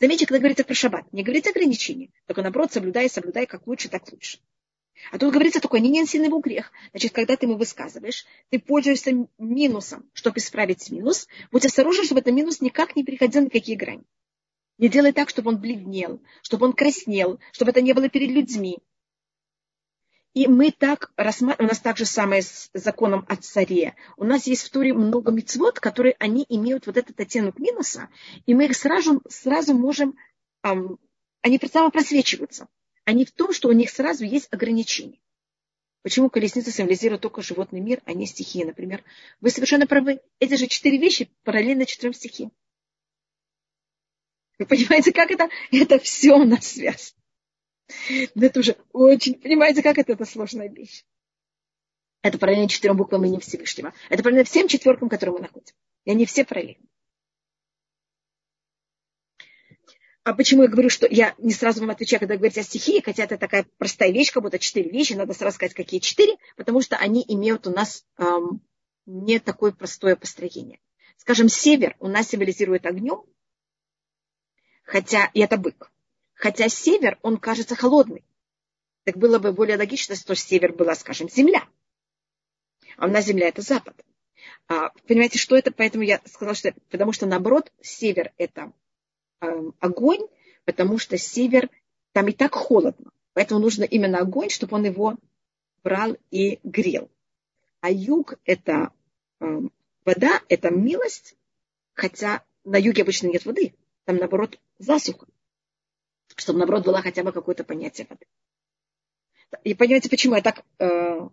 Заметьте, 0.00 0.26
когда 0.26 0.40
говорится 0.40 0.64
про 0.64 0.74
шаббат, 0.74 1.12
не 1.12 1.22
говорится 1.22 1.50
ограничение, 1.50 2.10
только 2.26 2.42
наоборот, 2.42 2.72
соблюдай, 2.72 3.08
соблюдай, 3.08 3.46
как 3.46 3.66
лучше, 3.66 3.88
так 3.88 4.10
лучше. 4.10 4.38
А 5.12 5.18
тут 5.18 5.32
говорится 5.32 5.60
такой, 5.60 5.80
не 5.80 5.90
неси 5.90 6.18
его 6.18 6.38
грех. 6.38 6.72
Значит, 6.90 7.12
когда 7.12 7.36
ты 7.36 7.46
ему 7.46 7.56
высказываешь, 7.56 8.24
ты 8.50 8.58
пользуешься 8.58 9.26
минусом, 9.38 10.08
чтобы 10.12 10.38
исправить 10.38 10.90
минус. 10.90 11.28
Будь 11.50 11.66
осторожен, 11.66 12.04
чтобы 12.04 12.20
этот 12.20 12.32
минус 12.32 12.60
никак 12.60 12.96
не 12.96 13.04
переходил 13.04 13.42
на 13.42 13.50
какие 13.50 13.76
грани. 13.76 14.04
Не 14.78 14.88
делай 14.88 15.12
так, 15.12 15.28
чтобы 15.28 15.50
он 15.50 15.58
бледнел, 15.58 16.20
чтобы 16.42 16.66
он 16.66 16.72
краснел, 16.72 17.38
чтобы 17.52 17.70
это 17.70 17.80
не 17.80 17.92
было 17.92 18.08
перед 18.08 18.30
людьми. 18.30 18.78
И 20.34 20.48
мы 20.48 20.72
так 20.72 21.12
рассматриваем, 21.16 21.68
у 21.68 21.72
нас 21.72 21.80
так 21.80 21.96
же 21.96 22.04
самое 22.04 22.42
с 22.42 22.68
законом 22.74 23.24
о 23.28 23.36
царе. 23.36 23.94
У 24.16 24.24
нас 24.24 24.48
есть 24.48 24.62
в 24.62 24.70
Туре 24.70 24.92
много 24.92 25.30
мецвод, 25.30 25.78
которые 25.78 26.16
они 26.18 26.44
имеют 26.48 26.86
вот 26.86 26.96
этот 26.96 27.18
оттенок 27.20 27.60
минуса, 27.60 28.08
и 28.44 28.52
мы 28.52 28.66
их 28.66 28.76
сразу, 28.76 29.22
сразу 29.28 29.74
можем, 29.74 30.16
эм, 30.64 30.98
они 31.40 31.58
прямо 31.60 31.90
просвечиваются. 31.90 32.66
Они 33.04 33.24
в 33.24 33.30
том, 33.30 33.52
что 33.52 33.68
у 33.68 33.72
них 33.72 33.90
сразу 33.90 34.24
есть 34.24 34.48
ограничения. 34.52 35.20
Почему 36.02 36.28
колесница 36.28 36.72
символизирует 36.72 37.22
только 37.22 37.40
животный 37.40 37.80
мир, 37.80 38.02
а 38.04 38.12
не 38.12 38.26
стихии, 38.26 38.64
например? 38.64 39.04
Вы 39.40 39.50
совершенно 39.50 39.86
правы. 39.86 40.20
Эти 40.40 40.54
же 40.54 40.66
четыре 40.66 40.98
вещи 40.98 41.30
параллельно 41.44 41.86
четырем 41.86 42.12
стихиям. 42.12 42.50
Вы 44.58 44.66
понимаете, 44.66 45.12
как 45.12 45.30
это? 45.30 45.48
Это 45.70 45.98
все 46.00 46.34
у 46.34 46.44
нас 46.44 46.66
связано. 46.66 47.23
Это 48.34 48.60
уже 48.60 48.76
очень, 48.92 49.34
понимаете, 49.34 49.82
как 49.82 49.98
это, 49.98 50.12
это 50.12 50.24
сложная 50.24 50.68
вещь. 50.68 51.04
Это 52.22 52.38
параллельно 52.38 52.68
четырем 52.68 52.96
буквам 52.96 53.24
имени 53.24 53.40
Всевышнего. 53.40 53.92
Это 54.08 54.22
параллельно 54.22 54.44
всем 54.44 54.68
четверкам, 54.68 55.08
которые 55.08 55.34
мы 55.34 55.40
находим. 55.42 55.74
И 56.04 56.10
они 56.10 56.24
все 56.24 56.44
параллельны. 56.44 56.88
А 60.24 60.32
почему 60.32 60.62
я 60.62 60.68
говорю, 60.68 60.88
что 60.88 61.06
я 61.06 61.34
не 61.36 61.52
сразу 61.52 61.80
вам 61.80 61.90
отвечаю, 61.90 62.18
когда 62.18 62.36
говорите 62.36 62.62
о 62.62 62.64
стихии, 62.64 63.02
хотя 63.04 63.24
это 63.24 63.36
такая 63.36 63.66
простая 63.76 64.10
вещь, 64.10 64.32
как 64.32 64.42
будто 64.42 64.58
четыре 64.58 64.88
вещи, 64.90 65.12
надо 65.12 65.34
сразу 65.34 65.56
сказать, 65.56 65.74
какие 65.74 66.00
четыре, 66.00 66.38
потому 66.56 66.80
что 66.80 66.96
они 66.96 67.22
имеют 67.28 67.66
у 67.66 67.70
нас 67.70 68.06
эм, 68.16 68.62
не 69.04 69.38
такое 69.38 69.72
простое 69.72 70.16
построение. 70.16 70.80
Скажем, 71.18 71.50
север 71.50 71.94
у 72.00 72.08
нас 72.08 72.28
символизирует 72.28 72.86
огнем, 72.86 73.22
хотя 74.82 75.30
и 75.34 75.40
это 75.40 75.58
бык. 75.58 75.92
Хотя 76.34 76.68
север, 76.68 77.18
он 77.22 77.38
кажется 77.38 77.76
холодный. 77.76 78.24
Так 79.04 79.16
было 79.16 79.38
бы 79.38 79.52
более 79.52 79.76
логично, 79.76 80.14
что 80.16 80.34
север 80.34 80.72
была, 80.72 80.94
скажем, 80.94 81.28
земля. 81.28 81.66
А 82.96 83.06
у 83.06 83.10
нас 83.10 83.26
земля 83.26 83.48
это 83.48 83.62
запад. 83.62 83.94
А, 84.66 84.90
понимаете, 85.06 85.38
что 85.38 85.56
это? 85.56 85.72
Поэтому 85.72 86.04
я 86.04 86.20
сказала, 86.24 86.54
что 86.54 86.74
потому 86.90 87.12
что 87.12 87.26
наоборот, 87.26 87.70
север 87.80 88.32
это 88.38 88.72
э, 89.40 89.46
огонь, 89.80 90.26
потому 90.64 90.98
что 90.98 91.18
север 91.18 91.70
там 92.12 92.28
и 92.28 92.32
так 92.32 92.54
холодно. 92.54 93.10
Поэтому 93.34 93.60
нужно 93.60 93.84
именно 93.84 94.18
огонь, 94.18 94.48
чтобы 94.48 94.76
он 94.76 94.84
его 94.84 95.16
брал 95.82 96.16
и 96.30 96.60
грел. 96.62 97.10
А 97.80 97.90
юг 97.90 98.34
это 98.44 98.90
э, 99.40 99.60
вода, 100.04 100.40
это 100.48 100.70
милость, 100.70 101.36
хотя 101.92 102.42
на 102.64 102.76
юге 102.76 103.02
обычно 103.02 103.26
нет 103.26 103.44
воды, 103.44 103.74
там 104.04 104.16
наоборот 104.16 104.58
засуха 104.78 105.26
чтобы, 106.34 106.58
наоборот, 106.58 106.84
было 106.84 107.00
хотя 107.02 107.22
бы 107.22 107.32
какое-то 107.32 107.64
понятие 107.64 108.06
воды. 108.08 108.26
И 109.62 109.74
понимаете, 109.74 110.10
почему 110.10 110.34
я 110.34 110.42
так... 110.42 110.64
Э, 110.78 111.28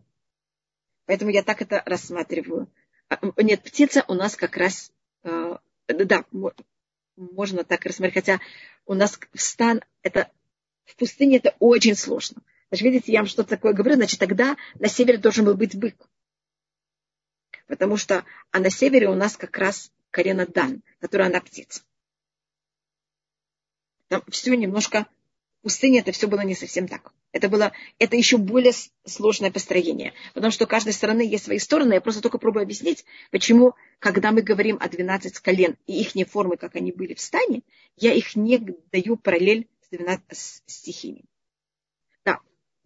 поэтому 1.06 1.32
я 1.32 1.44
так 1.44 1.62
это 1.62 1.82
рассматриваю. 1.86 2.72
А, 3.10 3.20
нет, 3.38 3.64
птица 3.64 4.06
у 4.08 4.14
нас 4.14 4.36
как 4.36 4.58
раз... 4.58 4.92
Э, 5.24 5.58
да, 5.88 6.26
можно 7.16 7.64
так 7.64 7.86
рассмотреть. 7.86 8.14
Хотя 8.14 8.40
у 8.86 8.94
нас 8.94 9.20
стан... 9.34 9.82
Это, 10.04 10.32
в 10.86 10.96
пустыне 10.96 11.38
это 11.38 11.56
очень 11.60 11.96
сложно. 11.96 12.42
Значит, 12.70 12.86
видите, 12.86 13.12
я 13.12 13.20
вам 13.20 13.28
что-то 13.28 13.50
такое 13.50 13.74
говорю, 13.74 13.96
значит, 13.96 14.20
тогда 14.20 14.56
на 14.76 14.88
севере 14.88 15.18
должен 15.18 15.46
был 15.46 15.56
быть 15.56 15.76
бык. 15.76 15.96
Потому 17.68 17.98
что 17.98 18.26
а 18.52 18.60
на 18.60 18.70
севере 18.70 19.10
у 19.10 19.16
нас 19.16 19.36
как 19.36 19.58
раз 19.58 19.92
Карена 20.10 20.46
Дан, 20.46 20.84
которая 21.00 21.30
она 21.30 21.42
птица. 21.42 21.82
Там 24.12 24.22
все 24.28 24.54
немножко 24.58 25.08
пустыне 25.62 26.00
это 26.00 26.12
все 26.12 26.28
было 26.28 26.42
не 26.42 26.54
совсем 26.54 26.86
так. 26.86 27.14
Это 27.32 27.48
было, 27.48 27.72
это 27.98 28.18
еще 28.18 28.36
более 28.36 28.74
сложное 29.06 29.52
построение. 29.52 30.12
Потому 30.34 30.52
что 30.52 30.66
у 30.66 30.68
каждой 30.68 30.92
стороны 30.92 31.22
есть 31.22 31.46
свои 31.46 31.60
стороны. 31.60 31.94
Я 31.94 32.02
просто 32.02 32.22
только 32.22 32.38
пробую 32.38 32.64
объяснить, 32.64 33.06
почему, 33.30 33.74
когда 34.00 34.34
мы 34.34 34.42
говорим 34.42 34.78
о 34.82 34.90
12 34.90 35.40
колен 35.40 35.78
и 35.88 36.02
их 36.02 36.28
формы, 36.28 36.58
как 36.58 36.76
они 36.76 36.92
были 36.92 37.14
в 37.14 37.22
стане, 37.22 37.62
я 37.96 38.14
их 38.14 38.36
не 38.36 38.58
даю 38.92 39.16
параллель 39.16 39.70
с, 39.80 39.96
12, 39.96 40.26
с 40.30 40.62
стихиями. 40.68 41.24
Да, 42.26 42.40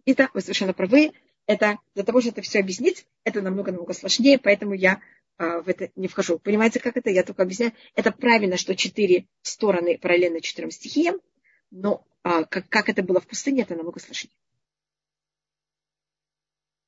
это 0.04 0.30
вы 0.32 0.42
совершенно 0.42 0.74
правы. 0.74 1.10
Это 1.46 1.80
для 1.96 2.04
того, 2.04 2.20
чтобы 2.20 2.34
это 2.34 2.42
все 2.42 2.60
объяснить, 2.60 3.04
это 3.24 3.42
намного-намного 3.42 3.94
сложнее, 3.94 4.38
поэтому 4.38 4.74
я 4.74 5.00
в 5.38 5.68
это 5.68 5.90
не 5.96 6.08
вхожу. 6.08 6.38
Понимаете, 6.38 6.80
как 6.80 6.96
это? 6.96 7.10
Я 7.10 7.22
только 7.22 7.42
объясняю. 7.42 7.72
Это 7.94 8.10
правильно, 8.10 8.56
что 8.56 8.74
четыре 8.74 9.28
стороны 9.42 9.98
параллельно 9.98 10.40
четырем 10.40 10.70
стихиям, 10.70 11.20
но 11.70 12.06
а, 12.22 12.44
как, 12.44 12.68
как 12.68 12.88
это 12.88 13.02
было 13.02 13.20
в 13.20 13.26
пустыне, 13.26 13.62
это 13.62 13.76
намного 13.76 14.00
сложнее. 14.00 14.34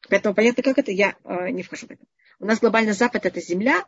Поэтому 0.09 0.35
понятно, 0.35 0.63
как 0.63 0.79
это, 0.79 0.91
я 0.91 1.17
а, 1.25 1.51
не 1.51 1.63
вхожу 1.63 1.87
в 1.87 1.91
это. 1.91 2.05
У 2.41 2.45
нас 2.45 2.59
глобально 2.59 2.93
запад 2.93 3.27
это 3.27 3.41
земля, 3.41 3.87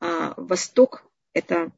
а 0.00 0.34
восток 0.36 1.10
это 1.32 1.72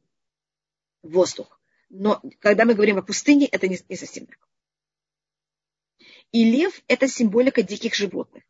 воздух. 1.03 1.61
Но 1.89 2.21
когда 2.39 2.65
мы 2.65 2.73
говорим 2.73 2.97
о 2.97 3.01
пустыне, 3.01 3.45
это 3.45 3.67
не, 3.67 3.79
не 3.87 3.95
совсем 3.95 4.25
так. 4.25 4.39
И 6.31 6.43
лев– 6.43 6.81
это 6.87 7.07
символика 7.07 7.63
диких 7.63 7.95
животных. 7.95 8.43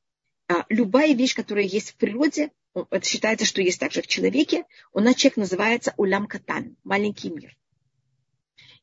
А, 0.47 0.65
любая 0.69 1.13
вещь, 1.13 1.35
которая 1.35 1.65
есть 1.65 1.91
в 1.91 1.95
природе, 1.97 2.51
это 2.89 3.05
считается, 3.05 3.45
что 3.45 3.61
есть 3.61 3.79
также 3.79 4.01
в 4.01 4.07
человеке, 4.07 4.65
у 4.93 4.99
нас 4.99 5.15
человек 5.15 5.37
называется 5.37 5.93
улям 5.97 6.27
катан, 6.27 6.75
маленький 6.83 7.29
мир. 7.29 7.57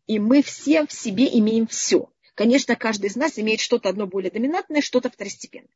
И 0.06 0.18
мы 0.18 0.42
все 0.42 0.86
в 0.86 0.92
себе 0.92 1.26
имеем 1.38 1.66
все. 1.66 2.10
Конечно, 2.34 2.76
каждый 2.76 3.06
из 3.06 3.16
нас 3.16 3.38
имеет 3.38 3.60
что-то 3.60 3.88
одно 3.88 4.06
более 4.06 4.30
доминантное, 4.30 4.80
что-то 4.80 5.10
второстепенное. 5.10 5.68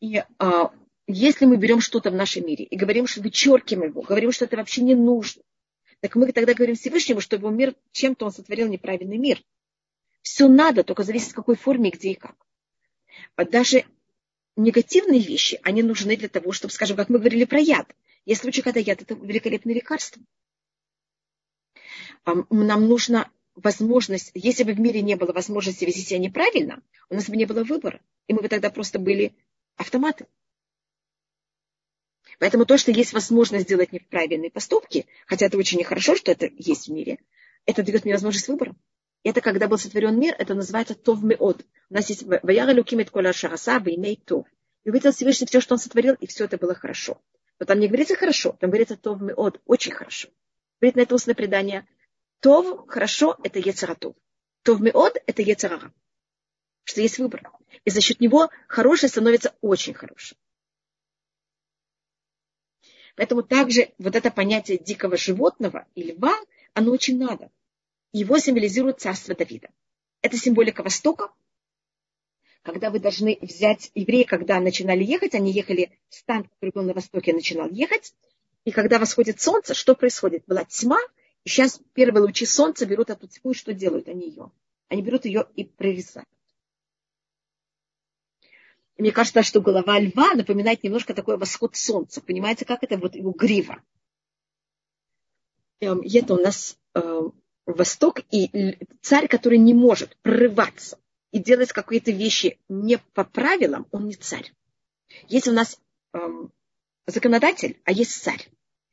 И 0.00 0.22
а, 0.38 0.72
если 1.06 1.44
мы 1.44 1.56
берем 1.56 1.80
что-то 1.80 2.10
в 2.10 2.14
нашем 2.14 2.46
мире 2.46 2.64
и 2.64 2.76
говорим, 2.76 3.06
что 3.06 3.20
вычеркиваем 3.20 3.90
его, 3.90 4.02
говорим, 4.02 4.32
что 4.32 4.44
это 4.44 4.56
вообще 4.56 4.82
не 4.82 4.94
нужно, 4.94 5.42
так 6.00 6.16
мы 6.16 6.30
тогда 6.32 6.54
говорим 6.54 6.74
Всевышнему, 6.74 7.20
что 7.20 7.36
его 7.36 7.50
мир, 7.50 7.74
чем-то 7.92 8.26
он 8.26 8.32
сотворил 8.32 8.68
неправильный 8.68 9.18
мир. 9.18 9.42
Все 10.22 10.48
надо, 10.48 10.82
только 10.84 11.02
зависит 11.02 11.30
в 11.30 11.34
какой 11.34 11.56
форме, 11.56 11.90
где 11.90 12.10
и 12.10 12.14
как. 12.14 12.34
А 13.36 13.44
даже 13.44 13.84
негативные 14.56 15.20
вещи, 15.20 15.60
они 15.62 15.82
нужны 15.82 16.16
для 16.16 16.28
того, 16.28 16.52
чтобы, 16.52 16.72
скажем, 16.72 16.96
как 16.96 17.08
мы 17.08 17.18
говорили 17.18 17.44
про 17.44 17.58
яд. 17.58 17.94
Есть 18.24 18.42
случаи, 18.42 18.60
когда 18.60 18.80
яд– 18.80 19.02
это 19.02 19.14
великолепное 19.14 19.74
лекарство. 19.74 20.22
Нам 22.24 22.86
нужна 22.86 23.30
возможность, 23.54 24.30
если 24.34 24.64
бы 24.64 24.72
в 24.72 24.80
мире 24.80 25.02
не 25.02 25.16
было 25.16 25.32
возможности 25.32 25.84
вести 25.84 26.00
себя 26.00 26.18
неправильно, 26.18 26.82
у 27.10 27.14
нас 27.14 27.28
бы 27.28 27.36
не 27.36 27.46
было 27.46 27.64
выбора. 27.64 28.00
И 28.26 28.32
мы 28.32 28.42
бы 28.42 28.48
тогда 28.48 28.70
просто 28.70 28.98
были 28.98 29.34
автоматы. 29.76 30.26
Поэтому 32.38 32.64
то, 32.64 32.78
что 32.78 32.90
есть 32.90 33.12
возможность 33.12 33.64
сделать 33.64 33.92
неправильные 33.92 34.50
поступки, 34.50 35.06
хотя 35.26 35.46
это 35.46 35.58
очень 35.58 35.78
нехорошо, 35.78 36.16
что 36.16 36.32
это 36.32 36.50
есть 36.56 36.88
в 36.88 36.92
мире, 36.92 37.18
это 37.66 37.82
дает 37.82 38.04
мне 38.04 38.14
возможность 38.14 38.48
выбора. 38.48 38.74
Это 39.24 39.40
когда 39.40 39.68
был 39.68 39.78
сотворен 39.78 40.18
мир, 40.18 40.34
это 40.36 40.54
называется 40.54 40.94
тов 40.94 41.22
меод. 41.22 41.64
У 41.90 41.94
нас 41.94 42.08
есть 42.08 42.24
ваяра 42.24 42.72
люкимет 42.72 43.10
коля 43.10 43.32
шараса, 43.32 43.78
вейней 43.78 44.16
тов. 44.16 44.46
И 44.84 44.90
увидел 44.90 45.12
Всевышний 45.12 45.46
все, 45.46 45.60
что 45.60 45.74
он 45.74 45.78
сотворил, 45.78 46.14
и 46.14 46.26
все 46.26 46.44
это 46.44 46.58
было 46.58 46.74
хорошо. 46.74 47.20
Но 47.60 47.66
там 47.66 47.78
не 47.78 47.86
говорится 47.86 48.16
хорошо, 48.16 48.56
там 48.58 48.70
говорится 48.70 48.96
тов 48.96 49.20
меод, 49.20 49.60
очень 49.64 49.92
хорошо. 49.92 50.28
Говорит 50.80 50.96
на 50.96 51.00
это 51.02 51.14
устное 51.14 51.36
предание. 51.36 51.86
Тов, 52.40 52.88
хорошо, 52.88 53.38
это 53.44 53.60
ецаратов. 53.60 54.16
Тов 54.64 54.80
меод, 54.80 55.16
это 55.26 55.42
ецарара. 55.42 55.92
Что 56.82 57.00
есть 57.00 57.18
выбор. 57.18 57.48
И 57.84 57.90
за 57.90 58.00
счет 58.00 58.20
него 58.20 58.50
хорошее 58.66 59.08
становится 59.08 59.54
очень 59.60 59.94
хорошим. 59.94 60.36
Поэтому 63.14 63.44
также 63.44 63.92
вот 63.98 64.16
это 64.16 64.32
понятие 64.32 64.78
дикого 64.78 65.16
животного 65.16 65.86
и 65.94 66.02
льва, 66.02 66.34
оно 66.74 66.90
очень 66.90 67.18
надо 67.18 67.50
его 68.12 68.38
символизирует 68.38 69.00
царство 69.00 69.34
Давида. 69.34 69.70
Это 70.20 70.36
символика 70.36 70.82
Востока. 70.82 71.30
Когда 72.62 72.90
вы 72.90 73.00
должны 73.00 73.38
взять 73.40 73.90
евреи, 73.94 74.22
когда 74.22 74.60
начинали 74.60 75.02
ехать, 75.02 75.34
они 75.34 75.50
ехали, 75.50 75.90
стан, 76.08 76.44
который 76.44 76.70
был 76.70 76.82
на 76.82 76.94
востоке, 76.94 77.32
начинал 77.32 77.68
ехать. 77.70 78.14
И 78.64 78.70
когда 78.70 79.00
восходит 79.00 79.40
солнце, 79.40 79.74
что 79.74 79.96
происходит? 79.96 80.44
Была 80.46 80.64
тьма, 80.64 81.00
и 81.42 81.48
сейчас 81.48 81.80
первые 81.92 82.22
лучи 82.22 82.46
солнца 82.46 82.86
берут 82.86 83.10
эту 83.10 83.26
тьму, 83.26 83.50
и 83.50 83.54
что 83.54 83.74
делают 83.74 84.08
они 84.08 84.28
ее? 84.28 84.52
Они 84.88 85.02
берут 85.02 85.24
ее 85.24 85.48
и 85.56 85.64
прорезают. 85.64 86.28
И 88.96 89.02
мне 89.02 89.10
кажется, 89.10 89.42
что 89.42 89.60
голова 89.60 89.98
льва 89.98 90.34
напоминает 90.34 90.84
немножко 90.84 91.14
такой 91.14 91.38
восход 91.38 91.74
солнца. 91.74 92.20
Понимаете, 92.20 92.64
как 92.64 92.84
это? 92.84 92.96
Вот 92.96 93.16
его 93.16 93.32
грива. 93.32 93.82
Эм, 95.80 96.00
и 96.00 96.16
это 96.16 96.34
у 96.34 96.40
нас 96.40 96.78
эм, 96.94 97.32
Восток 97.66 98.20
и 98.30 98.76
царь, 99.00 99.28
который 99.28 99.58
не 99.58 99.74
может 99.74 100.16
прорываться 100.22 100.98
и 101.30 101.38
делать 101.38 101.72
какие-то 101.72 102.10
вещи 102.10 102.58
не 102.68 102.98
по 102.98 103.24
правилам, 103.24 103.86
он 103.90 104.06
не 104.06 104.14
царь. 104.14 104.52
Есть 105.28 105.48
у 105.48 105.52
нас 105.52 105.80
эм, 106.12 106.52
законодатель, 107.06 107.80
а 107.84 107.92
есть 107.92 108.22
царь. 108.22 108.48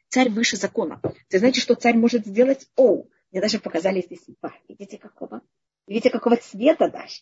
Царь 0.07 0.29
выше 0.29 0.57
закона. 0.57 1.01
Ты 1.27 1.39
знаете, 1.39 1.61
что 1.61 1.75
царь 1.75 1.95
может 1.95 2.25
сделать? 2.25 2.67
О, 2.75 3.05
мне 3.31 3.41
даже 3.41 3.59
показали 3.59 4.01
здесь 4.01 4.23
два. 4.41 4.53
Видите, 4.67 4.97
какого? 4.97 5.41
Видите, 5.87 6.09
какого 6.09 6.37
цвета 6.37 6.89
даже? 6.89 7.21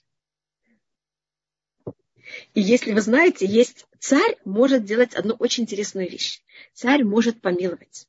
И 2.53 2.61
если 2.61 2.93
вы 2.93 3.01
знаете, 3.01 3.45
есть 3.45 3.87
царь 3.99 4.37
может 4.45 4.83
делать 4.83 5.15
одну 5.15 5.35
очень 5.35 5.63
интересную 5.63 6.09
вещь. 6.09 6.41
Царь 6.73 7.03
может 7.03 7.41
помиловать. 7.41 8.07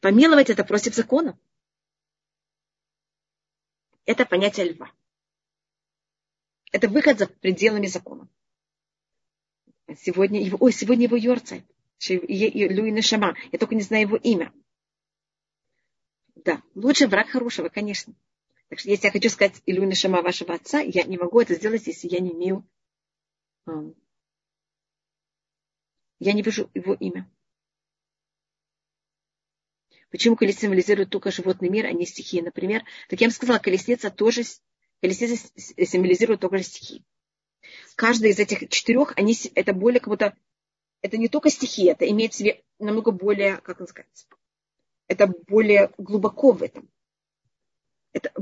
Помиловать 0.00 0.50
это 0.50 0.64
против 0.64 0.94
закона. 0.94 1.38
Это 4.04 4.26
понятие 4.26 4.72
льва. 4.72 4.90
Это 6.72 6.88
выход 6.88 7.18
за 7.18 7.26
пределами 7.26 7.86
закона. 7.86 8.28
Сегодня 9.96 10.42
его, 10.42 10.58
ой, 10.60 10.72
сегодня 10.72 11.04
его 11.04 11.16
Йорцайт. 11.16 11.64
Луи 12.08 13.00
Шама. 13.00 13.36
Я 13.52 13.58
только 13.58 13.74
не 13.74 13.82
знаю 13.82 14.02
его 14.02 14.16
имя. 14.16 14.52
Да, 16.36 16.62
лучше 16.74 17.08
враг 17.08 17.28
хорошего, 17.28 17.68
конечно. 17.68 18.14
Так 18.68 18.78
что 18.78 18.90
если 18.90 19.06
я 19.06 19.12
хочу 19.12 19.30
сказать 19.30 19.62
Илюна 19.66 19.94
Шама 19.94 20.22
вашего 20.22 20.54
отца, 20.54 20.80
я 20.80 21.04
не 21.04 21.16
могу 21.16 21.40
это 21.40 21.54
сделать, 21.54 21.86
если 21.86 22.08
я 22.08 22.20
не 22.20 22.32
имею... 22.32 22.66
Я 26.20 26.32
не 26.32 26.42
вижу 26.42 26.70
его 26.74 26.94
имя. 26.94 27.30
Почему 30.10 30.36
колесница 30.36 30.62
символизирует 30.62 31.10
только 31.10 31.30
животный 31.30 31.68
мир, 31.68 31.86
а 31.86 31.92
не 31.92 32.06
стихии, 32.06 32.40
например? 32.40 32.82
Так 33.08 33.20
я 33.20 33.26
вам 33.26 33.32
сказала, 33.32 33.58
колесница 33.58 34.10
тоже 34.10 34.42
колесница 35.02 35.36
символизирует 35.56 36.40
только 36.40 36.62
стихии. 36.62 37.04
Каждая 37.94 38.30
из 38.30 38.38
этих 38.38 38.68
четырех, 38.70 39.12
они, 39.16 39.36
это 39.54 39.74
более 39.74 40.00
как 40.00 40.08
будто, 40.08 40.34
это 41.02 41.18
не 41.18 41.28
только 41.28 41.50
стихии, 41.50 41.90
это 41.90 42.08
имеет 42.08 42.32
в 42.32 42.36
себе 42.36 42.62
намного 42.78 43.10
более, 43.10 43.58
как 43.58 43.86
сказать, 43.88 44.26
это 45.08 45.26
более 45.46 45.90
глубоко 45.98 46.52
в 46.52 46.62
этом. 46.62 46.88
Это 48.12 48.32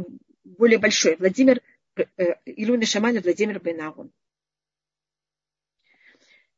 более 0.44 0.78
большое. 0.78 1.16
Владимир, 1.16 1.60
э, 1.96 2.34
Илюна 2.44 2.86
Шамана, 2.86 3.20
Владимир 3.20 3.60
Бенагон. 3.60 4.12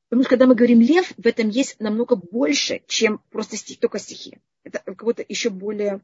Потому 0.08 0.22
что 0.22 0.30
когда 0.30 0.46
мы 0.46 0.54
говорим 0.54 0.80
лев, 0.80 1.12
в 1.16 1.26
этом 1.26 1.48
есть 1.48 1.80
намного 1.80 2.16
больше, 2.16 2.82
чем 2.86 3.18
просто 3.30 3.56
стих, 3.56 3.78
только 3.80 3.98
стихи 3.98 4.38
это 4.64 4.80
как 4.80 5.04
будто 5.04 5.24
еще 5.26 5.50
более 5.50 6.00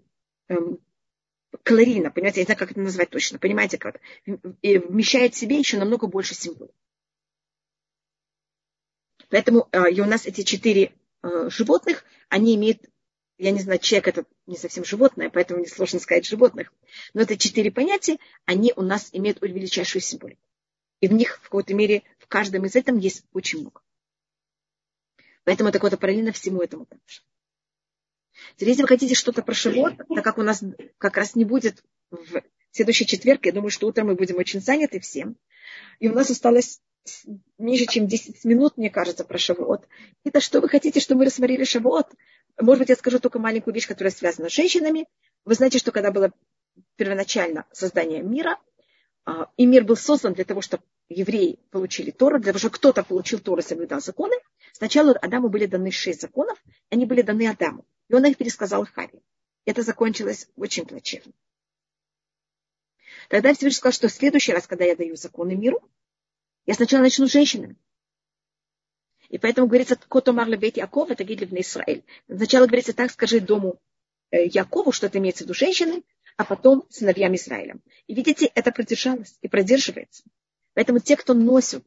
эм, 0.49 0.79
калорийно, 1.63 2.11
понимаете, 2.11 2.41
я 2.41 2.43
не 2.43 2.47
знаю, 2.47 2.59
как 2.59 2.71
это 2.73 2.81
назвать 2.81 3.11
точно, 3.11 3.39
понимаете, 3.39 3.79
как 3.79 4.01
и 4.63 4.79
вмещает 4.79 5.35
в 5.35 5.39
себе 5.39 5.59
еще 5.59 5.79
намного 5.79 6.07
больше 6.07 6.35
символов. 6.35 6.75
Поэтому 9.31 9.69
э, 9.73 9.91
и 9.91 10.01
у 10.01 10.05
нас 10.05 10.27
эти 10.27 10.43
четыре 10.43 10.93
э, 11.23 11.49
животных, 11.51 12.05
они 12.29 12.55
имеют, 12.57 12.83
я 13.39 13.51
не 13.51 13.61
знаю, 13.61 13.79
человек 13.79 14.09
это 14.09 14.25
не 14.47 14.57
совсем 14.57 14.85
животное, 14.85 15.31
поэтому 15.31 15.61
мне 15.61 15.69
сложно 15.69 15.99
сказать 15.99 16.27
животных, 16.27 16.73
но 17.15 17.23
это 17.23 17.37
четыре 17.37 17.71
понятия, 17.71 18.19
они 18.45 18.73
у 18.77 18.83
нас 18.83 19.09
имеют 19.13 19.41
величайшую 19.41 20.03
символику. 20.03 20.41
И 21.01 21.09
в 21.09 21.13
них 21.13 21.39
в 21.39 21.43
какой-то 21.43 21.75
мере 21.75 22.03
в 22.19 22.27
каждом 22.27 22.65
из 22.65 22.77
этом 22.77 22.99
есть 22.99 23.25
очень 23.33 23.61
много. 23.61 23.81
Поэтому 25.45 25.69
это 25.69 25.79
какое-то 25.79 25.99
параллельно 25.99 26.33
всему 26.33 26.63
этому 26.63 26.87
также. 26.87 27.23
Теперь, 28.57 28.71
если 28.71 28.83
вы 28.83 28.89
хотите 28.89 29.15
что-то 29.15 29.43
про 29.43 29.55
Шивот, 29.55 29.95
так 29.97 30.25
как 30.25 30.39
у 30.39 30.43
нас 30.43 30.63
как 30.99 31.17
раз 31.17 31.35
не 31.35 31.45
будет 31.45 31.83
в 32.11 32.43
следующий 32.71 33.07
четверг, 33.07 33.47
я 33.47 33.53
думаю, 33.53 33.71
что 33.71 33.87
утром 33.87 34.09
мы 34.09 34.15
будем 34.15 34.37
очень 34.37 34.61
заняты 34.61 35.01
всем. 35.01 35.37
И 36.01 36.09
у 36.09 36.15
нас 36.15 36.31
осталось 36.31 36.81
меньше, 37.59 37.87
чем 37.87 38.07
10 38.07 38.45
минут, 38.45 38.77
мне 38.77 38.91
кажется, 38.91 39.25
про 39.25 39.39
Шавуот. 39.39 39.87
Это 40.25 40.41
что 40.41 40.61
вы 40.61 40.69
хотите, 40.69 41.01
чтобы 41.01 41.21
мы 41.21 41.27
рассмотрели 41.27 41.65
Шавуот? 41.65 42.09
Может 42.61 42.81
быть, 42.81 42.89
я 42.89 42.97
скажу 42.97 43.19
только 43.19 43.39
маленькую 43.39 43.75
вещь, 43.75 43.87
которая 43.87 44.13
связана 44.13 44.49
с 44.49 44.53
женщинами. 44.53 45.07
Вы 45.45 45.55
знаете, 45.55 45.79
что 45.79 45.93
когда 45.93 46.11
было 46.11 46.33
первоначально 46.97 47.67
создание 47.73 48.23
мира, 48.23 48.59
а, 49.27 49.49
и 49.57 49.67
мир 49.67 49.85
был 49.85 49.97
создан 49.97 50.35
для 50.35 50.45
того, 50.45 50.61
чтобы 50.61 50.83
евреи 51.09 51.59
получили 51.71 52.11
Тору, 52.11 52.39
для 52.39 52.53
того, 52.53 52.59
чтобы 52.59 52.75
кто-то 52.75 53.03
получил 53.03 53.39
Тору 53.39 53.61
и 53.61 53.65
соблюдал 53.65 54.01
законы, 54.01 54.37
сначала 54.73 55.13
Адаму 55.13 55.49
были 55.49 55.67
даны 55.67 55.91
шесть 55.91 56.21
законов, 56.21 56.63
они 56.91 57.07
были 57.07 57.23
даны 57.23 57.49
Адаму. 57.49 57.85
И 58.09 58.15
он 58.15 58.25
их 58.27 58.37
пересказал 58.37 58.87
Харе. 58.87 59.21
Это 59.65 59.83
закончилось 59.83 60.49
очень 60.57 60.87
плачевно. 60.87 61.33
Тогда 63.29 63.55
Всевышний 63.55 63.79
сказал, 63.79 63.93
что 63.93 64.09
в 64.09 64.13
следующий 64.13 64.53
раз, 64.53 64.67
когда 64.67 64.85
я 64.85 64.97
даю 64.97 65.17
законы 65.17 65.55
миру, 65.55 65.81
я 66.67 66.75
сначала 66.75 67.03
начну 67.03 67.27
с 67.27 67.33
женщинами. 67.33 67.77
И 69.29 69.39
поэтому 69.39 69.67
говорится, 69.67 69.97
кото 69.97 70.33
марла 70.33 70.57
бейт 70.57 70.77
Яков, 70.77 71.11
это 71.11 71.25
гидли 71.25 71.47
в 71.47 71.53
Израиль. 71.53 72.05
Сначала 72.29 72.67
говорится 72.67 72.93
так, 72.93 73.11
скажи 73.11 73.41
дому 73.41 73.81
э, 74.31 74.47
Якову, 74.47 74.93
что 74.93 75.07
это 75.07 75.19
имеется 75.19 75.45
в 75.45 75.47
виду 75.47 75.55
женщины, 75.55 76.05
а 76.37 76.45
потом 76.45 76.85
сыновьям 76.91 77.35
Израиля. 77.35 77.77
И 78.07 78.15
видите, 78.15 78.51
это 78.55 78.71
продержалось 78.71 79.39
и 79.41 79.49
продерживается. 79.49 80.25
Поэтому 80.75 80.99
те, 80.99 81.17
кто 81.17 81.33
носят 81.33 81.85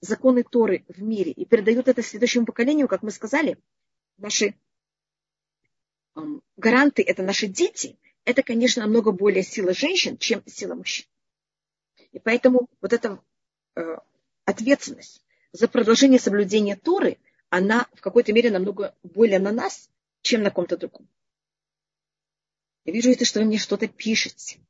законы 0.00 0.42
Торы 0.42 0.84
в 0.88 1.02
мире 1.02 1.30
и 1.30 1.44
передают 1.44 1.88
это 1.88 2.02
следующему 2.02 2.46
поколению, 2.46 2.88
как 2.88 3.02
мы 3.02 3.10
сказали, 3.10 3.58
наши 4.16 4.54
гаранты, 6.56 7.02
это 7.02 7.22
наши 7.22 7.46
дети, 7.46 7.98
это, 8.24 8.42
конечно, 8.42 8.82
намного 8.82 9.12
более 9.12 9.42
сила 9.42 9.72
женщин, 9.72 10.18
чем 10.18 10.42
сила 10.46 10.74
мужчин. 10.74 11.06
И 12.12 12.18
поэтому 12.18 12.68
вот 12.80 12.92
эта 12.92 13.22
э, 13.76 13.96
ответственность 14.44 15.24
за 15.52 15.68
продолжение 15.68 16.18
соблюдения 16.18 16.76
Торы, 16.76 17.18
она 17.48 17.88
в 17.94 18.00
какой-то 18.00 18.32
мере 18.32 18.50
намного 18.50 18.94
более 19.02 19.38
на 19.38 19.52
нас, 19.52 19.90
чем 20.22 20.42
на 20.42 20.50
ком-то 20.50 20.76
другом. 20.76 21.08
Я 22.84 22.92
вижу 22.92 23.10
это, 23.10 23.24
что 23.24 23.40
вы 23.40 23.46
мне 23.46 23.58
что-то 23.58 23.88
пишете. 23.88 24.60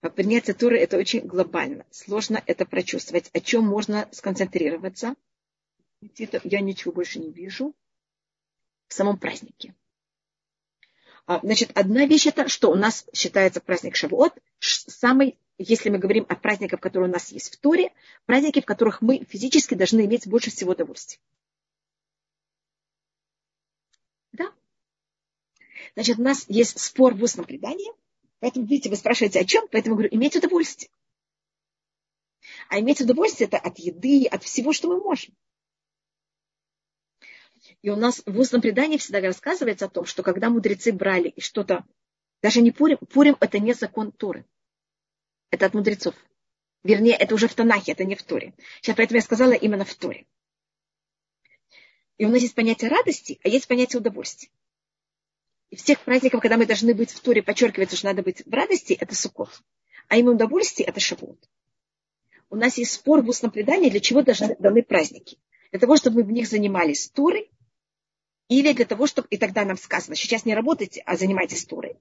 А 0.00 0.10
принятие 0.10 0.54
Торы– 0.54 0.78
это 0.80 0.96
очень 0.96 1.26
глобально. 1.26 1.84
Сложно 1.90 2.42
это 2.46 2.64
прочувствовать. 2.64 3.30
О 3.32 3.40
чем 3.40 3.64
можно 3.64 4.08
сконцентрироваться? 4.12 5.16
Я 6.00 6.60
ничего 6.60 6.92
больше 6.92 7.18
не 7.18 7.32
вижу 7.32 7.74
в 8.86 8.94
самом 8.94 9.18
празднике. 9.18 9.74
А, 11.28 11.40
значит, 11.42 11.72
одна 11.74 12.06
вещь 12.06 12.26
это, 12.26 12.48
что 12.48 12.70
у 12.70 12.74
нас 12.74 13.06
считается 13.12 13.60
праздник 13.60 13.96
Шавуот, 13.96 14.32
самый, 14.60 15.38
если 15.58 15.90
мы 15.90 15.98
говорим 15.98 16.24
о 16.26 16.34
праздниках, 16.34 16.80
которые 16.80 17.10
у 17.10 17.12
нас 17.12 17.30
есть 17.32 17.52
в 17.52 17.58
Торе, 17.58 17.92
праздники, 18.24 18.62
в 18.62 18.64
которых 18.64 19.02
мы 19.02 19.26
физически 19.28 19.74
должны 19.74 20.06
иметь 20.06 20.26
больше 20.26 20.50
всего 20.50 20.72
удовольствия. 20.72 21.20
Да? 24.32 24.50
Значит, 25.92 26.18
у 26.18 26.22
нас 26.22 26.46
есть 26.48 26.80
спор 26.80 27.14
в 27.14 27.22
устном 27.22 27.44
предании, 27.44 27.92
поэтому, 28.40 28.64
видите, 28.64 28.88
вы 28.88 28.96
спрашиваете, 28.96 29.40
о 29.40 29.44
чем, 29.44 29.68
поэтому 29.70 29.96
говорю, 29.96 30.08
иметь 30.14 30.34
удовольствие. 30.34 30.90
А 32.70 32.80
иметь 32.80 33.02
удовольствие 33.02 33.48
это 33.48 33.58
от 33.58 33.78
еды, 33.78 34.24
от 34.24 34.44
всего, 34.44 34.72
что 34.72 34.88
мы 34.88 34.98
можем. 34.98 35.34
И 37.82 37.90
у 37.90 37.96
нас 37.96 38.22
в 38.26 38.38
устном 38.38 38.60
предании 38.60 38.98
всегда 38.98 39.20
рассказывается 39.20 39.86
о 39.86 39.88
том, 39.88 40.04
что 40.04 40.22
когда 40.22 40.50
мудрецы 40.50 40.92
брали 40.92 41.28
и 41.28 41.40
что-то, 41.40 41.84
даже 42.42 42.60
не 42.60 42.70
Пурим, 42.70 42.98
Пурим 42.98 43.36
это 43.40 43.58
не 43.58 43.72
закон 43.72 44.12
Торы. 44.12 44.44
Это 45.50 45.66
от 45.66 45.74
мудрецов. 45.74 46.14
Вернее, 46.82 47.14
это 47.14 47.34
уже 47.34 47.48
в 47.48 47.54
Танахе, 47.54 47.92
это 47.92 48.04
не 48.04 48.14
в 48.14 48.22
Торе. 48.22 48.54
Сейчас 48.80 48.96
поэтому 48.96 49.16
я 49.16 49.22
сказала 49.22 49.52
именно 49.52 49.84
в 49.84 49.94
Торе. 49.94 50.26
И 52.16 52.24
у 52.24 52.28
нас 52.28 52.42
есть 52.42 52.54
понятие 52.54 52.90
радости, 52.90 53.40
а 53.44 53.48
есть 53.48 53.68
понятие 53.68 54.00
удовольствия. 54.00 54.50
И 55.70 55.76
всех 55.76 56.00
праздников, 56.00 56.40
когда 56.40 56.56
мы 56.56 56.66
должны 56.66 56.94
быть 56.94 57.10
в 57.10 57.20
Торе, 57.20 57.42
подчеркивается, 57.42 57.96
что 57.96 58.06
надо 58.06 58.22
быть 58.22 58.44
в 58.44 58.50
радости, 58.50 58.94
это 58.94 59.14
Суккот. 59.14 59.62
А 60.08 60.16
им 60.16 60.28
удовольствие, 60.28 60.88
это 60.88 61.00
Шавуот. 61.00 61.38
У 62.50 62.56
нас 62.56 62.78
есть 62.78 62.92
спор 62.92 63.22
в 63.22 63.28
устном 63.28 63.50
предании, 63.50 63.90
для 63.90 64.00
чего 64.00 64.22
должны 64.22 64.56
даны 64.58 64.82
праздники. 64.82 65.38
Для 65.70 65.80
того, 65.80 65.96
чтобы 65.96 66.22
мы 66.22 66.22
в 66.24 66.32
них 66.32 66.48
занимались 66.48 67.10
Торой, 67.10 67.50
или 68.48 68.72
для 68.72 68.84
того, 68.84 69.06
чтобы, 69.06 69.28
и 69.28 69.36
тогда 69.36 69.64
нам 69.64 69.76
сказано, 69.76 70.16
сейчас 70.16 70.44
не 70.44 70.54
работайте, 70.54 71.02
а 71.06 71.16
занимайтесь 71.16 71.64
Торой. 71.64 71.96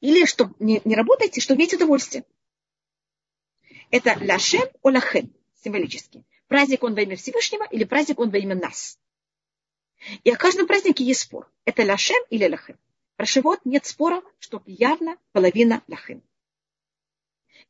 Или 0.00 0.24
чтобы 0.24 0.54
не, 0.58 0.80
не 0.84 0.94
работайте, 0.94 1.40
чтобы 1.40 1.60
иметь 1.60 1.74
удовольствие. 1.74 2.24
Это 3.90 4.16
лашем 4.20 4.68
о 4.82 4.90
лахем, 4.90 5.32
символически. 5.62 6.24
Праздник 6.48 6.82
он 6.82 6.94
во 6.94 7.02
имя 7.02 7.16
Всевышнего 7.16 7.66
или 7.70 7.84
праздник 7.84 8.18
он 8.18 8.30
во 8.30 8.38
имя 8.38 8.54
нас. 8.54 8.98
И 10.24 10.30
о 10.30 10.36
каждом 10.36 10.66
празднике 10.66 11.04
есть 11.04 11.20
спор. 11.20 11.50
Это 11.64 11.84
лашем 11.84 12.16
или 12.30 12.48
лахем. 12.48 12.78
Про 13.16 13.26
Шивот 13.26 13.60
нет 13.64 13.86
спора, 13.86 14.22
что 14.38 14.62
явно 14.66 15.16
половина 15.32 15.82
лахем. 15.86 16.22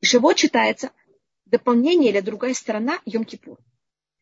И 0.01 0.07
Шивот 0.07 0.39
считается 0.39 0.93
дополнение 1.45 2.11
или 2.11 2.21
другая 2.21 2.55
сторона 2.55 3.01
Йом-Кипур. 3.05 3.59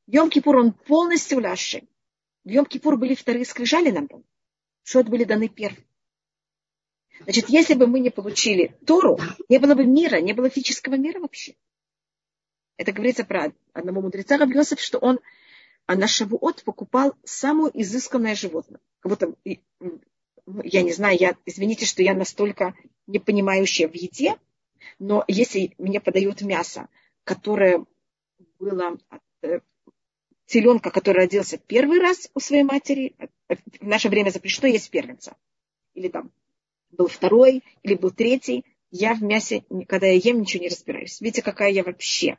Йом-Кипур 0.09 0.57
он 0.59 0.73
полностью 0.73 1.41
лашем. 1.41 1.89
В 2.45 2.49
Йом-Кипур 2.49 2.97
были 2.97 3.15
вторые 3.15 3.45
скрижали 3.45 3.91
нам 3.91 4.07
даны. 4.07 4.25
Шот 4.83 5.09
были 5.09 5.25
даны 5.25 5.49
первые. 5.49 5.85
Значит, 7.25 7.49
если 7.49 7.75
бы 7.75 7.87
мы 7.87 8.01
не 8.01 8.11
получили 8.11 8.77
Тору, 8.87 9.19
не 9.49 9.59
было 9.59 9.75
бы 9.75 9.85
мира, 9.85 10.21
не 10.21 10.33
было 10.33 10.49
физического 10.49 10.95
мира 10.95 11.21
вообще. 11.21 11.55
Это 12.79 12.93
говорится 12.93 13.25
про 13.25 13.53
одного 13.75 14.01
мудреца 14.01 14.39
Рабьосов, 14.39 14.81
что 14.81 14.99
он 14.99 15.21
а 15.91 15.97
на 15.97 16.07
Шавуот 16.07 16.63
покупал 16.63 17.17
самое 17.25 17.73
изысканное 17.83 18.37
животное. 18.37 18.79
Как 19.01 19.11
будто, 19.11 19.35
я 20.63 20.83
не 20.83 20.93
знаю, 20.93 21.19
я, 21.19 21.37
извините, 21.47 21.85
что 21.85 22.01
я 22.01 22.15
настолько 22.15 22.75
не 23.09 23.19
понимающая 23.19 23.89
в 23.89 23.95
еде, 23.95 24.37
но 25.01 25.25
если 25.27 25.75
мне 25.79 26.01
подают 26.01 26.43
мясо, 26.43 26.89
которое 27.25 27.85
было 28.61 28.99
э, 29.43 29.59
теленка, 30.51 30.91
который 30.91 31.19
родился 31.19 31.59
первый 31.59 32.01
раз 32.01 32.29
у 32.35 32.41
своей 32.41 32.65
матери, 32.65 33.15
в 33.49 33.87
наше 33.87 34.09
время 34.09 34.31
запрещено 34.31 34.67
есть 34.67 34.91
первенца. 34.91 35.37
Или 35.95 36.09
там 36.09 36.33
был 36.91 37.07
второй, 37.07 37.63
или 37.85 37.95
был 37.95 38.11
третий. 38.11 38.65
Я 38.91 39.15
в 39.15 39.23
мясе, 39.23 39.63
когда 39.87 40.09
я 40.09 40.15
ем, 40.15 40.41
ничего 40.41 40.65
не 40.65 40.69
разбираюсь. 40.69 41.21
Видите, 41.21 41.43
какая 41.43 41.71
я 41.71 41.85
вообще. 41.85 42.37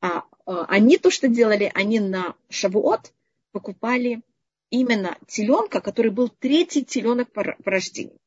А, 0.00 0.24
а, 0.46 0.66
они 0.66 0.98
то, 0.98 1.10
что 1.10 1.26
делали, 1.26 1.72
они 1.74 1.98
на 1.98 2.36
Шавуот 2.48 3.12
покупали 3.50 4.22
именно 4.70 5.18
теленка, 5.26 5.80
который 5.80 6.12
был 6.12 6.28
третий 6.28 6.84
теленок 6.84 7.32
по, 7.32 7.42
по 7.42 7.70
рождению. 7.72 8.20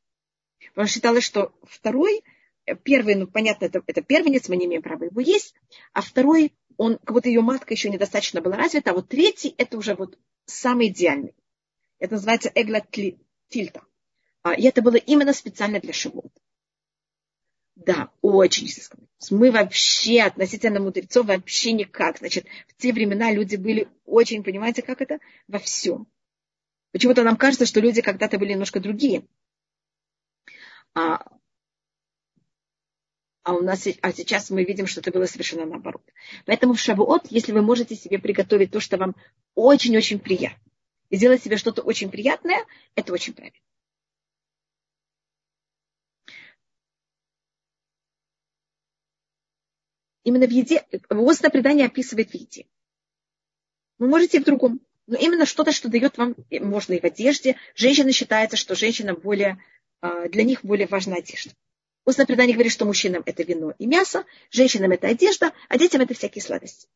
Что 0.74 0.86
считалось, 0.88 1.24
что 1.24 1.54
второй, 1.64 2.22
первый, 2.84 3.16
ну 3.16 3.28
понятно, 3.28 3.66
это, 3.66 3.82
это 3.88 4.02
первенец, 4.02 4.50
мы 4.50 4.58
не 4.58 4.66
имеем 4.66 4.82
права 4.82 5.06
его 5.06 5.22
есть, 5.22 5.56
а 5.94 6.02
второй 6.02 6.52
он, 6.78 6.98
как 6.98 7.14
будто 7.14 7.30
ее 7.30 7.42
матка 7.42 7.74
еще 7.74 7.90
недостаточно 7.90 8.42
была 8.42 8.58
развита, 8.58 8.92
а 8.92 8.94
вот 8.94 9.10
третий 9.10 9.54
это 9.58 9.78
уже 9.78 9.96
вот 9.96 10.18
самый 10.46 10.88
идеальный. 10.88 11.34
Это 12.00 12.16
называется 12.16 12.52
эгла 12.54 12.86
тильта. 13.50 13.84
А, 14.42 14.54
и 14.54 14.64
это 14.64 14.82
было 14.82 14.96
именно 14.96 15.34
специально 15.34 15.80
для 15.80 15.94
шивот. 15.94 16.32
Да, 17.76 18.12
очень. 18.22 18.70
Мы 19.32 19.52
вообще 19.52 20.22
относительно 20.22 20.80
мудрецов 20.80 21.26
вообще 21.26 21.72
никак. 21.72 22.20
Значит, 22.20 22.46
в 22.68 22.76
те 22.76 22.94
времена 22.94 23.32
люди 23.32 23.56
были 23.56 23.88
очень, 24.06 24.44
понимаете, 24.44 24.82
как 24.82 25.02
это? 25.02 25.20
Во 25.48 25.60
всем. 25.60 26.08
Почему-то 26.92 27.24
нам 27.24 27.36
кажется, 27.36 27.66
что 27.66 27.80
люди 27.80 28.02
когда-то 28.02 28.38
были 28.38 28.52
немножко 28.52 28.80
другие. 28.80 29.26
А, 30.94 31.26
а 33.44 33.54
у 33.54 33.62
нас, 33.62 33.86
а 34.02 34.14
сейчас 34.14 34.50
мы 34.50 34.64
видим, 34.64 34.88
что 34.88 35.02
это 35.02 35.12
было 35.12 35.26
совершенно 35.26 35.66
наоборот. 35.66 36.04
Поэтому 36.46 36.74
в 36.74 36.80
Шавуот, 36.80 37.28
если 37.30 37.52
вы 37.52 37.62
можете 37.62 37.96
себе 37.96 38.18
приготовить 38.18 38.72
то, 38.72 38.80
что 38.80 38.98
вам 38.98 39.16
очень-очень 39.54 40.20
приятно, 40.20 40.62
и 41.10 41.18
сделать 41.18 41.44
себе 41.44 41.58
что-то 41.58 41.82
очень 41.82 42.10
приятное, 42.10 42.66
это 42.96 43.14
очень 43.14 43.34
правильно. 43.34 43.58
Именно 50.24 50.48
в 50.48 50.52
еде, 50.52 50.86
устное 51.10 51.52
предание 51.52 51.86
описывает 51.86 52.32
в 52.32 52.34
еде. 52.34 52.66
Вы 54.00 54.08
можете 54.08 54.40
в 54.40 54.46
другом. 54.46 54.80
Но 55.06 55.18
именно 55.18 55.46
что-то, 55.46 55.74
что 55.74 55.90
дает 55.90 56.18
вам, 56.18 56.34
можно 56.50 56.94
и 56.94 57.00
в 57.02 57.04
одежде. 57.04 57.58
Женщина 57.76 58.14
считается, 58.14 58.56
что 58.56 58.74
женщина 58.74 59.14
более, 59.14 59.62
а, 60.00 60.30
для 60.30 60.44
них 60.44 60.64
более 60.64 60.88
важна 60.88 61.18
одежда. 61.18 61.52
Устное 62.06 62.26
предание 62.26 62.54
говорит, 62.54 62.74
что 62.74 62.86
мужчинам 62.86 63.24
это 63.26 63.44
вино 63.44 63.74
и 63.78 63.86
мясо, 63.86 64.26
женщинам 64.52 64.92
это 64.92 65.08
одежда, 65.08 65.54
а 65.70 65.78
детям 65.78 66.02
это 66.02 66.14
всякие 66.14 66.42
сладости. 66.42 66.88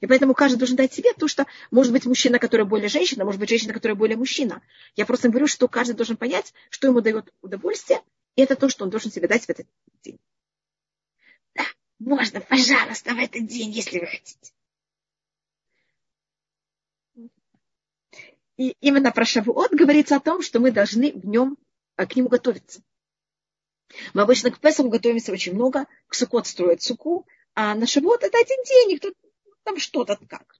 И 0.00 0.06
поэтому 0.06 0.34
каждый 0.34 0.58
должен 0.58 0.76
дать 0.76 0.92
себе 0.92 1.12
то, 1.14 1.26
что 1.26 1.46
может 1.70 1.92
быть 1.92 2.06
мужчина, 2.06 2.38
который 2.38 2.66
более 2.66 2.88
женщина, 2.88 3.24
может 3.24 3.40
быть 3.40 3.48
женщина, 3.48 3.72
которая 3.72 3.96
более 3.96 4.16
мужчина. 4.16 4.62
Я 4.94 5.06
просто 5.06 5.28
говорю, 5.28 5.46
что 5.46 5.68
каждый 5.68 5.94
должен 5.94 6.16
понять, 6.16 6.52
что 6.70 6.86
ему 6.86 7.00
дает 7.00 7.32
удовольствие, 7.40 8.02
и 8.36 8.42
это 8.42 8.56
то, 8.56 8.68
что 8.68 8.84
он 8.84 8.90
должен 8.90 9.10
себе 9.10 9.26
дать 9.26 9.46
в 9.46 9.50
этот 9.50 9.66
день. 10.02 10.18
Да, 11.54 11.64
можно, 11.98 12.40
пожалуйста, 12.40 13.14
в 13.14 13.18
этот 13.18 13.46
день, 13.46 13.70
если 13.70 13.98
вы 13.98 14.06
хотите. 14.06 14.52
И 18.56 18.74
именно 18.80 19.12
про 19.12 19.24
Шавуот 19.24 19.72
говорится 19.72 20.16
о 20.16 20.20
том, 20.20 20.42
что 20.42 20.60
мы 20.60 20.70
должны 20.70 21.12
в 21.12 21.26
нем, 21.26 21.58
а, 21.96 22.06
к 22.06 22.16
нему 22.16 22.28
готовиться. 22.28 22.82
Мы 24.14 24.22
обычно 24.22 24.50
к 24.50 24.60
Песаху 24.60 24.88
готовимся 24.88 25.32
очень 25.32 25.54
много, 25.54 25.86
к 26.08 26.14
Сукот 26.14 26.46
строят 26.46 26.82
суку, 26.82 27.26
а 27.54 27.74
на 27.74 27.86
Шавот 27.86 28.22
это 28.22 28.38
один 28.38 28.62
день, 28.64 28.92
и 28.92 28.98
кто 28.98 29.12
там 29.64 29.78
что-то 29.78 30.18
как. 30.28 30.56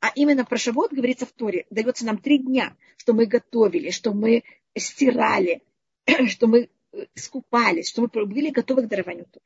А 0.00 0.10
именно 0.14 0.44
про 0.44 0.58
Шавот 0.58 0.92
говорится 0.92 1.26
в 1.26 1.32
Торе. 1.32 1.66
Дается 1.70 2.04
нам 2.04 2.18
три 2.18 2.38
дня, 2.38 2.76
что 2.96 3.12
мы 3.12 3.26
готовили, 3.26 3.90
что 3.90 4.12
мы 4.12 4.44
стирали, 4.76 5.62
что 6.28 6.46
мы 6.46 6.68
э, 6.92 7.06
скупались, 7.14 7.88
что 7.88 8.02
мы 8.02 8.26
были 8.26 8.50
готовы 8.50 8.82
к 8.82 8.88
дарованию 8.88 9.26
Торы. 9.26 9.44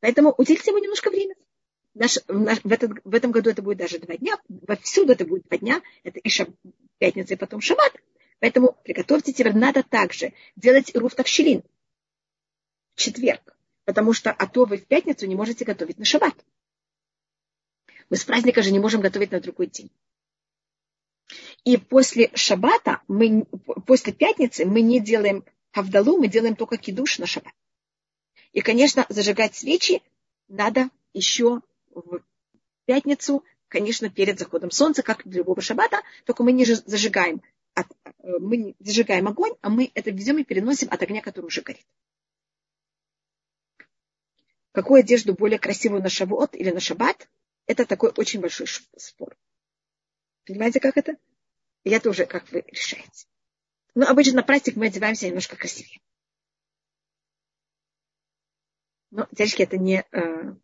Поэтому 0.00 0.34
уделите 0.36 0.70
ему 0.70 0.78
немножко 0.78 1.10
времени. 1.10 1.36
Наш, 1.94 2.18
наш, 2.28 2.60
в, 2.62 2.72
этот, 2.72 2.92
в 3.04 3.14
этом 3.14 3.32
году 3.32 3.50
это 3.50 3.60
будет 3.60 3.78
даже 3.78 3.98
два 3.98 4.16
дня, 4.16 4.38
всюду 4.82 5.12
это 5.12 5.24
будет 5.26 5.48
два 5.48 5.58
дня, 5.58 5.82
это 6.04 6.20
и 6.20 6.28
шаб, 6.28 6.48
пятница, 6.98 7.34
и 7.34 7.36
потом 7.36 7.60
шаббат. 7.60 7.92
Поэтому 8.38 8.76
приготовьте 8.84 9.32
теперь 9.32 9.54
надо 9.54 9.82
также 9.82 10.32
делать 10.54 10.94
руф 10.94 11.14
такщелин 11.16 11.62
в 11.62 11.77
четверг, 12.98 13.56
потому 13.84 14.12
что 14.12 14.30
а 14.30 14.46
то 14.46 14.66
вы 14.66 14.76
в 14.76 14.86
пятницу 14.86 15.26
не 15.26 15.34
можете 15.34 15.64
готовить 15.64 15.98
на 15.98 16.04
шаббат. 16.04 16.34
Мы 18.10 18.16
с 18.16 18.24
праздника 18.24 18.62
же 18.62 18.70
не 18.70 18.78
можем 18.78 19.00
готовить 19.00 19.32
на 19.32 19.40
другой 19.40 19.68
день. 19.68 19.90
И 21.64 21.76
после 21.76 22.30
шаббата, 22.34 23.02
мы, 23.08 23.44
после 23.86 24.12
пятницы 24.12 24.64
мы 24.64 24.80
не 24.80 25.00
делаем 25.00 25.44
хавдалу, 25.72 26.18
мы 26.18 26.28
делаем 26.28 26.56
только 26.56 26.76
кидуш 26.76 27.18
на 27.18 27.26
шаббат. 27.26 27.52
И, 28.52 28.60
конечно, 28.60 29.06
зажигать 29.08 29.54
свечи 29.54 30.02
надо 30.48 30.88
еще 31.12 31.60
в 31.90 32.22
пятницу, 32.86 33.44
конечно, 33.68 34.08
перед 34.08 34.38
заходом 34.38 34.70
солнца, 34.70 35.02
как 35.02 35.26
для 35.26 35.38
любого 35.38 35.60
шаббата, 35.60 36.00
только 36.24 36.42
мы 36.42 36.52
не 36.52 36.64
зажигаем, 36.64 37.42
э, 37.76 37.82
мы 38.40 38.56
не 38.56 38.76
зажигаем 38.78 39.28
огонь, 39.28 39.52
а 39.60 39.68
мы 39.68 39.90
это 39.94 40.10
везем 40.10 40.38
и 40.38 40.44
переносим 40.44 40.88
от 40.90 41.02
огня, 41.02 41.20
который 41.20 41.46
уже 41.46 41.60
горит. 41.60 41.86
Какую 44.78 45.00
одежду 45.00 45.34
более 45.34 45.58
красивую 45.58 46.02
на 46.04 46.08
шавуот 46.08 46.54
или 46.54 46.70
на 46.70 46.78
шаббат, 46.78 47.28
это 47.66 47.84
такой 47.84 48.12
очень 48.16 48.40
большой 48.40 48.68
спор. 48.96 49.36
Понимаете, 50.46 50.78
как 50.78 50.96
это? 50.96 51.16
И 51.82 51.90
это 51.90 52.08
уже 52.08 52.26
как 52.26 52.48
вы 52.52 52.62
решаете. 52.68 53.26
Но 53.96 54.06
обычно 54.06 54.34
на 54.36 54.42
праздник 54.44 54.76
мы 54.76 54.86
одеваемся 54.86 55.26
немножко 55.26 55.56
красивее. 55.56 56.00
Но, 59.10 59.26
девочки, 59.32 59.62
это 59.62 59.78
не... 59.78 60.06
Э, 60.12 60.54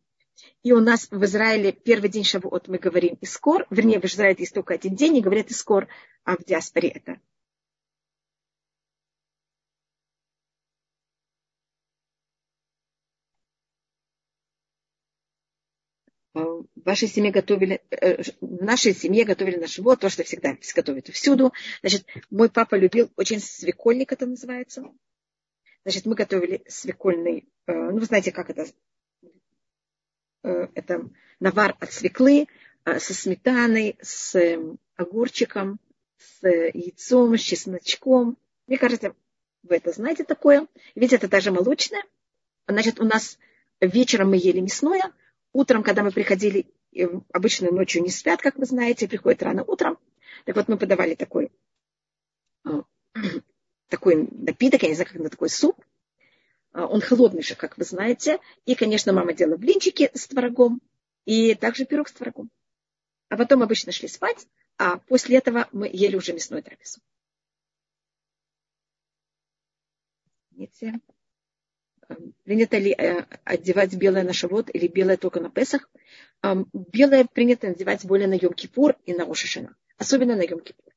и 0.62 0.70
у 0.70 0.78
нас 0.78 1.08
в 1.10 1.24
Израиле 1.24 1.72
первый 1.72 2.08
день 2.08 2.22
Шавуот 2.22 2.68
мы 2.68 2.78
говорим 2.78 3.18
Искор. 3.20 3.66
Вернее, 3.68 3.98
в 3.98 4.04
Израиле 4.04 4.36
есть 4.38 4.54
только 4.54 4.74
один 4.74 4.94
день, 4.94 5.16
и 5.16 5.22
говорят 5.22 5.50
Искор, 5.50 5.88
а 6.22 6.36
в 6.36 6.44
диаспоре 6.44 6.90
это 6.90 7.18
в 16.76 16.84
вашей 16.84 17.08
семье 17.08 17.30
готовили, 17.30 17.80
э, 17.90 18.22
в 18.40 18.62
нашей 18.62 18.94
семье 18.94 19.24
готовили 19.24 19.56
на 19.56 19.66
живот, 19.66 20.00
то, 20.00 20.08
что 20.08 20.24
всегда 20.24 20.56
готовят 20.74 21.08
всюду. 21.08 21.52
Значит, 21.80 22.06
мой 22.30 22.50
папа 22.50 22.74
любил 22.74 23.10
очень 23.16 23.40
свекольник, 23.40 24.12
это 24.12 24.26
называется. 24.26 24.84
Значит, 25.84 26.06
мы 26.06 26.14
готовили 26.14 26.64
свекольный, 26.68 27.48
э, 27.66 27.72
ну, 27.72 27.98
вы 27.98 28.04
знаете, 28.04 28.32
как 28.32 28.50
это, 28.50 28.66
э, 30.42 30.68
это 30.74 31.08
навар 31.40 31.76
от 31.78 31.92
свеклы 31.92 32.46
со 32.84 33.14
сметаной, 33.14 33.96
с 34.02 34.36
огурчиком, 34.96 35.80
с 36.18 36.46
яйцом, 36.46 37.36
с 37.36 37.40
чесночком. 37.40 38.36
Мне 38.66 38.76
кажется, 38.76 39.14
вы 39.62 39.76
это 39.76 39.92
знаете 39.92 40.24
такое. 40.24 40.66
Ведь 40.94 41.14
это 41.14 41.28
даже 41.28 41.50
молочное. 41.50 42.04
Значит, 42.68 43.00
у 43.00 43.04
нас 43.04 43.38
вечером 43.80 44.30
мы 44.30 44.36
ели 44.36 44.60
мясное, 44.60 45.12
Утром, 45.54 45.84
когда 45.84 46.02
мы 46.02 46.10
приходили, 46.10 46.66
обычно 47.32 47.70
ночью 47.70 48.02
не 48.02 48.10
спят, 48.10 48.42
как 48.42 48.58
вы 48.58 48.66
знаете, 48.66 49.06
приходят 49.06 49.40
рано 49.44 49.62
утром. 49.62 49.98
Так 50.44 50.56
вот, 50.56 50.66
мы 50.66 50.76
подавали 50.76 51.14
такой, 51.14 51.52
а, 52.64 52.82
такой 53.88 54.28
напиток, 54.32 54.82
я 54.82 54.88
не 54.88 54.96
знаю, 54.96 55.08
как 55.12 55.22
на 55.22 55.30
такой 55.30 55.48
суп. 55.48 55.80
А, 56.72 56.88
он 56.88 57.00
холодный 57.00 57.42
же, 57.42 57.54
как 57.54 57.78
вы 57.78 57.84
знаете. 57.84 58.40
И, 58.66 58.74
конечно, 58.74 59.12
мама 59.12 59.32
делала 59.32 59.56
блинчики 59.56 60.10
с 60.12 60.26
творогом. 60.26 60.82
И 61.24 61.54
также 61.54 61.86
пирог 61.86 62.08
с 62.08 62.12
творогом. 62.12 62.50
А 63.28 63.36
потом 63.36 63.62
обычно 63.62 63.92
шли 63.92 64.08
спать, 64.08 64.48
а 64.76 64.98
после 64.98 65.38
этого 65.38 65.68
мы 65.70 65.88
ели 65.90 66.16
уже 66.16 66.32
мясную 66.32 66.64
трапезу. 66.64 67.00
Видите? 70.50 70.98
Принято 72.44 72.78
ли 72.78 72.92
э, 72.92 73.24
одевать 73.44 73.94
белое 73.94 74.22
на 74.22 74.32
шавот 74.32 74.70
или 74.72 74.86
белое 74.86 75.16
только 75.16 75.40
на 75.40 75.50
Песах. 75.50 75.88
Белое 76.72 77.24
принято 77.24 77.68
надевать 77.68 78.04
более 78.04 78.28
на 78.28 78.36
Йом-Кипур 78.36 78.96
и 79.06 79.14
на 79.14 79.24
Ошишина. 79.24 79.74
Особенно 79.96 80.36
на 80.36 80.42
Йом-Кипур. 80.42 80.92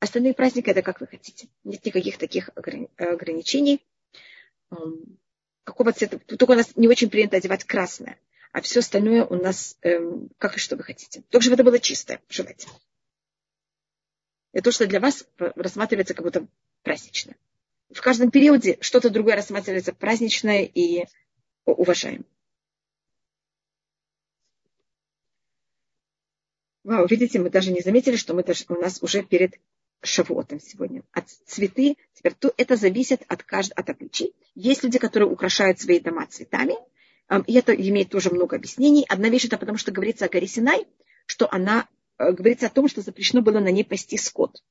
Остальные 0.00 0.34
праздники 0.34 0.70
это 0.70 0.82
как 0.82 1.00
вы 1.00 1.06
хотите. 1.06 1.48
Нет 1.64 1.84
никаких 1.84 2.18
таких 2.18 2.50
ограничений. 2.96 3.84
Какого 5.64 5.92
цвета? 5.92 6.18
Только 6.18 6.52
у 6.52 6.54
нас 6.54 6.74
не 6.76 6.88
очень 6.88 7.10
принято 7.10 7.36
одевать 7.36 7.64
красное. 7.64 8.18
А 8.52 8.62
все 8.62 8.80
остальное 8.80 9.24
у 9.24 9.34
нас 9.34 9.76
эм, 9.82 10.30
как 10.38 10.56
и 10.56 10.58
что 10.58 10.76
вы 10.76 10.82
хотите. 10.82 11.22
Только 11.28 11.42
чтобы 11.42 11.54
это 11.54 11.64
было 11.64 11.78
чистое, 11.78 12.22
желательно. 12.28 12.72
И 14.54 14.60
то, 14.60 14.72
что 14.72 14.86
для 14.86 15.00
вас 15.00 15.26
рассматривается 15.36 16.14
как 16.14 16.24
будто 16.24 16.46
праздничное 16.82 17.36
в 17.90 18.00
каждом 18.00 18.30
периоде 18.30 18.78
что-то 18.80 19.10
другое 19.10 19.36
рассматривается 19.36 19.92
праздничное 19.92 20.62
и 20.62 21.06
уважаем. 21.64 22.24
Вау, 26.84 27.06
видите, 27.06 27.38
мы 27.38 27.50
даже 27.50 27.70
не 27.70 27.80
заметили, 27.80 28.16
что 28.16 28.34
мы 28.34 28.42
даже, 28.42 28.64
у 28.68 28.74
нас 28.74 29.02
уже 29.02 29.22
перед 29.22 29.54
шавуотом 30.02 30.60
сегодня. 30.60 31.02
От 31.12 31.28
цветы, 31.28 31.96
теперь 32.14 32.34
то 32.34 32.52
это 32.56 32.76
зависит 32.76 33.22
от 33.28 33.42
каждого, 33.42 33.80
от 33.80 33.90
отличий. 33.90 34.34
Есть 34.54 34.84
люди, 34.84 34.98
которые 34.98 35.28
украшают 35.28 35.80
свои 35.80 36.00
дома 36.00 36.26
цветами, 36.26 36.76
и 37.46 37.54
это 37.54 37.74
имеет 37.74 38.08
тоже 38.08 38.30
много 38.30 38.56
объяснений. 38.56 39.04
Одна 39.08 39.28
вещь 39.28 39.44
это 39.44 39.58
потому, 39.58 39.76
что 39.76 39.92
говорится 39.92 40.24
о 40.24 40.28
горе 40.28 40.46
Синай, 40.46 40.86
что 41.26 41.52
она 41.52 41.86
э, 42.16 42.32
говорится 42.32 42.66
о 42.66 42.70
том, 42.70 42.88
что 42.88 43.02
запрещено 43.02 43.42
было 43.42 43.60
на 43.60 43.70
ней 43.70 43.84
пасти 43.84 44.16
скот. 44.16 44.62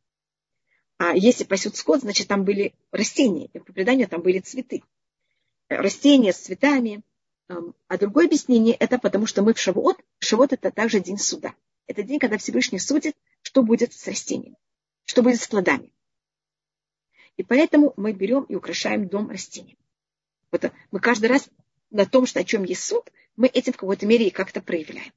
А 0.98 1.16
если 1.16 1.44
пасет 1.44 1.76
скот, 1.76 2.02
значит, 2.02 2.28
там 2.28 2.44
были 2.44 2.74
растения. 2.92 3.50
И 3.54 3.60
по 3.60 3.72
преданию 3.72 4.08
там 4.08 4.22
были 4.22 4.40
цветы. 4.40 4.84
Растения 5.70 6.34
с 6.34 6.38
цветами. 6.38 7.04
А 7.48 7.98
другое 7.98 8.26
объяснение– 8.26 8.76
это 8.80 8.98
потому, 8.98 9.26
что 9.26 9.42
мы 9.42 9.54
в 9.54 9.60
Шавуот. 9.60 9.98
Шавуот– 10.20 10.54
это 10.54 10.72
также 10.72 11.00
день 11.00 11.18
суда. 11.18 11.54
Это 11.86 12.04
день, 12.04 12.20
когда 12.20 12.38
Всевышний 12.38 12.80
судит, 12.80 13.16
что 13.42 13.64
будет 13.64 13.94
с 13.94 14.08
растениями, 14.08 14.58
что 15.06 15.24
будет 15.24 15.40
с 15.40 15.48
плодами. 15.48 15.94
И 17.38 17.44
поэтому 17.44 17.94
мы 17.96 18.12
берем 18.12 18.44
и 18.44 18.56
украшаем 18.56 19.08
дом 19.08 19.30
растениями. 19.30 19.80
Вот 20.52 20.72
мы 20.92 21.00
каждый 21.00 21.28
раз 21.28 21.48
на 21.92 22.06
том, 22.06 22.26
что 22.26 22.40
о 22.40 22.44
чем 22.44 22.64
есть 22.64 22.84
суд, 22.84 23.10
мы 23.38 23.48
этим 23.48 23.72
в 23.72 23.78
какой-то 23.78 24.06
мере 24.06 24.28
и 24.28 24.32
как-то 24.32 24.62
проявляем. 24.62 25.14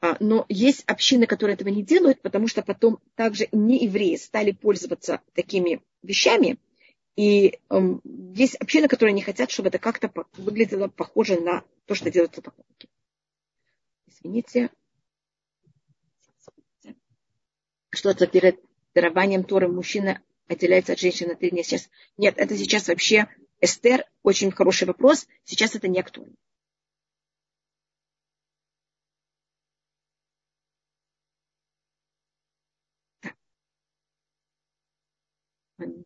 А, 0.00 0.16
но 0.20 0.46
есть 0.48 0.84
общины, 0.84 1.26
которые 1.26 1.54
этого 1.54 1.68
не 1.68 1.82
делают, 1.82 2.20
потому 2.22 2.46
что 2.46 2.62
потом 2.62 3.00
также 3.16 3.48
не 3.50 3.84
евреи 3.84 4.16
стали 4.16 4.52
пользоваться 4.52 5.20
такими 5.34 5.82
вещами. 6.02 6.58
И 7.16 7.58
эм, 7.68 8.00
есть 8.34 8.54
общины, 8.56 8.86
которые 8.86 9.12
не 9.12 9.22
хотят, 9.22 9.50
чтобы 9.50 9.70
это 9.70 9.80
как-то 9.80 10.12
выглядело 10.36 10.86
похоже 10.86 11.40
на 11.40 11.64
то, 11.86 11.96
что 11.96 12.12
делают 12.12 12.32
поклонники. 12.32 12.88
Извините. 14.06 14.70
Что 17.90 18.10
это 18.10 18.28
перед 18.28 18.60
дарованием 18.94 19.42
Торы 19.42 19.66
мужчина 19.66 20.22
отделяется 20.46 20.92
от 20.92 21.00
женщины 21.00 21.30
на 21.30 21.34
три 21.34 21.50
дня 21.50 21.64
сейчас? 21.64 21.90
Нет, 22.16 22.34
это 22.36 22.56
сейчас 22.56 22.86
вообще 22.86 23.26
Эстер, 23.60 24.04
очень 24.22 24.52
хороший 24.52 24.86
вопрос. 24.86 25.26
Сейчас 25.42 25.74
это 25.74 25.88
не 25.88 25.98
актуально. 25.98 26.36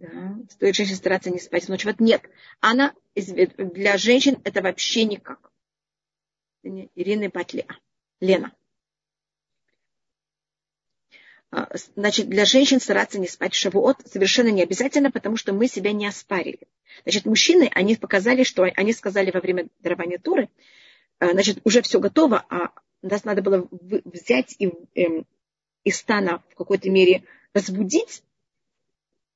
Да. 0.02 0.36
Стоит 0.50 0.74
женщине 0.74 0.96
стараться 0.96 1.30
не 1.30 1.38
спать 1.38 1.68
ночью. 1.68 1.90
Вот 1.90 2.00
нет. 2.00 2.22
Она 2.60 2.92
для 3.14 3.96
женщин 3.96 4.40
это 4.42 4.60
вообще 4.60 5.04
никак. 5.04 5.52
Ирина 6.64 7.28
Батлеа. 7.28 7.76
Лена. 8.20 8.52
А, 11.52 11.68
значит, 11.94 12.28
для 12.28 12.44
женщин 12.44 12.80
стараться 12.80 13.20
не 13.20 13.28
спать 13.28 13.54
в 13.54 13.56
шавуот 13.56 13.98
совершенно 14.06 14.48
не 14.48 14.62
обязательно, 14.62 15.12
потому 15.12 15.36
что 15.36 15.52
мы 15.52 15.68
себя 15.68 15.92
не 15.92 16.06
оспарили. 16.06 16.66
Значит, 17.04 17.24
мужчины, 17.24 17.70
они 17.72 17.94
показали, 17.94 18.42
что 18.42 18.64
они 18.74 18.92
сказали 18.92 19.30
во 19.30 19.40
время 19.40 19.68
дарования 19.80 20.18
Туры, 20.18 20.48
а, 21.20 21.30
значит, 21.30 21.60
уже 21.64 21.82
все 21.82 22.00
готово, 22.00 22.44
а 22.48 22.72
нас 23.02 23.24
надо 23.24 23.42
было 23.42 23.68
взять 23.70 24.56
и, 24.58 24.72
эм, 24.94 25.26
из 25.84 25.98
стана 25.98 26.42
в 26.50 26.54
какой-то 26.56 26.90
мере 26.90 27.22
разбудить, 27.54 28.22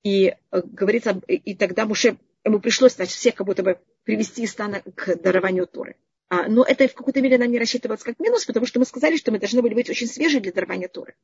и 0.06 0.36
э, 0.52 0.62
говорится, 0.62 1.20
и 1.26 1.56
тогда 1.56 1.84
Муше, 1.84 2.16
ему 2.44 2.60
пришлось, 2.60 2.94
значит, 2.94 3.16
всех 3.16 3.34
как 3.34 3.44
будто 3.44 3.64
бы 3.64 3.80
привести 4.04 4.44
из 4.44 4.52
стана 4.52 4.80
к 4.80 5.16
дарованию 5.16 5.66
Торы. 5.66 5.96
А, 6.28 6.48
но 6.48 6.62
это 6.62 6.86
в 6.86 6.94
какой-то 6.94 7.20
мере 7.20 7.38
нам 7.38 7.50
не 7.50 7.58
рассчитывалось 7.58 8.04
как 8.04 8.20
минус, 8.20 8.44
потому 8.44 8.66
что 8.66 8.78
мы 8.78 8.84
сказали, 8.84 9.16
что 9.16 9.32
мы 9.32 9.40
должны 9.40 9.62
были 9.62 9.74
быть 9.74 9.90
очень 9.90 10.06
свежие 10.06 10.40
для 10.40 10.52
дарования 10.52 10.86
Торы. 10.86 11.16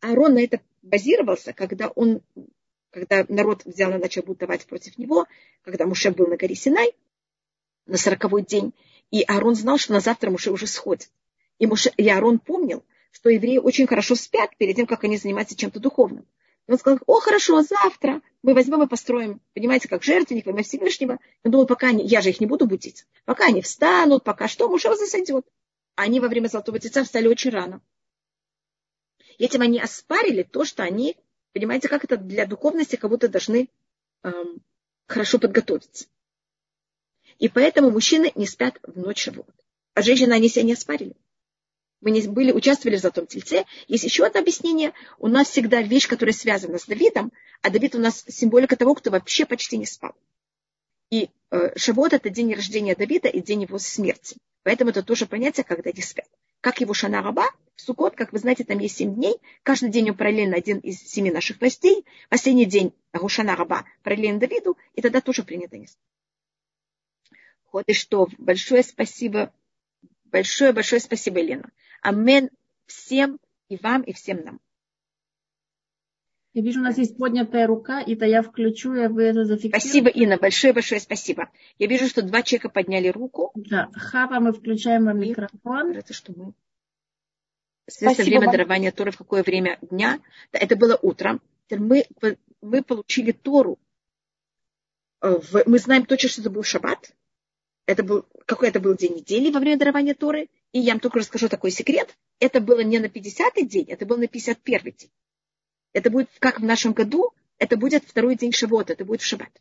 Аарон 0.00 0.34
на 0.34 0.44
это 0.44 0.60
базировался, 0.82 1.52
когда 1.52 1.88
он, 1.88 2.20
когда 2.90 3.26
народ 3.28 3.64
взял 3.64 3.90
и 3.90 3.98
начал 3.98 4.22
бунтовать 4.22 4.64
против 4.66 4.96
него, 4.96 5.26
когда 5.62 5.84
Муше 5.84 6.12
был 6.12 6.28
на 6.28 6.36
горе 6.36 6.54
Синай 6.54 6.94
на 7.86 7.96
сороковой 7.96 8.44
день, 8.44 8.74
и 9.10 9.24
Аарон 9.24 9.56
знал, 9.56 9.76
что 9.76 9.92
на 9.92 9.98
завтра 9.98 10.30
Муше 10.30 10.52
уже 10.52 10.68
сходит. 10.68 11.10
И, 11.58 11.66
Муше, 11.66 11.90
и 11.96 12.08
Аарон 12.08 12.38
помнил, 12.38 12.84
что 13.10 13.28
евреи 13.28 13.58
очень 13.58 13.88
хорошо 13.88 14.14
спят 14.14 14.56
перед 14.56 14.76
тем, 14.76 14.86
как 14.86 15.02
они 15.02 15.16
занимаются 15.16 15.56
чем-то 15.56 15.80
духовным. 15.80 16.24
И 16.66 16.72
он 16.72 16.78
сказал, 16.78 16.98
о, 17.06 17.20
хорошо, 17.20 17.60
завтра 17.62 18.22
мы 18.42 18.54
возьмем 18.54 18.82
и 18.82 18.86
построим, 18.86 19.40
понимаете, 19.52 19.88
как 19.88 20.02
жертвенник 20.02 20.46
во 20.46 20.52
имя 20.52 20.62
Всевышнего. 20.62 21.18
Он 21.42 21.50
думал, 21.50 21.66
пока 21.66 21.88
они, 21.88 22.04
я 22.06 22.22
же 22.22 22.30
их 22.30 22.40
не 22.40 22.46
буду 22.46 22.66
будить, 22.66 23.06
пока 23.24 23.46
они 23.46 23.60
встанут, 23.60 24.24
пока 24.24 24.48
что, 24.48 24.68
Муше 24.68 24.94
засадет. 24.96 25.46
Они 25.94 26.20
во 26.20 26.28
время 26.28 26.48
Золотого 26.48 26.78
Тельца 26.78 27.04
встали 27.04 27.28
очень 27.28 27.50
рано. 27.50 27.80
И 29.36 29.44
этим 29.44 29.60
они 29.60 29.78
оспарили 29.78 30.42
то, 30.42 30.64
что 30.64 30.82
они, 30.82 31.16
понимаете, 31.52 31.88
как 31.88 32.04
это 32.04 32.16
для 32.16 32.46
духовности 32.46 32.96
как 32.96 33.10
будто 33.10 33.28
должны 33.28 33.68
эм, 34.22 34.62
хорошо 35.06 35.38
подготовиться. 35.38 36.06
И 37.38 37.48
поэтому 37.48 37.90
мужчины 37.90 38.32
не 38.34 38.46
спят 38.46 38.78
в 38.82 38.98
ночь 38.98 39.22
Шавуот. 39.22 39.54
А 39.94 40.02
женщины, 40.02 40.32
они 40.32 40.48
себя 40.48 40.64
не 40.64 40.72
оспарили. 40.72 41.16
Мы 42.04 42.10
не 42.10 42.20
были, 42.20 42.52
участвовали 42.52 42.98
в 42.98 43.00
Золотом 43.00 43.26
Тельце. 43.26 43.64
Есть 43.88 44.04
еще 44.04 44.26
одно 44.26 44.40
объяснение. 44.40 44.92
У 45.18 45.26
нас 45.26 45.48
всегда 45.48 45.80
вещь, 45.80 46.06
которая 46.06 46.34
связана 46.34 46.78
с 46.78 46.84
Давидом, 46.84 47.32
а 47.62 47.70
Давид 47.70 47.94
у 47.94 47.98
нас 47.98 48.26
символика 48.28 48.76
того, 48.76 48.94
кто 48.94 49.10
вообще 49.10 49.46
почти 49.46 49.78
не 49.78 49.86
спал. 49.86 50.14
И 51.10 51.30
э, 51.50 51.78
Шавот– 51.78 52.12
это 52.14 52.28
день 52.28 52.52
рождения 52.52 52.94
Давида 52.94 53.28
и 53.28 53.40
день 53.40 53.62
его 53.62 53.78
смерти. 53.78 54.36
Поэтому 54.64 54.90
это 54.90 55.02
тоже 55.02 55.24
понятие, 55.24 55.64
когда 55.64 55.88
они 55.88 56.02
спят. 56.02 56.28
Как 56.60 56.82
его 56.82 56.92
Шана 56.92 57.22
Раба, 57.22 57.46
в 57.74 57.80
Сукот, 57.80 58.16
как 58.16 58.34
вы 58.34 58.38
знаете, 58.38 58.64
там 58.64 58.80
есть 58.80 58.98
семь 58.98 59.14
дней. 59.14 59.36
Каждый 59.62 59.88
день 59.88 60.10
он 60.10 60.16
параллельно 60.16 60.56
один 60.56 60.80
из 60.80 61.00
семи 61.00 61.30
наших 61.30 61.58
властей. 61.58 62.04
Последний 62.28 62.66
день 62.66 62.92
Гушана 63.14 63.56
Раба 63.56 63.86
параллельно 64.02 64.40
Давиду, 64.40 64.76
и 64.94 65.00
тогда 65.00 65.22
тоже 65.22 65.42
принято 65.42 65.78
не 65.78 65.86
спать. 65.86 66.02
что 67.96 68.28
большое 68.36 68.82
спасибо, 68.82 69.54
большое-большое 70.26 71.00
спасибо, 71.00 71.40
Елена. 71.40 71.70
Амен 72.04 72.50
всем 72.84 73.38
и 73.70 73.78
вам, 73.78 74.02
и 74.02 74.12
всем 74.12 74.44
нам. 74.44 74.60
Я 76.52 76.62
вижу, 76.62 76.80
у 76.80 76.82
нас 76.82 76.98
есть 76.98 77.16
поднятая 77.16 77.66
рука, 77.66 78.02
и 78.02 78.14
то 78.14 78.26
я 78.26 78.42
включу, 78.42 78.94
и 78.94 79.06
вы 79.08 79.24
это 79.24 79.44
зафиксируете. 79.44 79.80
Спасибо, 79.80 80.10
Инна, 80.10 80.36
большое-большое 80.36 81.00
спасибо. 81.00 81.50
Я 81.78 81.86
вижу, 81.86 82.06
что 82.06 82.20
два 82.22 82.42
человека 82.42 82.68
подняли 82.68 83.08
руку. 83.08 83.52
Да, 83.54 83.88
Хава, 83.94 84.38
мы 84.38 84.52
включаем 84.52 85.06
вам 85.06 85.18
микрофон. 85.18 85.92
Это 85.92 86.12
что 86.12 86.32
мы? 86.36 86.52
Спасибо 87.88 88.22
время 88.22 88.46
вам. 88.46 88.52
дарования 88.52 88.92
Торы, 88.92 89.10
в 89.10 89.16
какое 89.16 89.42
время 89.42 89.78
дня. 89.80 90.20
Да, 90.52 90.58
это 90.58 90.76
было 90.76 90.98
утром. 91.00 91.40
Мы, 91.70 92.04
мы 92.60 92.82
получили 92.82 93.32
Тору. 93.32 93.78
Э, 95.22 95.40
мы 95.66 95.78
знаем 95.78 96.04
точно, 96.04 96.28
что 96.28 96.42
это 96.42 96.50
был 96.50 96.62
шаббат. 96.62 97.14
Это 97.86 98.02
был, 98.02 98.26
какой 98.46 98.68
это 98.68 98.78
был 98.78 98.94
день 98.94 99.16
недели 99.16 99.50
во 99.50 99.58
время 99.58 99.78
дарования 99.78 100.14
Торы. 100.14 100.48
И 100.74 100.80
я 100.80 100.94
вам 100.94 101.00
только 101.00 101.20
расскажу 101.20 101.48
такой 101.48 101.70
секрет. 101.70 102.16
Это 102.40 102.60
было 102.60 102.80
не 102.80 102.98
на 102.98 103.06
50-й 103.06 103.64
день, 103.64 103.86
это 103.88 104.04
был 104.06 104.16
на 104.16 104.24
51-й 104.24 104.90
день. 104.90 105.10
Это 105.92 106.10
будет, 106.10 106.28
как 106.40 106.58
в 106.58 106.64
нашем 106.64 106.92
году, 106.92 107.32
это 107.58 107.76
будет 107.76 108.04
второй 108.04 108.34
день 108.34 108.50
Шавота, 108.50 108.94
это 108.94 109.04
будет 109.04 109.22
в 109.22 109.24
Шаббат. 109.24 109.52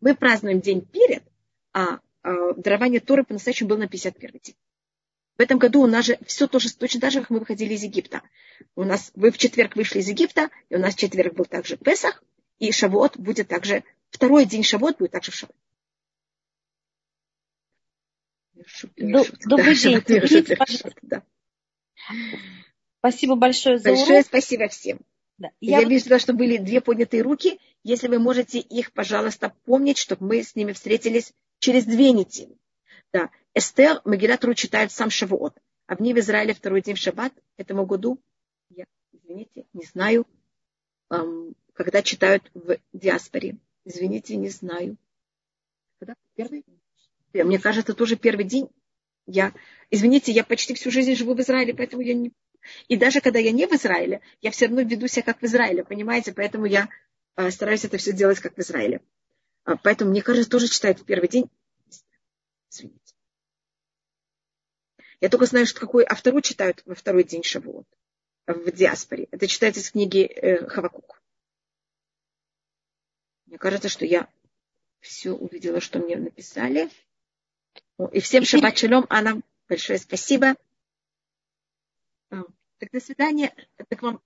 Мы 0.00 0.14
празднуем 0.14 0.60
день 0.60 0.80
перед, 0.80 1.24
а, 1.72 1.98
а 2.22 2.52
дарование 2.54 3.00
Торы 3.00 3.24
по-настоящему 3.24 3.70
было 3.70 3.78
на 3.78 3.88
51 3.88 4.40
день. 4.40 4.54
В 5.38 5.40
этом 5.40 5.58
году 5.58 5.82
у 5.82 5.88
нас 5.88 6.04
же 6.04 6.16
все 6.24 6.46
тоже 6.46 6.72
точно 6.72 7.00
так 7.00 7.10
же, 7.10 7.20
как 7.20 7.30
мы 7.30 7.40
выходили 7.40 7.74
из 7.74 7.82
Египта. 7.82 8.22
У 8.76 8.84
нас, 8.84 9.10
вы 9.16 9.32
в 9.32 9.38
четверг 9.38 9.74
вышли 9.74 9.98
из 9.98 10.08
Египта, 10.08 10.50
и 10.68 10.76
у 10.76 10.78
нас 10.78 10.94
четверг 10.94 11.34
был 11.34 11.46
также 11.46 11.76
Песах, 11.76 12.22
и 12.60 12.70
Шавот 12.70 13.16
будет 13.16 13.48
также, 13.48 13.82
второй 14.10 14.44
день 14.44 14.62
Шавот 14.62 14.98
будет 14.98 15.10
также 15.10 15.32
в 15.32 15.34
Шавот. 15.34 15.56
Добрый 18.96 19.74
день. 19.76 20.02
Спасибо 22.98 23.36
большое 23.36 23.78
за 23.78 23.90
Большое 23.90 24.18
урок. 24.18 24.26
спасибо 24.26 24.68
всем. 24.68 25.00
Да. 25.38 25.50
Я, 25.60 25.80
Я 25.80 25.88
вижу, 25.88 26.18
что 26.18 26.32
были 26.32 26.56
две 26.56 26.80
поднятые 26.80 27.22
руки. 27.22 27.60
Если 27.84 28.08
вы 28.08 28.18
можете 28.18 28.58
их, 28.58 28.92
пожалуйста, 28.92 29.54
помнить, 29.64 29.98
чтобы 29.98 30.26
мы 30.26 30.42
с 30.42 30.56
ними 30.56 30.72
встретились 30.72 31.32
через 31.60 31.84
две 31.84 32.10
недели. 32.10 32.56
Да. 33.12 33.30
Эстер 33.54 34.00
Магилатру 34.04 34.54
читает 34.54 34.90
сам 34.90 35.10
Шавуот. 35.10 35.56
А 35.86 35.96
в 35.96 36.00
ней 36.00 36.12
в 36.12 36.18
Израиле 36.18 36.54
второй 36.54 36.82
день 36.82 36.96
в 36.96 36.98
Шаббат 36.98 37.32
этому 37.56 37.86
году, 37.86 38.20
я, 38.68 38.84
извините, 39.12 39.64
не 39.72 39.86
знаю, 39.86 40.26
когда 41.08 42.02
читают 42.02 42.50
в 42.52 42.76
диаспоре. 42.92 43.56
Извините, 43.84 44.36
не 44.36 44.50
знаю. 44.50 44.96
Когда? 45.98 46.14
Первый? 46.34 46.64
Мне 47.32 47.58
кажется, 47.58 47.94
тоже 47.94 48.16
первый 48.16 48.44
день. 48.44 48.68
Я, 49.26 49.52
извините, 49.90 50.32
я 50.32 50.44
почти 50.44 50.74
всю 50.74 50.90
жизнь 50.90 51.14
живу 51.14 51.34
в 51.34 51.40
Израиле, 51.40 51.74
поэтому 51.74 52.02
я 52.02 52.14
не... 52.14 52.32
И 52.88 52.96
даже 52.96 53.20
когда 53.20 53.38
я 53.38 53.52
не 53.52 53.66
в 53.66 53.72
Израиле, 53.72 54.20
я 54.40 54.50
все 54.50 54.66
равно 54.66 54.82
веду 54.82 55.06
себя 55.06 55.22
как 55.22 55.40
в 55.40 55.44
Израиле, 55.44 55.84
понимаете? 55.84 56.32
Поэтому 56.32 56.66
я 56.66 56.88
э, 57.36 57.50
стараюсь 57.50 57.84
это 57.84 57.98
все 57.98 58.12
делать 58.12 58.40
как 58.40 58.56
в 58.56 58.60
Израиле. 58.60 59.02
А, 59.64 59.76
поэтому, 59.76 60.10
мне 60.10 60.22
кажется, 60.22 60.50
тоже 60.50 60.68
читают 60.68 60.98
в 61.00 61.04
первый 61.04 61.28
день. 61.28 61.50
Извините. 62.70 63.14
Я 65.20 65.28
только 65.28 65.46
знаю, 65.46 65.66
что 65.66 65.80
какой, 65.80 66.04
а 66.04 66.40
читают 66.40 66.82
во 66.86 66.94
второй 66.94 67.24
день 67.24 67.42
Шавуот 67.42 67.86
в 68.46 68.70
диаспоре. 68.72 69.28
Это 69.30 69.46
читается 69.46 69.80
из 69.80 69.90
книги 69.90 70.22
э, 70.22 70.66
Хавакук. 70.66 71.22
Мне 73.46 73.58
кажется, 73.58 73.88
что 73.88 74.04
я 74.04 74.28
все 75.00 75.32
увидела, 75.32 75.80
что 75.80 75.98
мне 75.98 76.16
написали. 76.16 76.88
И 78.12 78.20
всем 78.20 78.44
шаббат 78.44 78.78
шалом, 78.78 79.06
Анна, 79.10 79.40
большое 79.68 79.98
спасибо. 79.98 80.54
А, 82.30 82.42
так 82.78 82.90
до 82.92 83.00
свидания. 83.00 83.52
Так 83.88 84.02
вам 84.02 84.20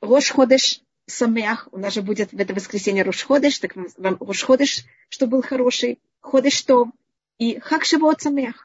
Рош 0.00 0.30
Ходыш 0.30 0.80
Самях. 1.06 1.68
У 1.70 1.78
нас 1.78 1.94
же 1.94 2.02
будет 2.02 2.32
в 2.32 2.40
это 2.40 2.52
воскресенье 2.52 3.04
Рош 3.04 3.22
Ходыш. 3.22 3.60
Так 3.60 3.76
вам 3.76 4.16
Рош 4.18 4.42
Ходыш, 4.42 4.84
что 5.08 5.28
был 5.28 5.42
хороший. 5.42 6.00
Ходыш 6.20 6.54
что. 6.54 6.90
И 7.38 7.60
Хак 7.60 7.84
Шавуот 7.84 8.20
Самях. 8.20 8.56